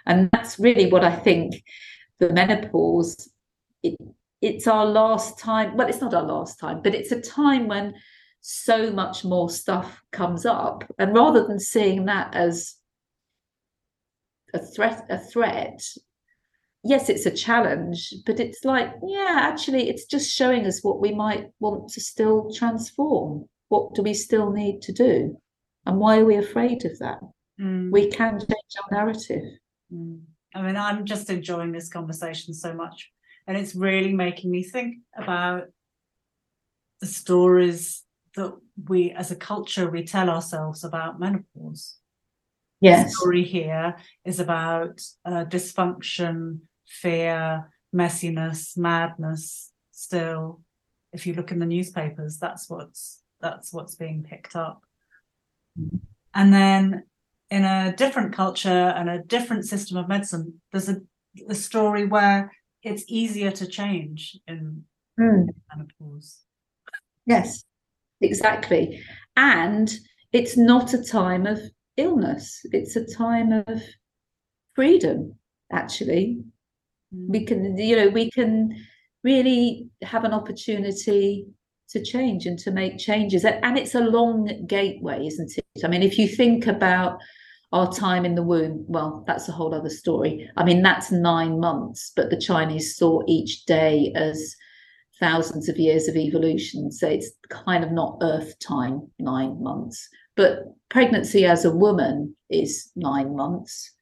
And 0.05 0.30
that's 0.32 0.59
really 0.59 0.91
what 0.91 1.03
I 1.03 1.15
think 1.15 1.63
the 2.19 2.30
menopause, 2.30 3.32
it, 3.84 3.95
it's 4.41 4.67
our 4.67 4.86
last 4.86 5.39
time. 5.39 5.78
Well, 5.78 5.88
it's 5.88 6.01
not 6.01 6.13
our 6.13 6.24
last 6.24 6.59
time, 6.59 6.82
but 6.82 6.93
it's 6.93 7.11
a 7.11 7.22
time 7.22 7.67
when 7.67 7.93
so 8.41 8.91
much 8.91 9.24
more 9.24 9.49
stuff 9.49 10.01
comes 10.11 10.45
up. 10.45 10.84
And 10.99 11.15
rather 11.15 11.45
than 11.47 11.59
seeing 11.59 12.05
that 12.05 12.36
as 12.36 12.76
a 14.53 14.59
threat, 14.59 15.05
a 15.09 15.17
threat, 15.17 15.82
yes, 16.84 17.10
it's 17.10 17.26
a 17.26 17.32
challenge, 17.32 18.14
but 18.26 18.40
it's 18.40 18.66
like, 18.66 18.94
yeah, 19.06 19.38
actually, 19.42 19.90
it's 19.90 20.06
just 20.06 20.32
showing 20.32 20.66
us 20.66 20.84
what 20.84 21.00
we 21.00 21.14
might 21.14 21.48
want 21.60 21.90
to 21.90 22.02
still 22.02 22.52
transform. 22.54 23.46
What 23.70 23.94
do 23.94 24.02
we 24.02 24.14
still 24.14 24.52
need 24.52 24.82
to 24.84 24.92
do? 24.92 25.38
And 25.86 26.00
why 26.00 26.20
are 26.20 26.26
we 26.26 26.36
afraid 26.36 26.86
of 26.86 26.98
that? 27.00 27.20
Mm. 27.60 27.92
We 27.92 28.10
can 28.10 28.40
change 28.40 28.50
our 28.50 28.98
narrative. 28.98 29.44
Mm. 29.94 30.22
I 30.54 30.62
mean, 30.62 30.76
I'm 30.76 31.06
just 31.06 31.30
enjoying 31.30 31.72
this 31.72 31.90
conversation 31.90 32.54
so 32.54 32.74
much. 32.74 33.10
And 33.48 33.58
it's 33.58 33.76
really 33.76 34.14
making 34.14 34.52
me 34.52 34.64
think 34.64 34.98
about 35.16 35.66
the 37.00 37.08
stories 37.08 38.04
that 38.36 38.54
we, 38.88 39.12
as 39.12 39.32
a 39.32 39.36
culture, 39.36 39.90
we 39.90 40.04
tell 40.04 40.30
ourselves 40.30 40.84
about 40.84 41.20
menopause. 41.20 41.98
Yes. 42.80 43.06
The 43.06 43.12
story 43.12 43.44
here 43.44 43.96
is 44.26 44.40
about 44.40 45.02
uh, 45.26 45.46
dysfunction, 45.46 46.60
fear, 47.00 47.72
messiness, 47.94 48.78
madness. 48.78 49.72
Still, 49.92 50.62
if 51.14 51.26
you 51.26 51.34
look 51.34 51.52
in 51.52 51.60
the 51.60 51.66
newspapers, 51.66 52.38
that's 52.38 52.70
what's 52.70 53.22
that's 53.39 53.74
what's 53.74 53.96
being 53.96 54.24
picked 54.24 54.56
up. 54.56 54.84
And 56.34 56.54
then 56.54 57.04
in 57.50 57.66
a 57.66 57.94
different 57.96 58.34
culture 58.34 58.70
and 58.70 59.10
a 59.10 59.24
different 59.24 59.66
system 59.66 59.98
of 59.98 60.08
medicine, 60.08 60.62
there's 60.72 60.89
a, 60.89 61.02
a 61.50 61.56
story 61.56 62.06
where 62.06 62.52
it's 62.84 63.04
easier 63.08 63.52
to 63.52 63.68
change 63.68 64.38
in 64.48 64.84
mm. 65.20 65.48
menopause. 65.70 66.39
Yes, 67.26 67.64
exactly. 68.22 69.04
And 69.36 69.92
it's 70.32 70.58
not 70.58 70.94
a 70.94 71.04
time 71.04 71.46
of 71.46 71.60
illness, 71.98 72.62
it's 72.72 72.96
a 72.96 73.06
time 73.06 73.52
of 73.68 73.82
freedom, 74.76 75.36
actually. 75.72 76.44
Mm. 77.16 77.30
We 77.30 77.45
can, 77.45 77.78
you 77.78 77.95
know, 77.95 78.09
we 78.09 78.32
can 78.32 78.76
really 79.24 79.89
have 80.01 80.24
an 80.24 80.34
opportunity 80.34 81.45
to 81.89 82.03
change 82.03 82.45
and 82.45 82.57
to 82.59 82.72
make 82.72 82.97
changes. 82.97 83.45
And 83.45 83.78
it's 83.78 83.95
a 83.95 83.99
long 83.99 84.66
gateway, 84.68 85.26
isn't 85.28 85.51
it? 85.57 85.84
I 85.84 85.88
mean, 85.88 86.03
if 86.03 86.18
you 86.18 86.28
think 86.28 86.68
about 86.68 87.20
our 87.74 87.91
time 87.91 88.26
in 88.26 88.36
the 88.36 88.43
womb, 88.43 88.86
well, 88.88 89.24
that's 89.28 89.47
a 89.47 89.51
whole 89.51 89.74
other 89.74 89.89
story. 89.89 90.49
I 90.57 90.64
mean, 90.64 90.82
that's 90.82 91.12
nine 91.12 91.59
months, 91.59 92.12
but 92.16 92.30
the 92.30 92.39
Chinese 92.39 92.95
saw 92.95 93.22
each 93.28 93.66
day 93.66 94.12
as 94.16 94.55
thousands 95.20 95.70
of 95.70 95.78
years 95.78 96.07
of 96.07 96.16
evolution. 96.16 96.91
So 96.91 97.07
it's 97.07 97.32
kind 97.49 97.84
of 97.84 97.91
not 97.91 98.18
Earth 98.22 98.57
time, 98.59 99.07
nine 99.20 99.62
months. 99.62 100.09
But 100.36 100.64
pregnancy 100.89 101.45
as 101.45 101.64
a 101.64 101.76
woman 101.76 102.36
is 102.49 102.89
nine 102.95 103.36
months. 103.36 103.93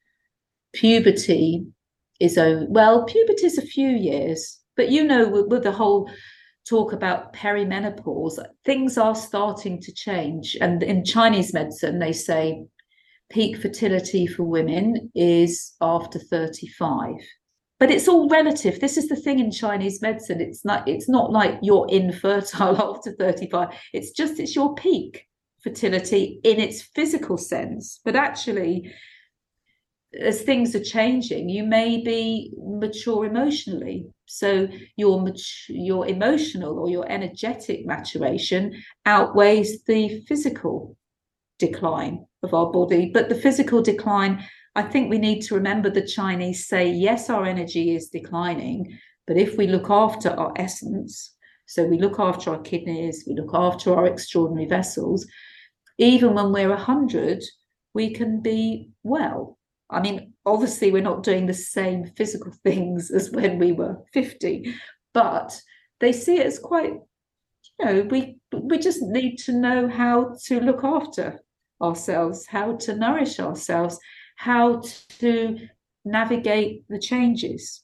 Puberty 0.72 1.66
is, 2.20 2.36
a, 2.36 2.66
well, 2.68 3.04
puberty 3.04 3.46
is 3.46 3.58
a 3.58 3.62
few 3.62 3.88
years. 3.88 4.58
But 4.76 4.90
you 4.90 5.04
know, 5.04 5.28
with, 5.28 5.46
with 5.48 5.62
the 5.64 5.72
whole 5.72 6.10
talk 6.68 6.92
about 6.92 7.32
perimenopause, 7.32 8.38
things 8.64 8.96
are 8.96 9.14
starting 9.14 9.80
to 9.80 9.92
change. 9.92 10.56
And 10.60 10.82
in 10.82 11.04
Chinese 11.04 11.52
medicine, 11.52 11.98
they 11.98 12.12
say 12.12 12.64
peak 13.30 13.56
fertility 13.56 14.26
for 14.26 14.42
women 14.42 15.10
is 15.14 15.72
after 15.80 16.18
35 16.18 17.14
but 17.78 17.90
it's 17.90 18.08
all 18.08 18.28
relative 18.28 18.80
this 18.80 18.96
is 18.96 19.08
the 19.08 19.16
thing 19.16 19.38
in 19.38 19.50
chinese 19.50 20.02
medicine 20.02 20.40
it's 20.40 20.64
not 20.64 20.86
it's 20.86 21.08
not 21.08 21.32
like 21.32 21.58
you're 21.62 21.88
infertile 21.88 22.76
after 22.96 23.12
35 23.12 23.68
it's 23.92 24.10
just 24.10 24.38
it's 24.38 24.54
your 24.54 24.74
peak 24.74 25.26
fertility 25.62 26.40
in 26.42 26.58
its 26.58 26.82
physical 26.82 27.38
sense 27.38 28.00
but 28.04 28.16
actually 28.16 28.92
as 30.18 30.42
things 30.42 30.74
are 30.74 30.82
changing 30.82 31.48
you 31.48 31.62
may 31.62 32.02
be 32.02 32.52
mature 32.58 33.26
emotionally 33.26 34.06
so 34.26 34.68
your 34.96 35.32
your 35.68 36.06
emotional 36.06 36.78
or 36.78 36.88
your 36.88 37.10
energetic 37.10 37.84
maturation 37.86 38.80
outweighs 39.06 39.82
the 39.84 40.20
physical 40.26 40.96
decline 41.60 42.26
of 42.42 42.52
our 42.54 42.72
body. 42.72 43.10
But 43.12 43.28
the 43.28 43.34
physical 43.36 43.82
decline, 43.82 44.44
I 44.74 44.82
think 44.82 45.10
we 45.10 45.18
need 45.18 45.42
to 45.42 45.54
remember 45.54 45.90
the 45.90 46.06
Chinese 46.06 46.66
say, 46.66 46.90
yes, 46.90 47.30
our 47.30 47.44
energy 47.44 47.94
is 47.94 48.08
declining, 48.08 48.98
but 49.26 49.36
if 49.36 49.56
we 49.56 49.68
look 49.68 49.90
after 49.90 50.30
our 50.30 50.52
essence, 50.56 51.36
so 51.66 51.84
we 51.84 51.98
look 51.98 52.18
after 52.18 52.50
our 52.50 52.60
kidneys, 52.62 53.24
we 53.28 53.34
look 53.34 53.54
after 53.54 53.94
our 53.94 54.06
extraordinary 54.06 54.66
vessels, 54.66 55.24
even 55.98 56.34
when 56.34 56.50
we're 56.52 56.70
100, 56.70 57.44
we 57.94 58.12
can 58.12 58.40
be 58.40 58.90
well. 59.04 59.58
I 59.90 60.00
mean, 60.00 60.34
obviously, 60.46 60.92
we're 60.92 61.02
not 61.02 61.22
doing 61.22 61.46
the 61.46 61.54
same 61.54 62.04
physical 62.16 62.52
things 62.64 63.10
as 63.10 63.30
when 63.30 63.58
we 63.58 63.72
were 63.72 63.98
50, 64.12 64.74
but 65.12 65.60
they 65.98 66.12
see 66.12 66.38
it 66.38 66.46
as 66.46 66.58
quite, 66.58 66.92
you 67.78 67.84
know, 67.84 68.02
we 68.10 68.36
we 68.52 68.78
just 68.78 69.02
need 69.02 69.36
to 69.36 69.52
know 69.52 69.88
how 69.88 70.36
to 70.46 70.60
look 70.60 70.84
after 70.84 71.40
ourselves, 71.82 72.46
how 72.46 72.76
to 72.76 72.96
nourish 72.96 73.40
ourselves, 73.40 73.98
how 74.36 74.82
to 75.18 75.68
navigate 76.04 76.84
the 76.88 76.98
changes. 76.98 77.82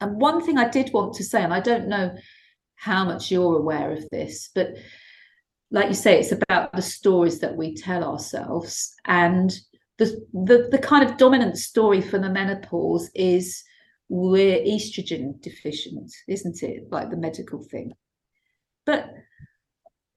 And 0.00 0.20
one 0.20 0.44
thing 0.44 0.58
I 0.58 0.68
did 0.68 0.92
want 0.92 1.14
to 1.14 1.24
say, 1.24 1.42
and 1.42 1.52
I 1.52 1.60
don't 1.60 1.88
know 1.88 2.16
how 2.76 3.04
much 3.04 3.30
you're 3.30 3.58
aware 3.58 3.92
of 3.92 4.08
this, 4.10 4.50
but 4.54 4.76
like 5.70 5.88
you 5.88 5.94
say, 5.94 6.18
it's 6.18 6.32
about 6.32 6.72
the 6.72 6.82
stories 6.82 7.40
that 7.40 7.56
we 7.56 7.74
tell 7.74 8.02
ourselves. 8.02 8.94
And 9.04 9.52
the, 10.00 10.26
the, 10.32 10.68
the 10.70 10.78
kind 10.78 11.08
of 11.08 11.18
dominant 11.18 11.58
story 11.58 12.00
for 12.00 12.18
the 12.18 12.30
menopause 12.30 13.10
is 13.14 13.62
we're 14.08 14.58
estrogen 14.60 15.38
deficient, 15.42 16.10
isn't 16.26 16.62
it? 16.62 16.90
Like 16.90 17.10
the 17.10 17.18
medical 17.18 17.62
thing. 17.62 17.92
But 18.86 19.12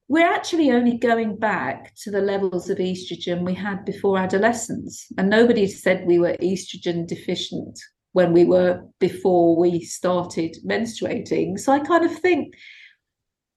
we're 0.08 0.26
actually 0.26 0.70
only 0.70 0.96
going 0.96 1.36
back 1.36 1.94
to 1.96 2.10
the 2.10 2.22
levels 2.22 2.70
of 2.70 2.78
estrogen 2.78 3.44
we 3.44 3.52
had 3.52 3.84
before 3.84 4.16
adolescence. 4.16 5.06
And 5.18 5.28
nobody 5.28 5.66
said 5.66 6.06
we 6.06 6.18
were 6.18 6.36
estrogen 6.40 7.06
deficient 7.06 7.78
when 8.12 8.32
we 8.32 8.46
were 8.46 8.84
before 9.00 9.54
we 9.54 9.84
started 9.84 10.56
menstruating. 10.66 11.58
So 11.60 11.72
I 11.72 11.80
kind 11.80 12.06
of 12.06 12.18
think 12.20 12.54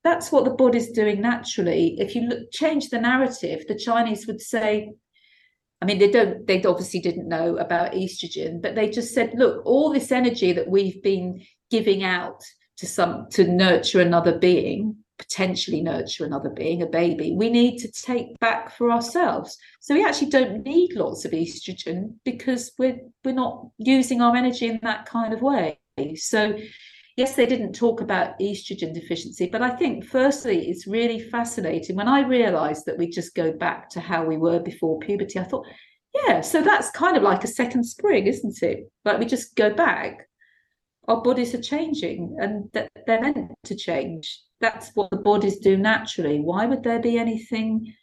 that's 0.03 0.30
what 0.34 0.43
the 0.43 0.51
body's 0.51 0.91
doing 0.91 1.21
naturally. 1.21 1.95
If 1.99 2.15
you 2.15 2.23
look, 2.23 2.51
change 2.51 2.89
the 2.89 2.99
narrative, 2.99 3.63
the 3.67 3.80
Chinese 3.80 4.28
would 4.28 4.41
say, 4.41 4.91
I 5.82 5.86
mean, 5.86 5.99
they 5.99 6.09
don't, 6.09 6.45
they 6.47 6.63
obviously 6.63 6.99
didn't 6.99 7.30
know 7.30 7.57
about 7.57 7.93
estrogen, 7.93 8.61
but 8.61 8.75
they 8.75 8.89
just 8.89 9.13
said, 9.13 9.34
look, 9.36 9.63
all 9.65 9.91
this 9.91 10.11
energy 10.11 10.51
that 10.53 10.67
we've 10.67 11.01
been 11.03 11.45
giving 11.69 12.03
out 12.03 12.43
to 12.78 12.88
some 12.88 13.28
to 13.32 13.47
nurture 13.47 14.01
another 14.01 14.38
being 14.38 14.97
potentially 15.17 15.82
nurture 15.82 16.25
another 16.25 16.49
being, 16.49 16.82
a 16.82 16.86
baby, 16.86 17.34
we 17.36 17.49
need 17.49 17.78
to 17.80 17.91
take 17.91 18.38
back 18.39 18.75
for 18.75 18.91
ourselves. 18.91 19.57
So 19.80 19.93
we 19.93 20.05
actually 20.05 20.30
don't 20.30 20.63
need 20.63 20.93
lots 20.93 21.25
of 21.25 21.32
estrogen 21.32 22.15
because 22.23 22.71
we're 22.78 22.99
we're 23.23 23.34
not 23.34 23.67
using 23.78 24.21
our 24.21 24.36
energy 24.36 24.67
in 24.67 24.80
that 24.84 25.05
kind 25.05 25.34
of 25.34 25.41
way. 25.41 25.80
So 26.15 26.57
yes, 27.18 27.36
they 27.36 27.45
didn't 27.45 27.74
talk 27.74 27.99
about 27.99 28.39
estrogen 28.39 28.93
deficiency, 28.93 29.49
but 29.51 29.61
I 29.61 29.72
think 29.72 30.05
firstly 30.05 30.70
it's 30.70 30.88
really 30.88 31.20
fascinating. 31.20 31.97
When 31.97 32.07
I 32.07 32.22
realized 32.22 32.86
that 32.86 32.97
we 32.97 33.09
just 33.09 33.36
go 33.36 33.51
back 33.51 33.89
to 33.89 33.99
how 33.99 34.24
we 34.24 34.38
were 34.38 34.59
before 34.59 34.99
puberty, 34.99 35.39
I 35.39 35.43
thought, 35.43 35.68
yeah, 36.13 36.39
so 36.39 36.61
that's 36.61 36.89
kind 36.91 37.18
of 37.18 37.24
like 37.24 37.43
a 37.43 37.47
second 37.47 37.84
spring, 37.84 38.28
isn't 38.28 38.63
it? 38.63 38.89
Like 39.03 39.20
we 39.20 39.26
just 39.26 39.55
go 39.55 39.74
back. 39.74 40.30
Our 41.09 41.22
bodies 41.22 41.53
are 41.53 41.61
changing 41.61 42.38
and 42.39 42.70
they're 42.74 43.22
meant 43.22 43.51
to 43.65 43.76
change 43.76 44.41
that's 44.59 44.91
what 44.95 45.09
the 45.11 45.18
bodies 45.18 45.59
do 45.59 45.78
naturally. 45.78 46.39
Why 46.39 46.65
would 46.65 46.84
there 46.84 46.99
be 46.99 47.18
anything 47.18 47.93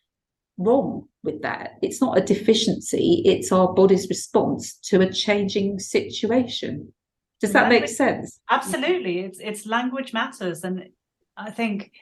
wrong 0.59 1.09
with 1.23 1.43
that? 1.43 1.73
It's 1.83 2.01
not 2.01 2.19
a 2.19 2.23
deficiency, 2.23 3.23
it's 3.25 3.51
our 3.51 3.73
body's 3.73 4.09
response 4.09 4.75
to 4.85 5.01
a 5.01 5.13
changing 5.13 5.79
situation. 5.79 6.93
Does 7.41 7.53
that 7.53 7.69
make 7.69 7.89
sense? 7.89 8.41
Absolutely. 8.51 9.21
It's 9.21 9.39
it's 9.39 9.67
language 9.67 10.13
matters. 10.13 10.65
And 10.65 10.89
I 11.37 11.51
think 11.51 11.93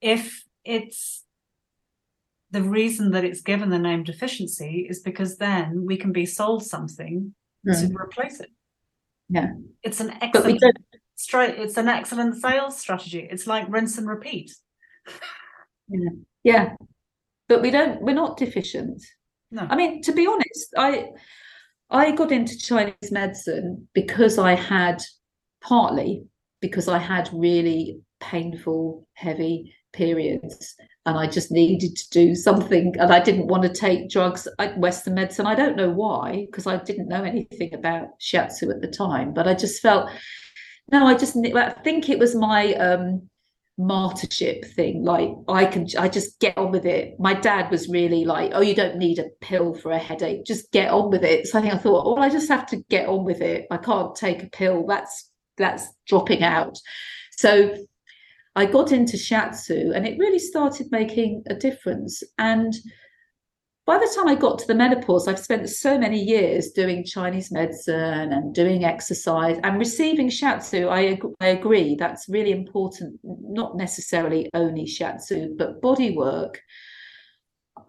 if 0.00 0.44
it's 0.64 1.24
the 2.50 2.62
reason 2.62 3.10
that 3.10 3.24
it's 3.24 3.42
given 3.42 3.68
the 3.68 3.78
name 3.78 4.04
deficiency 4.04 4.86
is 4.88 5.00
because 5.00 5.36
then 5.36 5.84
we 5.84 5.96
can 5.96 6.12
be 6.12 6.24
sold 6.24 6.64
something 6.64 7.34
mm. 7.66 7.80
to 7.80 7.94
replace 7.94 8.40
it. 8.40 8.50
Yeah. 9.28 9.52
It's 9.82 10.00
an 10.00 10.14
excellent 10.22 10.62
straight 11.16 11.58
it's 11.58 11.76
an 11.76 11.88
excellent 11.88 12.40
sales 12.40 12.78
strategy. 12.78 13.28
It's 13.30 13.46
like 13.46 13.66
rinse 13.68 13.98
and 13.98 14.08
repeat. 14.08 14.54
Yeah. 15.88 16.10
yeah. 16.44 16.72
But 17.48 17.62
we 17.62 17.70
don't 17.70 18.00
we're 18.00 18.14
not 18.14 18.36
deficient. 18.36 19.02
No. 19.50 19.66
I 19.68 19.76
mean, 19.76 20.02
to 20.02 20.12
be 20.12 20.26
honest, 20.26 20.74
I 20.76 21.08
I 21.90 22.12
got 22.12 22.32
into 22.32 22.58
Chinese 22.58 23.10
medicine 23.10 23.88
because 23.94 24.38
I 24.38 24.54
had 24.54 25.02
partly 25.62 26.24
because 26.60 26.88
I 26.88 26.98
had 26.98 27.30
really 27.32 28.00
painful, 28.20 29.06
heavy 29.14 29.74
periods 29.92 30.74
and 31.06 31.18
I 31.18 31.26
just 31.26 31.50
needed 31.50 31.96
to 31.96 32.10
do 32.10 32.34
something 32.34 32.94
and 32.98 33.10
I 33.12 33.20
didn't 33.20 33.46
want 33.46 33.62
to 33.62 33.70
take 33.70 34.10
drugs 34.10 34.46
western 34.76 35.14
medicine. 35.14 35.46
I 35.46 35.54
don't 35.54 35.76
know 35.76 35.90
why 35.90 36.46
because 36.46 36.66
I 36.66 36.76
didn't 36.76 37.08
know 37.08 37.24
anything 37.24 37.72
about 37.72 38.08
shiatsu 38.20 38.70
at 38.70 38.82
the 38.82 38.88
time 38.88 39.32
but 39.32 39.48
I 39.48 39.54
just 39.54 39.80
felt 39.80 40.10
no 40.92 41.06
I 41.06 41.14
just 41.14 41.36
I 41.36 41.70
think 41.70 42.10
it 42.10 42.18
was 42.18 42.34
my 42.34 42.74
um 42.74 43.28
martyrship 43.78 44.64
thing. 44.64 45.04
Like 45.04 45.30
I 45.48 45.64
can 45.64 45.86
I 45.96 46.08
just 46.08 46.38
get 46.40 46.58
on 46.58 46.72
with 46.72 46.84
it. 46.84 47.18
My 47.18 47.32
dad 47.32 47.70
was 47.70 47.88
really 47.88 48.24
like 48.24 48.50
oh 48.54 48.60
you 48.60 48.74
don't 48.74 48.98
need 48.98 49.18
a 49.18 49.30
pill 49.40 49.74
for 49.74 49.92
a 49.92 49.98
headache. 49.98 50.44
Just 50.44 50.70
get 50.72 50.90
on 50.90 51.10
with 51.10 51.22
it. 51.22 51.46
So 51.46 51.58
I 51.58 51.62
think 51.62 51.74
I 51.74 51.78
thought 51.78 52.04
well 52.04 52.22
I 52.22 52.28
just 52.28 52.48
have 52.48 52.66
to 52.66 52.82
get 52.90 53.08
on 53.08 53.24
with 53.24 53.40
it. 53.40 53.66
I 53.70 53.76
can't 53.76 54.14
take 54.14 54.42
a 54.42 54.50
pill. 54.50 54.86
That's 54.86 55.30
that's 55.56 55.86
dropping 56.06 56.42
out. 56.42 56.76
So 57.32 57.74
I 58.56 58.66
got 58.66 58.90
into 58.90 59.16
shiatsu 59.16 59.94
and 59.94 60.06
it 60.06 60.18
really 60.18 60.40
started 60.40 60.88
making 60.90 61.44
a 61.48 61.54
difference. 61.54 62.24
And 62.38 62.74
by 63.88 63.96
the 63.96 64.12
time 64.14 64.28
I 64.28 64.34
got 64.34 64.58
to 64.58 64.66
the 64.66 64.74
menopause, 64.74 65.26
I've 65.26 65.38
spent 65.38 65.66
so 65.66 65.96
many 65.96 66.22
years 66.22 66.72
doing 66.72 67.06
Chinese 67.06 67.50
medicine 67.50 68.34
and 68.34 68.54
doing 68.54 68.84
exercise 68.84 69.58
and 69.64 69.78
receiving 69.78 70.28
shiatsu. 70.28 70.90
I, 70.90 71.18
I 71.42 71.48
agree, 71.48 71.94
that's 71.94 72.28
really 72.28 72.52
important, 72.52 73.18
not 73.24 73.78
necessarily 73.78 74.50
only 74.52 74.84
shiatsu, 74.84 75.56
but 75.56 75.80
body 75.80 76.14
work. 76.14 76.60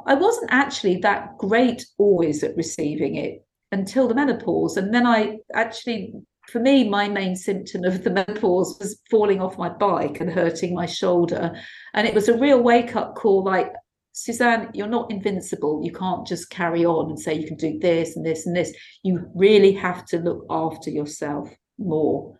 I 0.05 0.13
wasn't 0.13 0.53
actually 0.53 0.99
that 0.99 1.37
great 1.37 1.85
always 1.97 2.43
at 2.43 2.55
receiving 2.55 3.15
it 3.15 3.45
until 3.73 4.07
the 4.07 4.15
menopause. 4.15 4.77
And 4.77 4.93
then 4.93 5.05
I 5.05 5.39
actually 5.53 6.13
for 6.47 6.59
me, 6.59 6.87
my 6.87 7.09
main 7.09 7.35
symptom 7.35 7.83
of 7.83 8.05
the 8.05 8.09
menopause 8.27 8.77
was 8.79 9.01
falling 9.11 9.41
off 9.41 9.57
my 9.57 9.67
bike 9.67 10.21
and 10.21 10.31
hurting 10.31 10.73
my 10.73 10.85
shoulder. 10.85 11.51
And 11.93 12.07
it 12.07 12.15
was 12.15 12.29
a 12.29 12.37
real 12.37 12.63
wake 12.63 12.95
up 12.95 13.15
call 13.15 13.43
like, 13.43 13.73
Suzanne, 14.19 14.69
you're 14.73 14.87
not 14.87 15.09
invincible. 15.09 15.81
You 15.81 15.93
can't 15.93 16.27
just 16.27 16.49
carry 16.49 16.85
on 16.85 17.09
and 17.09 17.17
say 17.17 17.35
you 17.35 17.47
can 17.47 17.55
do 17.55 17.79
this 17.79 18.17
and 18.17 18.25
this 18.25 18.45
and 18.45 18.53
this. 18.53 18.75
You 19.01 19.25
really 19.33 19.71
have 19.71 20.05
to 20.07 20.19
look 20.19 20.45
after 20.49 20.89
yourself 20.89 21.49
more. 21.77 22.37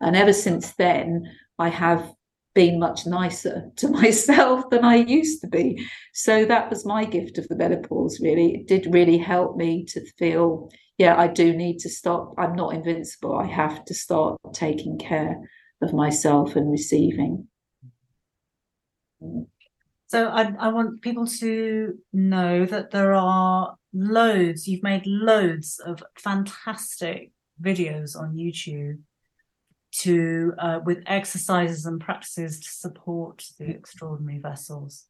And 0.00 0.16
ever 0.16 0.32
since 0.32 0.72
then, 0.72 1.30
I 1.58 1.68
have 1.68 2.10
been 2.54 2.80
much 2.80 3.06
nicer 3.06 3.70
to 3.76 3.88
myself 3.88 4.70
than 4.70 4.82
I 4.82 4.96
used 4.96 5.42
to 5.42 5.46
be. 5.46 5.86
So 6.14 6.46
that 6.46 6.70
was 6.70 6.86
my 6.86 7.04
gift 7.04 7.36
of 7.36 7.46
the 7.48 7.56
menopause, 7.56 8.18
really. 8.20 8.54
It 8.54 8.66
did 8.66 8.94
really 8.94 9.18
help 9.18 9.58
me 9.58 9.84
to 9.88 10.00
feel 10.18 10.70
yeah, 10.96 11.18
I 11.18 11.28
do 11.28 11.54
need 11.54 11.78
to 11.80 11.88
stop. 11.88 12.34
I'm 12.36 12.54
not 12.54 12.74
invincible. 12.74 13.34
I 13.34 13.46
have 13.46 13.86
to 13.86 13.94
start 13.94 14.38
taking 14.52 14.98
care 14.98 15.38
of 15.80 15.94
myself 15.94 16.56
and 16.56 16.70
receiving. 16.70 17.48
So 20.10 20.26
I, 20.26 20.52
I 20.58 20.68
want 20.72 21.02
people 21.02 21.24
to 21.24 21.96
know 22.12 22.66
that 22.66 22.90
there 22.90 23.14
are 23.14 23.76
loads, 23.94 24.66
you've 24.66 24.82
made 24.82 25.06
loads 25.06 25.78
of 25.78 26.02
fantastic 26.18 27.30
videos 27.62 28.18
on 28.18 28.34
YouTube 28.34 28.98
to 29.98 30.52
uh, 30.58 30.80
with 30.84 31.04
exercises 31.06 31.86
and 31.86 32.00
practices 32.00 32.58
to 32.58 32.68
support 32.68 33.44
the 33.60 33.70
extraordinary 33.70 34.40
vessels. 34.40 35.04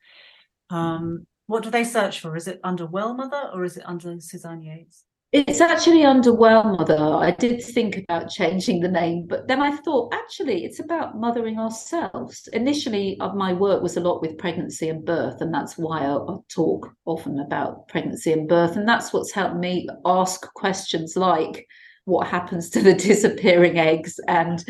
Um, 0.69 1.27
what 1.47 1.63
do 1.63 1.71
they 1.71 1.85
search 1.85 2.21
for? 2.21 2.37
Is 2.37 2.47
it 2.47 2.61
under 2.63 2.85
Well 2.85 3.15
Mother 3.15 3.49
or 3.55 3.65
is 3.65 3.79
it 3.79 3.85
under 3.87 4.21
Suzanne 4.21 4.63
Yates? 4.63 5.05
It's 5.33 5.61
actually 5.61 6.05
under 6.05 6.33
Well 6.33 6.77
Mother. 6.77 6.99
I 6.99 7.31
did 7.31 7.63
think 7.63 7.97
about 7.99 8.31
changing 8.31 8.81
the 8.81 8.89
name, 8.89 9.27
but 9.29 9.47
then 9.47 9.63
I 9.63 9.77
thought 9.77 10.13
actually 10.13 10.65
it's 10.65 10.81
about 10.81 11.21
mothering 11.21 11.57
ourselves. 11.57 12.49
Initially, 12.53 13.17
uh, 13.21 13.33
my 13.35 13.53
work 13.53 13.81
was 13.81 13.97
a 13.97 14.01
lot 14.01 14.23
with 14.23 14.39
pregnancy 14.39 14.89
and 14.89 15.05
birth, 15.05 15.41
and 15.41 15.55
that's 15.55 15.79
why 15.79 16.01
I, 16.01 16.17
I 16.17 16.37
talk 16.49 16.93
often 17.05 17.39
about 17.39 17.87
pregnancy 17.87 18.33
and 18.33 18.49
birth. 18.49 18.75
And 18.75 18.89
that's 18.89 19.13
what's 19.13 19.31
helped 19.31 19.57
me 19.57 19.89
ask 20.05 20.53
questions 20.55 21.17
like 21.17 21.65
what 22.07 22.27
happens 22.27 22.69
to 22.71 22.83
the 22.83 22.95
disappearing 23.09 23.79
eggs 23.79 24.19
and 24.27 24.65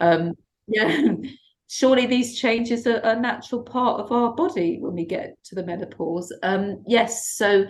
um, 0.00 0.34
yeah 0.68 1.12
surely 1.68 2.06
these 2.06 2.38
changes 2.38 2.86
are 2.86 3.00
a 3.02 3.18
natural 3.18 3.62
part 3.62 4.00
of 4.00 4.12
our 4.12 4.32
body 4.34 4.78
when 4.80 4.94
we 4.94 5.04
get 5.04 5.36
to 5.44 5.54
the 5.54 5.64
menopause 5.64 6.32
um, 6.42 6.82
yes 6.86 7.34
so 7.34 7.66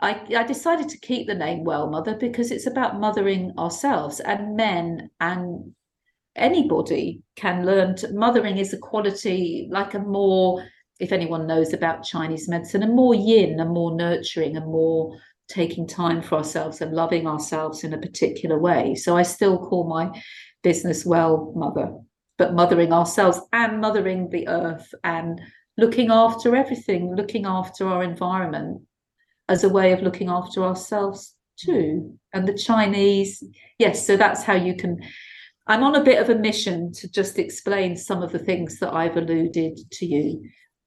I, 0.00 0.22
I 0.34 0.44
decided 0.44 0.88
to 0.88 0.98
keep 0.98 1.26
the 1.26 1.34
name 1.34 1.64
Well 1.64 1.90
Mother 1.90 2.14
because 2.14 2.50
it's 2.50 2.66
about 2.66 2.98
mothering 2.98 3.52
ourselves 3.58 4.20
and 4.20 4.56
men 4.56 5.10
and 5.20 5.74
anybody 6.36 7.22
can 7.36 7.66
learn 7.66 7.96
to 7.96 8.12
mothering 8.12 8.56
is 8.56 8.72
a 8.72 8.78
quality 8.78 9.68
like 9.70 9.94
a 9.94 9.98
more 9.98 10.64
if 11.00 11.12
anyone 11.12 11.46
knows 11.46 11.72
about 11.72 12.04
Chinese 12.04 12.46
medicine, 12.48 12.82
a 12.82 12.86
more 12.86 13.14
yin, 13.14 13.58
a 13.58 13.64
more 13.64 13.94
nurturing, 13.94 14.56
a 14.56 14.60
more 14.60 15.18
taking 15.48 15.86
time 15.86 16.22
for 16.22 16.36
ourselves 16.36 16.80
and 16.80 16.92
loving 16.92 17.26
ourselves 17.26 17.84
in 17.84 17.94
a 17.94 17.98
particular 17.98 18.58
way. 18.58 18.94
So 18.94 19.16
I 19.16 19.22
still 19.22 19.58
call 19.58 19.88
my 19.88 20.10
business 20.62 21.06
Well 21.06 21.52
Mother, 21.56 21.92
but 22.36 22.52
mothering 22.52 22.92
ourselves 22.92 23.40
and 23.52 23.80
mothering 23.80 24.28
the 24.28 24.46
earth 24.46 24.94
and 25.02 25.40
looking 25.78 26.10
after 26.10 26.54
everything, 26.54 27.16
looking 27.16 27.46
after 27.46 27.88
our 27.88 28.04
environment 28.04 28.82
as 29.50 29.64
a 29.64 29.68
way 29.68 29.92
of 29.92 30.00
looking 30.00 30.30
after 30.30 30.62
ourselves 30.64 31.34
too. 31.58 32.16
And 32.32 32.46
the 32.46 32.56
Chinese, 32.56 33.42
yes, 33.78 34.06
so 34.06 34.16
that's 34.16 34.44
how 34.44 34.54
you 34.54 34.74
can. 34.76 34.98
I'm 35.66 35.82
on 35.82 35.96
a 35.96 36.04
bit 36.04 36.20
of 36.22 36.30
a 36.30 36.38
mission 36.38 36.92
to 36.94 37.10
just 37.10 37.38
explain 37.38 37.96
some 37.96 38.22
of 38.22 38.32
the 38.32 38.38
things 38.38 38.78
that 38.78 38.94
I've 38.94 39.16
alluded 39.16 39.78
to 39.90 40.06
you 40.06 40.42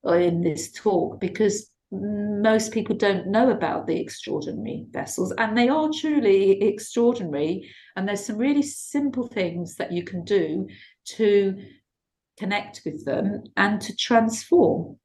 in 0.05 0.41
this 0.41 0.71
talk 0.71 1.19
because 1.19 1.69
most 1.91 2.71
people 2.71 2.95
don't 2.95 3.27
know 3.27 3.51
about 3.51 3.85
the 3.85 3.99
extraordinary 3.99 4.85
vessels 4.89 5.31
and 5.37 5.55
they 5.55 5.69
are 5.69 5.89
truly 5.93 6.61
extraordinary 6.63 7.69
and 7.95 8.07
there's 8.07 8.25
some 8.25 8.37
really 8.37 8.63
simple 8.63 9.27
things 9.27 9.75
that 9.75 9.91
you 9.91 10.03
can 10.03 10.23
do 10.23 10.67
to 11.05 11.55
connect 12.39 12.81
with 12.83 13.05
them 13.05 13.43
and 13.57 13.79
to 13.81 13.95
transform 13.95 14.97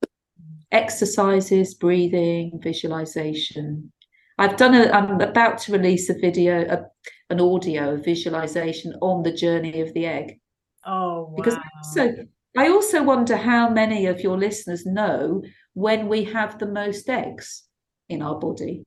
exercises, 0.72 1.74
breathing, 1.74 2.58
visualization. 2.62 3.92
I've 4.38 4.56
done 4.56 4.74
a, 4.74 4.90
I'm 4.90 5.20
about 5.20 5.58
to 5.58 5.72
release 5.72 6.08
a 6.08 6.14
video, 6.14 6.62
a, 6.62 6.86
an 7.30 7.40
audio 7.40 7.96
visualization 7.96 8.94
on 9.00 9.22
the 9.22 9.32
journey 9.32 9.80
of 9.80 9.92
the 9.94 10.06
egg. 10.06 10.40
Oh, 10.86 11.22
wow. 11.22 11.34
Because 11.36 11.56
so 11.92 12.14
I 12.56 12.68
also 12.68 13.02
wonder 13.02 13.36
how 13.36 13.68
many 13.68 14.06
of 14.06 14.20
your 14.20 14.38
listeners 14.38 14.86
know 14.86 15.42
when 15.74 16.08
we 16.08 16.24
have 16.24 16.58
the 16.58 16.66
most 16.66 17.08
eggs 17.08 17.64
in 18.08 18.22
our 18.22 18.38
body. 18.38 18.84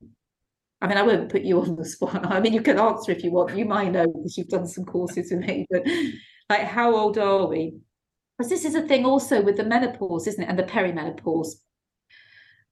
I 0.80 0.88
mean, 0.88 0.98
I 0.98 1.02
won't 1.02 1.30
put 1.30 1.42
you 1.42 1.60
on 1.60 1.76
the 1.76 1.84
spot. 1.84 2.26
I 2.32 2.40
mean, 2.40 2.52
you 2.52 2.62
can 2.62 2.78
answer 2.78 3.12
if 3.12 3.22
you 3.22 3.30
want. 3.30 3.56
You 3.56 3.64
might 3.64 3.92
know 3.92 4.06
because 4.06 4.36
you've 4.36 4.48
done 4.48 4.66
some 4.66 4.84
courses 4.84 5.30
with 5.30 5.46
me, 5.46 5.66
but 5.70 5.86
like, 6.50 6.62
how 6.62 6.94
old 6.94 7.18
are 7.18 7.46
we? 7.46 7.74
Because 8.36 8.50
this 8.50 8.64
is 8.64 8.74
a 8.74 8.82
thing 8.82 9.04
also 9.04 9.40
with 9.40 9.56
the 9.56 9.64
menopause, 9.64 10.26
isn't 10.26 10.42
it? 10.42 10.48
And 10.48 10.58
the 10.58 10.64
perimenopause 10.64 11.52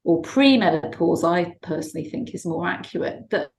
or 0.04 0.22
premenopause, 0.22 1.24
I 1.24 1.56
personally 1.62 2.08
think 2.08 2.34
is 2.34 2.46
more 2.46 2.66
accurate, 2.66 3.30
that 3.30 3.50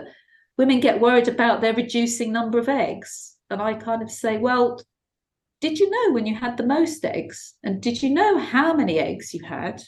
women 0.58 0.80
get 0.80 1.00
worried 1.00 1.28
about 1.28 1.62
their 1.62 1.74
reducing 1.74 2.32
number 2.32 2.58
of 2.60 2.70
eggs. 2.70 3.36
And 3.50 3.62
I 3.62 3.74
kind 3.74 4.02
of 4.02 4.12
say, 4.12 4.38
well, 4.38 4.82
did 5.60 5.80
you 5.80 5.90
know 5.90 6.14
when 6.14 6.26
you 6.26 6.36
had 6.36 6.58
the 6.58 6.66
most 6.66 7.06
eggs? 7.06 7.54
And 7.64 7.82
did 7.82 8.02
you 8.02 8.10
know 8.10 8.40
how 8.40 8.74
many 8.74 8.98
eggs 8.98 9.34
you 9.34 9.44
had? 9.46 9.84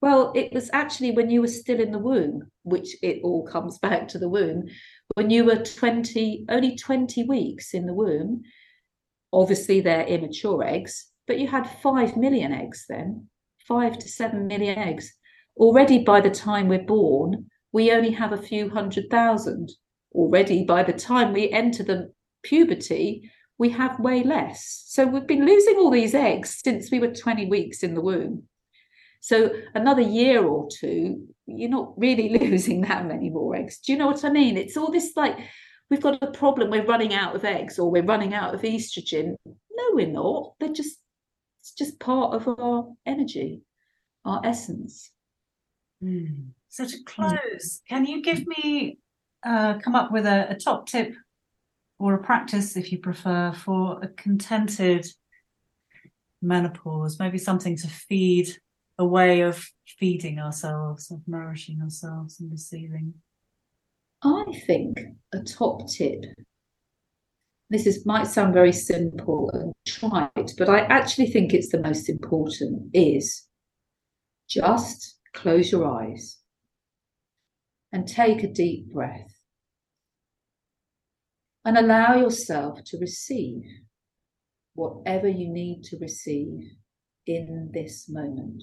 Well, 0.00 0.32
it 0.34 0.52
was 0.52 0.70
actually 0.72 1.10
when 1.10 1.28
you 1.28 1.40
were 1.40 1.48
still 1.48 1.80
in 1.80 1.92
the 1.92 1.98
womb, 1.98 2.50
which 2.62 2.96
it 3.02 3.20
all 3.22 3.46
comes 3.46 3.78
back 3.82 4.08
to 4.08 4.18
the 4.18 4.28
womb, 4.28 4.68
when 5.14 5.30
you 5.30 5.44
were 5.44 5.56
20, 5.56 6.46
only 6.48 6.76
20 6.76 7.24
weeks 7.24 7.74
in 7.74 7.86
the 7.86 7.94
womb. 7.94 8.42
Obviously, 9.32 9.80
they're 9.80 10.06
immature 10.06 10.64
eggs, 10.64 11.06
but 11.26 11.38
you 11.38 11.46
had 11.46 11.68
5 11.82 12.16
million 12.16 12.52
eggs 12.52 12.86
then, 12.88 13.28
5 13.66 13.98
to 13.98 14.08
7 14.08 14.46
million 14.46 14.78
eggs 14.78 15.12
already 15.60 16.02
by 16.02 16.20
the 16.20 16.30
time 16.30 16.66
we're 16.66 16.82
born, 16.82 17.46
we 17.72 17.92
only 17.92 18.10
have 18.10 18.32
a 18.32 18.42
few 18.42 18.70
hundred 18.70 19.10
thousand. 19.10 19.70
Already 20.12 20.64
by 20.64 20.82
the 20.82 20.92
time 20.92 21.32
we 21.32 21.50
enter 21.50 21.84
the 21.84 22.12
puberty, 22.42 23.30
we 23.58 23.68
have 23.68 24.00
way 24.00 24.24
less. 24.24 24.84
So 24.86 25.06
we've 25.06 25.26
been 25.26 25.46
losing 25.46 25.76
all 25.76 25.90
these 25.90 26.14
eggs 26.14 26.60
since 26.64 26.90
we 26.90 26.98
were 26.98 27.14
20 27.14 27.46
weeks 27.46 27.82
in 27.82 27.94
the 27.94 28.00
womb. 28.00 28.44
So 29.20 29.50
another 29.74 30.00
year 30.00 30.42
or 30.42 30.66
two, 30.80 31.28
you're 31.46 31.68
not 31.68 31.92
really 31.96 32.30
losing 32.38 32.80
that 32.82 33.06
many 33.06 33.28
more 33.28 33.54
eggs. 33.54 33.78
Do 33.78 33.92
you 33.92 33.98
know 33.98 34.06
what 34.06 34.24
I 34.24 34.30
mean? 34.30 34.56
It's 34.56 34.76
all 34.76 34.90
this 34.90 35.12
like 35.14 35.38
we've 35.90 36.00
got 36.00 36.22
a 36.22 36.30
problem, 36.30 36.70
we're 36.70 36.86
running 36.86 37.12
out 37.12 37.36
of 37.36 37.44
eggs 37.44 37.78
or 37.78 37.90
we're 37.90 38.02
running 38.02 38.32
out 38.32 38.54
of 38.54 38.62
estrogen. 38.62 39.36
No, 39.44 39.84
we're 39.92 40.06
not. 40.06 40.54
They're 40.58 40.72
just, 40.72 40.98
it's 41.60 41.72
just 41.72 42.00
part 42.00 42.34
of 42.34 42.48
our 42.48 42.88
energy, 43.04 43.60
our 44.24 44.40
essence. 44.42 45.10
Mm. 46.02 46.48
So 46.68 46.86
to 46.86 47.04
close, 47.04 47.82
can 47.88 48.06
you 48.06 48.22
give 48.22 48.46
me, 48.46 48.98
uh, 49.44 49.78
come 49.78 49.94
up 49.94 50.12
with 50.12 50.26
a, 50.26 50.50
a 50.50 50.54
top 50.54 50.86
tip 50.86 51.14
or 51.98 52.14
a 52.14 52.22
practice, 52.22 52.76
if 52.76 52.92
you 52.92 52.98
prefer, 52.98 53.52
for 53.52 54.00
a 54.02 54.08
contented 54.08 55.06
menopause? 56.40 57.18
Maybe 57.18 57.38
something 57.38 57.76
to 57.76 57.88
feed 57.88 58.56
a 58.98 59.04
way 59.04 59.40
of 59.40 59.66
feeding 59.98 60.38
ourselves, 60.38 61.10
of 61.10 61.20
nourishing 61.26 61.80
ourselves 61.82 62.40
and 62.40 62.50
receiving. 62.50 63.14
I 64.22 64.44
think 64.66 64.98
a 65.32 65.40
top 65.40 65.88
tip. 65.88 66.24
This 67.70 67.86
is 67.86 68.04
might 68.04 68.26
sound 68.26 68.52
very 68.52 68.72
simple 68.72 69.50
and 69.54 69.72
trite, 69.86 70.52
but 70.58 70.68
I 70.68 70.80
actually 70.80 71.28
think 71.28 71.54
it's 71.54 71.70
the 71.70 71.80
most 71.80 72.08
important. 72.08 72.90
Is 72.92 73.46
just 74.48 75.19
close 75.32 75.72
your 75.72 75.86
eyes 75.86 76.38
and 77.92 78.06
take 78.06 78.42
a 78.42 78.52
deep 78.52 78.92
breath 78.92 79.40
and 81.64 81.76
allow 81.76 82.16
yourself 82.16 82.80
to 82.86 82.98
receive 82.98 83.62
whatever 84.74 85.28
you 85.28 85.52
need 85.52 85.82
to 85.84 85.98
receive 86.00 86.62
in 87.26 87.70
this 87.72 88.06
moment. 88.08 88.62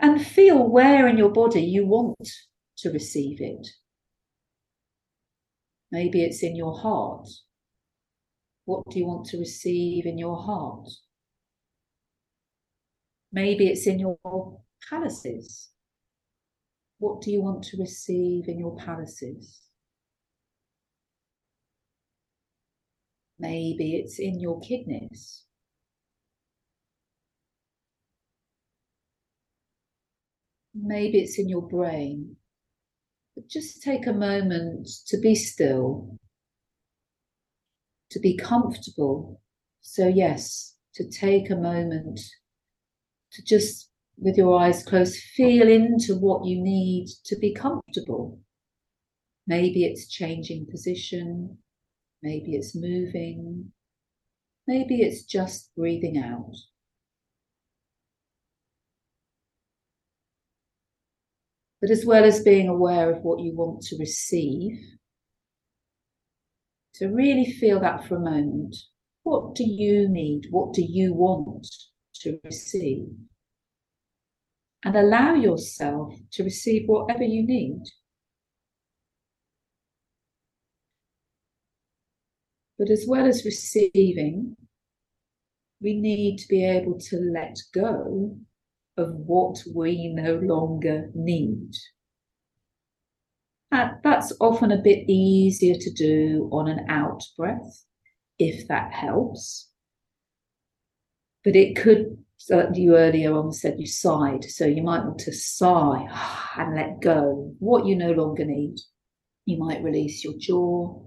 And 0.00 0.24
feel 0.24 0.68
where 0.68 1.08
in 1.08 1.18
your 1.18 1.30
body 1.30 1.62
you 1.62 1.86
want 1.86 2.28
to 2.78 2.90
receive 2.90 3.38
it. 3.40 3.66
Maybe 5.90 6.22
it's 6.22 6.42
in 6.42 6.54
your 6.54 6.78
heart. 6.78 7.28
What 8.64 8.84
do 8.90 8.98
you 8.98 9.06
want 9.06 9.26
to 9.28 9.38
receive 9.38 10.06
in 10.06 10.18
your 10.18 10.36
heart? 10.36 10.88
Maybe 13.32 13.68
it's 13.68 13.86
in 13.86 13.98
your 13.98 14.18
palaces. 14.88 15.70
What 16.98 17.20
do 17.20 17.30
you 17.30 17.42
want 17.42 17.62
to 17.64 17.76
receive 17.76 18.48
in 18.48 18.58
your 18.58 18.76
palaces? 18.76 19.60
Maybe 23.38 23.96
it's 23.96 24.18
in 24.18 24.40
your 24.40 24.60
kidneys. 24.60 25.44
Maybe 30.74 31.20
it's 31.20 31.38
in 31.38 31.48
your 31.48 31.68
brain. 31.68 32.36
But 33.36 33.48
just 33.48 33.82
take 33.82 34.06
a 34.06 34.12
moment 34.12 34.88
to 35.06 35.18
be 35.18 35.34
still, 35.34 36.18
to 38.10 38.18
be 38.18 38.36
comfortable. 38.36 39.40
So, 39.80 40.08
yes, 40.08 40.74
to 40.94 41.08
take 41.08 41.50
a 41.50 41.56
moment 41.56 42.20
to 43.32 43.44
just 43.44 43.88
with 44.20 44.36
your 44.36 44.58
eyes 44.58 44.82
closed, 44.82 45.16
feel 45.34 45.68
into 45.68 46.16
what 46.16 46.44
you 46.44 46.60
need 46.60 47.08
to 47.24 47.36
be 47.36 47.54
comfortable. 47.54 48.40
Maybe 49.46 49.84
it's 49.84 50.08
changing 50.08 50.66
position, 50.70 51.58
maybe 52.22 52.54
it's 52.54 52.74
moving, 52.74 53.72
maybe 54.66 55.02
it's 55.02 55.22
just 55.22 55.70
breathing 55.76 56.18
out. 56.18 56.54
But 61.80 61.90
as 61.90 62.04
well 62.04 62.24
as 62.24 62.42
being 62.42 62.68
aware 62.68 63.10
of 63.10 63.22
what 63.22 63.40
you 63.40 63.54
want 63.54 63.82
to 63.82 63.96
receive, 63.98 64.78
to 66.94 67.06
really 67.06 67.52
feel 67.52 67.78
that 67.80 68.06
for 68.08 68.16
a 68.16 68.20
moment. 68.20 68.74
What 69.22 69.54
do 69.54 69.62
you 69.64 70.08
need? 70.08 70.48
What 70.50 70.74
do 70.74 70.82
you 70.82 71.14
want 71.14 71.68
to 72.20 72.38
receive? 72.44 73.08
and 74.84 74.96
allow 74.96 75.34
yourself 75.34 76.14
to 76.32 76.44
receive 76.44 76.84
whatever 76.86 77.24
you 77.24 77.44
need. 77.44 77.82
But 82.78 82.90
as 82.90 83.04
well 83.08 83.26
as 83.26 83.44
receiving, 83.44 84.56
we 85.80 85.94
need 85.94 86.38
to 86.38 86.48
be 86.48 86.64
able 86.64 86.98
to 86.98 87.16
let 87.16 87.56
go 87.74 88.36
of 88.96 89.14
what 89.14 89.58
we 89.74 90.08
no 90.08 90.36
longer 90.36 91.10
need. 91.14 91.72
And 93.70 93.90
that's 94.02 94.32
often 94.40 94.70
a 94.70 94.80
bit 94.82 95.08
easier 95.08 95.74
to 95.74 95.92
do 95.92 96.48
on 96.52 96.68
an 96.68 96.88
out 96.88 97.22
breath, 97.36 97.84
if 98.38 98.66
that 98.68 98.92
helps. 98.92 99.67
But 101.48 101.56
it 101.56 101.76
could 101.76 102.18
you 102.74 102.98
earlier 102.98 103.32
on 103.32 103.52
said 103.52 103.80
you 103.80 103.86
sighed. 103.86 104.44
So 104.44 104.66
you 104.66 104.82
might 104.82 105.02
want 105.02 105.18
to 105.20 105.32
sigh 105.32 106.06
and 106.58 106.76
let 106.76 107.00
go 107.00 107.54
what 107.58 107.86
you 107.86 107.96
no 107.96 108.10
longer 108.10 108.44
need. 108.44 108.76
You 109.46 109.56
might 109.56 109.82
release 109.82 110.22
your 110.22 110.34
jaw. 110.38 111.00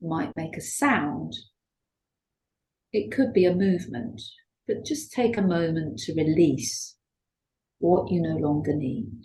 You 0.00 0.08
might 0.10 0.36
make 0.36 0.58
a 0.58 0.60
sound. 0.60 1.32
It 2.92 3.10
could 3.10 3.32
be 3.32 3.46
a 3.46 3.54
movement, 3.54 4.20
but 4.66 4.84
just 4.84 5.10
take 5.10 5.38
a 5.38 5.42
moment 5.42 6.00
to 6.00 6.12
release 6.12 6.94
what 7.78 8.10
you 8.10 8.20
no 8.20 8.36
longer 8.36 8.76
need. 8.76 9.22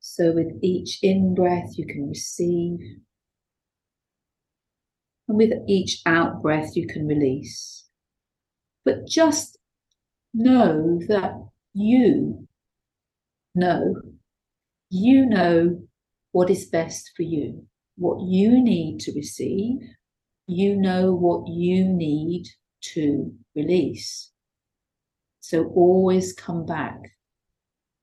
So, 0.00 0.32
with 0.32 0.52
each 0.62 0.98
in 1.00 1.36
breath, 1.36 1.78
you 1.78 1.86
can 1.86 2.08
receive 2.08 2.80
and 5.32 5.38
with 5.38 5.52
each 5.66 6.02
out 6.04 6.42
breath, 6.42 6.76
you 6.76 6.86
can 6.86 7.06
release. 7.06 7.86
But 8.84 9.06
just 9.06 9.56
know 10.34 11.00
that 11.08 11.32
you 11.72 12.46
know, 13.54 13.94
you 14.90 15.24
know 15.24 15.80
what 16.32 16.50
is 16.50 16.66
best 16.66 17.12
for 17.16 17.22
you, 17.22 17.66
what 17.96 18.20
you 18.20 18.62
need 18.62 19.00
to 19.00 19.12
receive. 19.14 19.80
You 20.46 20.76
know 20.76 21.14
what 21.14 21.48
you 21.48 21.88
need 21.88 22.48
to 22.92 23.32
release. 23.56 24.32
So 25.40 25.64
always 25.74 26.34
come 26.34 26.66
back 26.66 26.98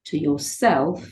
to 0.06 0.18
yourself 0.18 1.08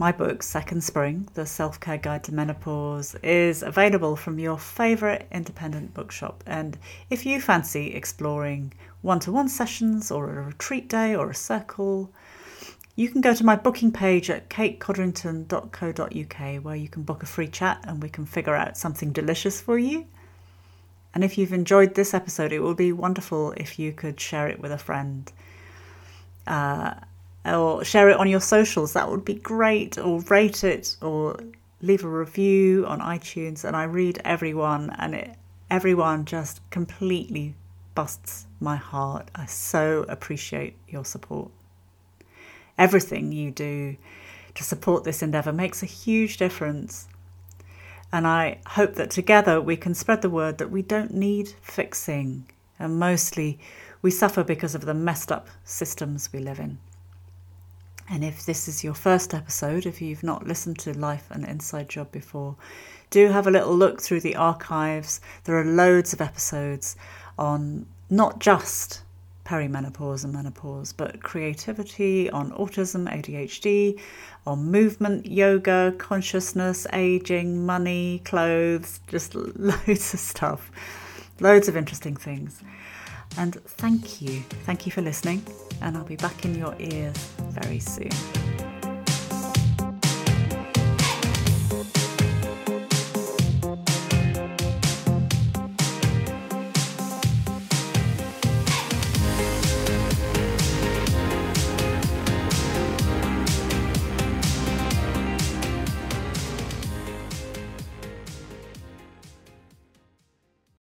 My 0.01 0.11
book, 0.11 0.41
Second 0.41 0.83
Spring, 0.83 1.29
The 1.35 1.45
Self 1.45 1.79
Care 1.79 1.97
Guide 1.97 2.23
to 2.23 2.33
Menopause, 2.33 3.13
is 3.21 3.61
available 3.61 4.15
from 4.15 4.39
your 4.39 4.57
favourite 4.57 5.27
independent 5.31 5.93
bookshop. 5.93 6.43
And 6.47 6.75
if 7.11 7.23
you 7.23 7.39
fancy 7.39 7.93
exploring 7.93 8.73
one 9.03 9.19
to 9.19 9.31
one 9.31 9.47
sessions 9.47 10.09
or 10.09 10.31
a 10.31 10.41
retreat 10.41 10.89
day 10.89 11.15
or 11.15 11.29
a 11.29 11.35
circle, 11.35 12.09
you 12.95 13.09
can 13.09 13.21
go 13.21 13.33
to 13.33 13.45
my 13.45 13.55
booking 13.55 13.91
page 13.91 14.29
at 14.29 14.49
katecodrington.co.uk 14.49 16.63
where 16.63 16.75
you 16.75 16.89
can 16.89 17.03
book 17.03 17.23
a 17.23 17.25
free 17.25 17.47
chat 17.47 17.83
and 17.87 18.03
we 18.03 18.09
can 18.09 18.25
figure 18.25 18.55
out 18.55 18.77
something 18.77 19.11
delicious 19.11 19.61
for 19.61 19.77
you. 19.77 20.05
And 21.13 21.23
if 21.23 21.37
you've 21.37 21.53
enjoyed 21.53 21.95
this 21.95 22.13
episode, 22.13 22.51
it 22.51 22.59
would 22.59 22.77
be 22.77 22.91
wonderful 22.91 23.53
if 23.57 23.79
you 23.79 23.93
could 23.93 24.19
share 24.19 24.47
it 24.47 24.59
with 24.59 24.71
a 24.71 24.77
friend. 24.77 25.31
Uh, 26.47 26.95
or 27.45 27.83
share 27.83 28.09
it 28.09 28.17
on 28.17 28.27
your 28.27 28.39
socials. 28.39 28.93
That 28.93 29.09
would 29.09 29.25
be 29.25 29.35
great. 29.35 29.97
Or 29.97 30.21
rate 30.21 30.63
it 30.63 30.95
or 31.01 31.37
leave 31.81 32.03
a 32.03 32.09
review 32.09 32.85
on 32.85 32.99
iTunes. 32.99 33.65
And 33.65 33.75
I 33.75 33.83
read 33.83 34.21
everyone, 34.23 34.95
and 34.97 35.15
it, 35.15 35.35
everyone 35.69 36.25
just 36.25 36.61
completely 36.69 37.55
busts 37.95 38.45
my 38.59 38.77
heart. 38.77 39.29
I 39.35 39.47
so 39.47 40.05
appreciate 40.07 40.75
your 40.87 41.03
support. 41.03 41.51
Everything 42.81 43.31
you 43.31 43.51
do 43.51 43.95
to 44.55 44.63
support 44.63 45.03
this 45.03 45.21
endeavour 45.21 45.53
makes 45.53 45.83
a 45.83 45.85
huge 45.85 46.37
difference. 46.37 47.07
And 48.11 48.25
I 48.25 48.57
hope 48.65 48.95
that 48.95 49.11
together 49.11 49.61
we 49.61 49.77
can 49.77 49.93
spread 49.93 50.23
the 50.23 50.31
word 50.31 50.57
that 50.57 50.71
we 50.71 50.81
don't 50.81 51.13
need 51.13 51.53
fixing. 51.61 52.49
And 52.79 52.97
mostly 52.97 53.59
we 54.01 54.09
suffer 54.09 54.43
because 54.43 54.73
of 54.73 54.85
the 54.85 54.95
messed 54.95 55.31
up 55.31 55.47
systems 55.63 56.33
we 56.33 56.39
live 56.39 56.59
in. 56.59 56.79
And 58.09 58.23
if 58.23 58.47
this 58.47 58.67
is 58.67 58.83
your 58.83 58.95
first 58.95 59.35
episode, 59.35 59.85
if 59.85 60.01
you've 60.01 60.23
not 60.23 60.47
listened 60.47 60.79
to 60.79 60.97
Life's 60.97 61.29
an 61.29 61.45
Inside 61.45 61.87
Job 61.87 62.11
before, 62.11 62.55
do 63.11 63.27
have 63.27 63.45
a 63.45 63.51
little 63.51 63.77
look 63.77 64.01
through 64.01 64.21
the 64.21 64.35
archives. 64.35 65.21
There 65.43 65.59
are 65.59 65.63
loads 65.63 66.13
of 66.13 66.19
episodes 66.19 66.95
on 67.37 67.85
not 68.09 68.39
just 68.39 69.03
perimenopause 69.45 70.23
and 70.23 70.33
menopause, 70.33 70.93
but 70.93 71.21
creativity, 71.21 72.29
on 72.29 72.51
autism, 72.51 73.11
ADHD, 73.11 73.99
on 74.45 74.71
movement, 74.71 75.25
yoga, 75.25 75.93
consciousness, 75.97 76.87
aging, 76.93 77.65
money, 77.65 78.21
clothes, 78.25 78.99
just 79.07 79.35
loads 79.35 80.13
of 80.13 80.19
stuff. 80.19 80.71
Loads 81.39 81.67
of 81.67 81.75
interesting 81.75 82.15
things. 82.15 82.61
And 83.37 83.55
thank 83.63 84.21
you. 84.21 84.41
Thank 84.65 84.85
you 84.85 84.91
for 84.91 85.01
listening. 85.01 85.43
And 85.81 85.97
I'll 85.97 86.03
be 86.03 86.17
back 86.17 86.45
in 86.45 86.55
your 86.55 86.75
ears 86.79 87.17
very 87.39 87.79
soon. 87.79 88.11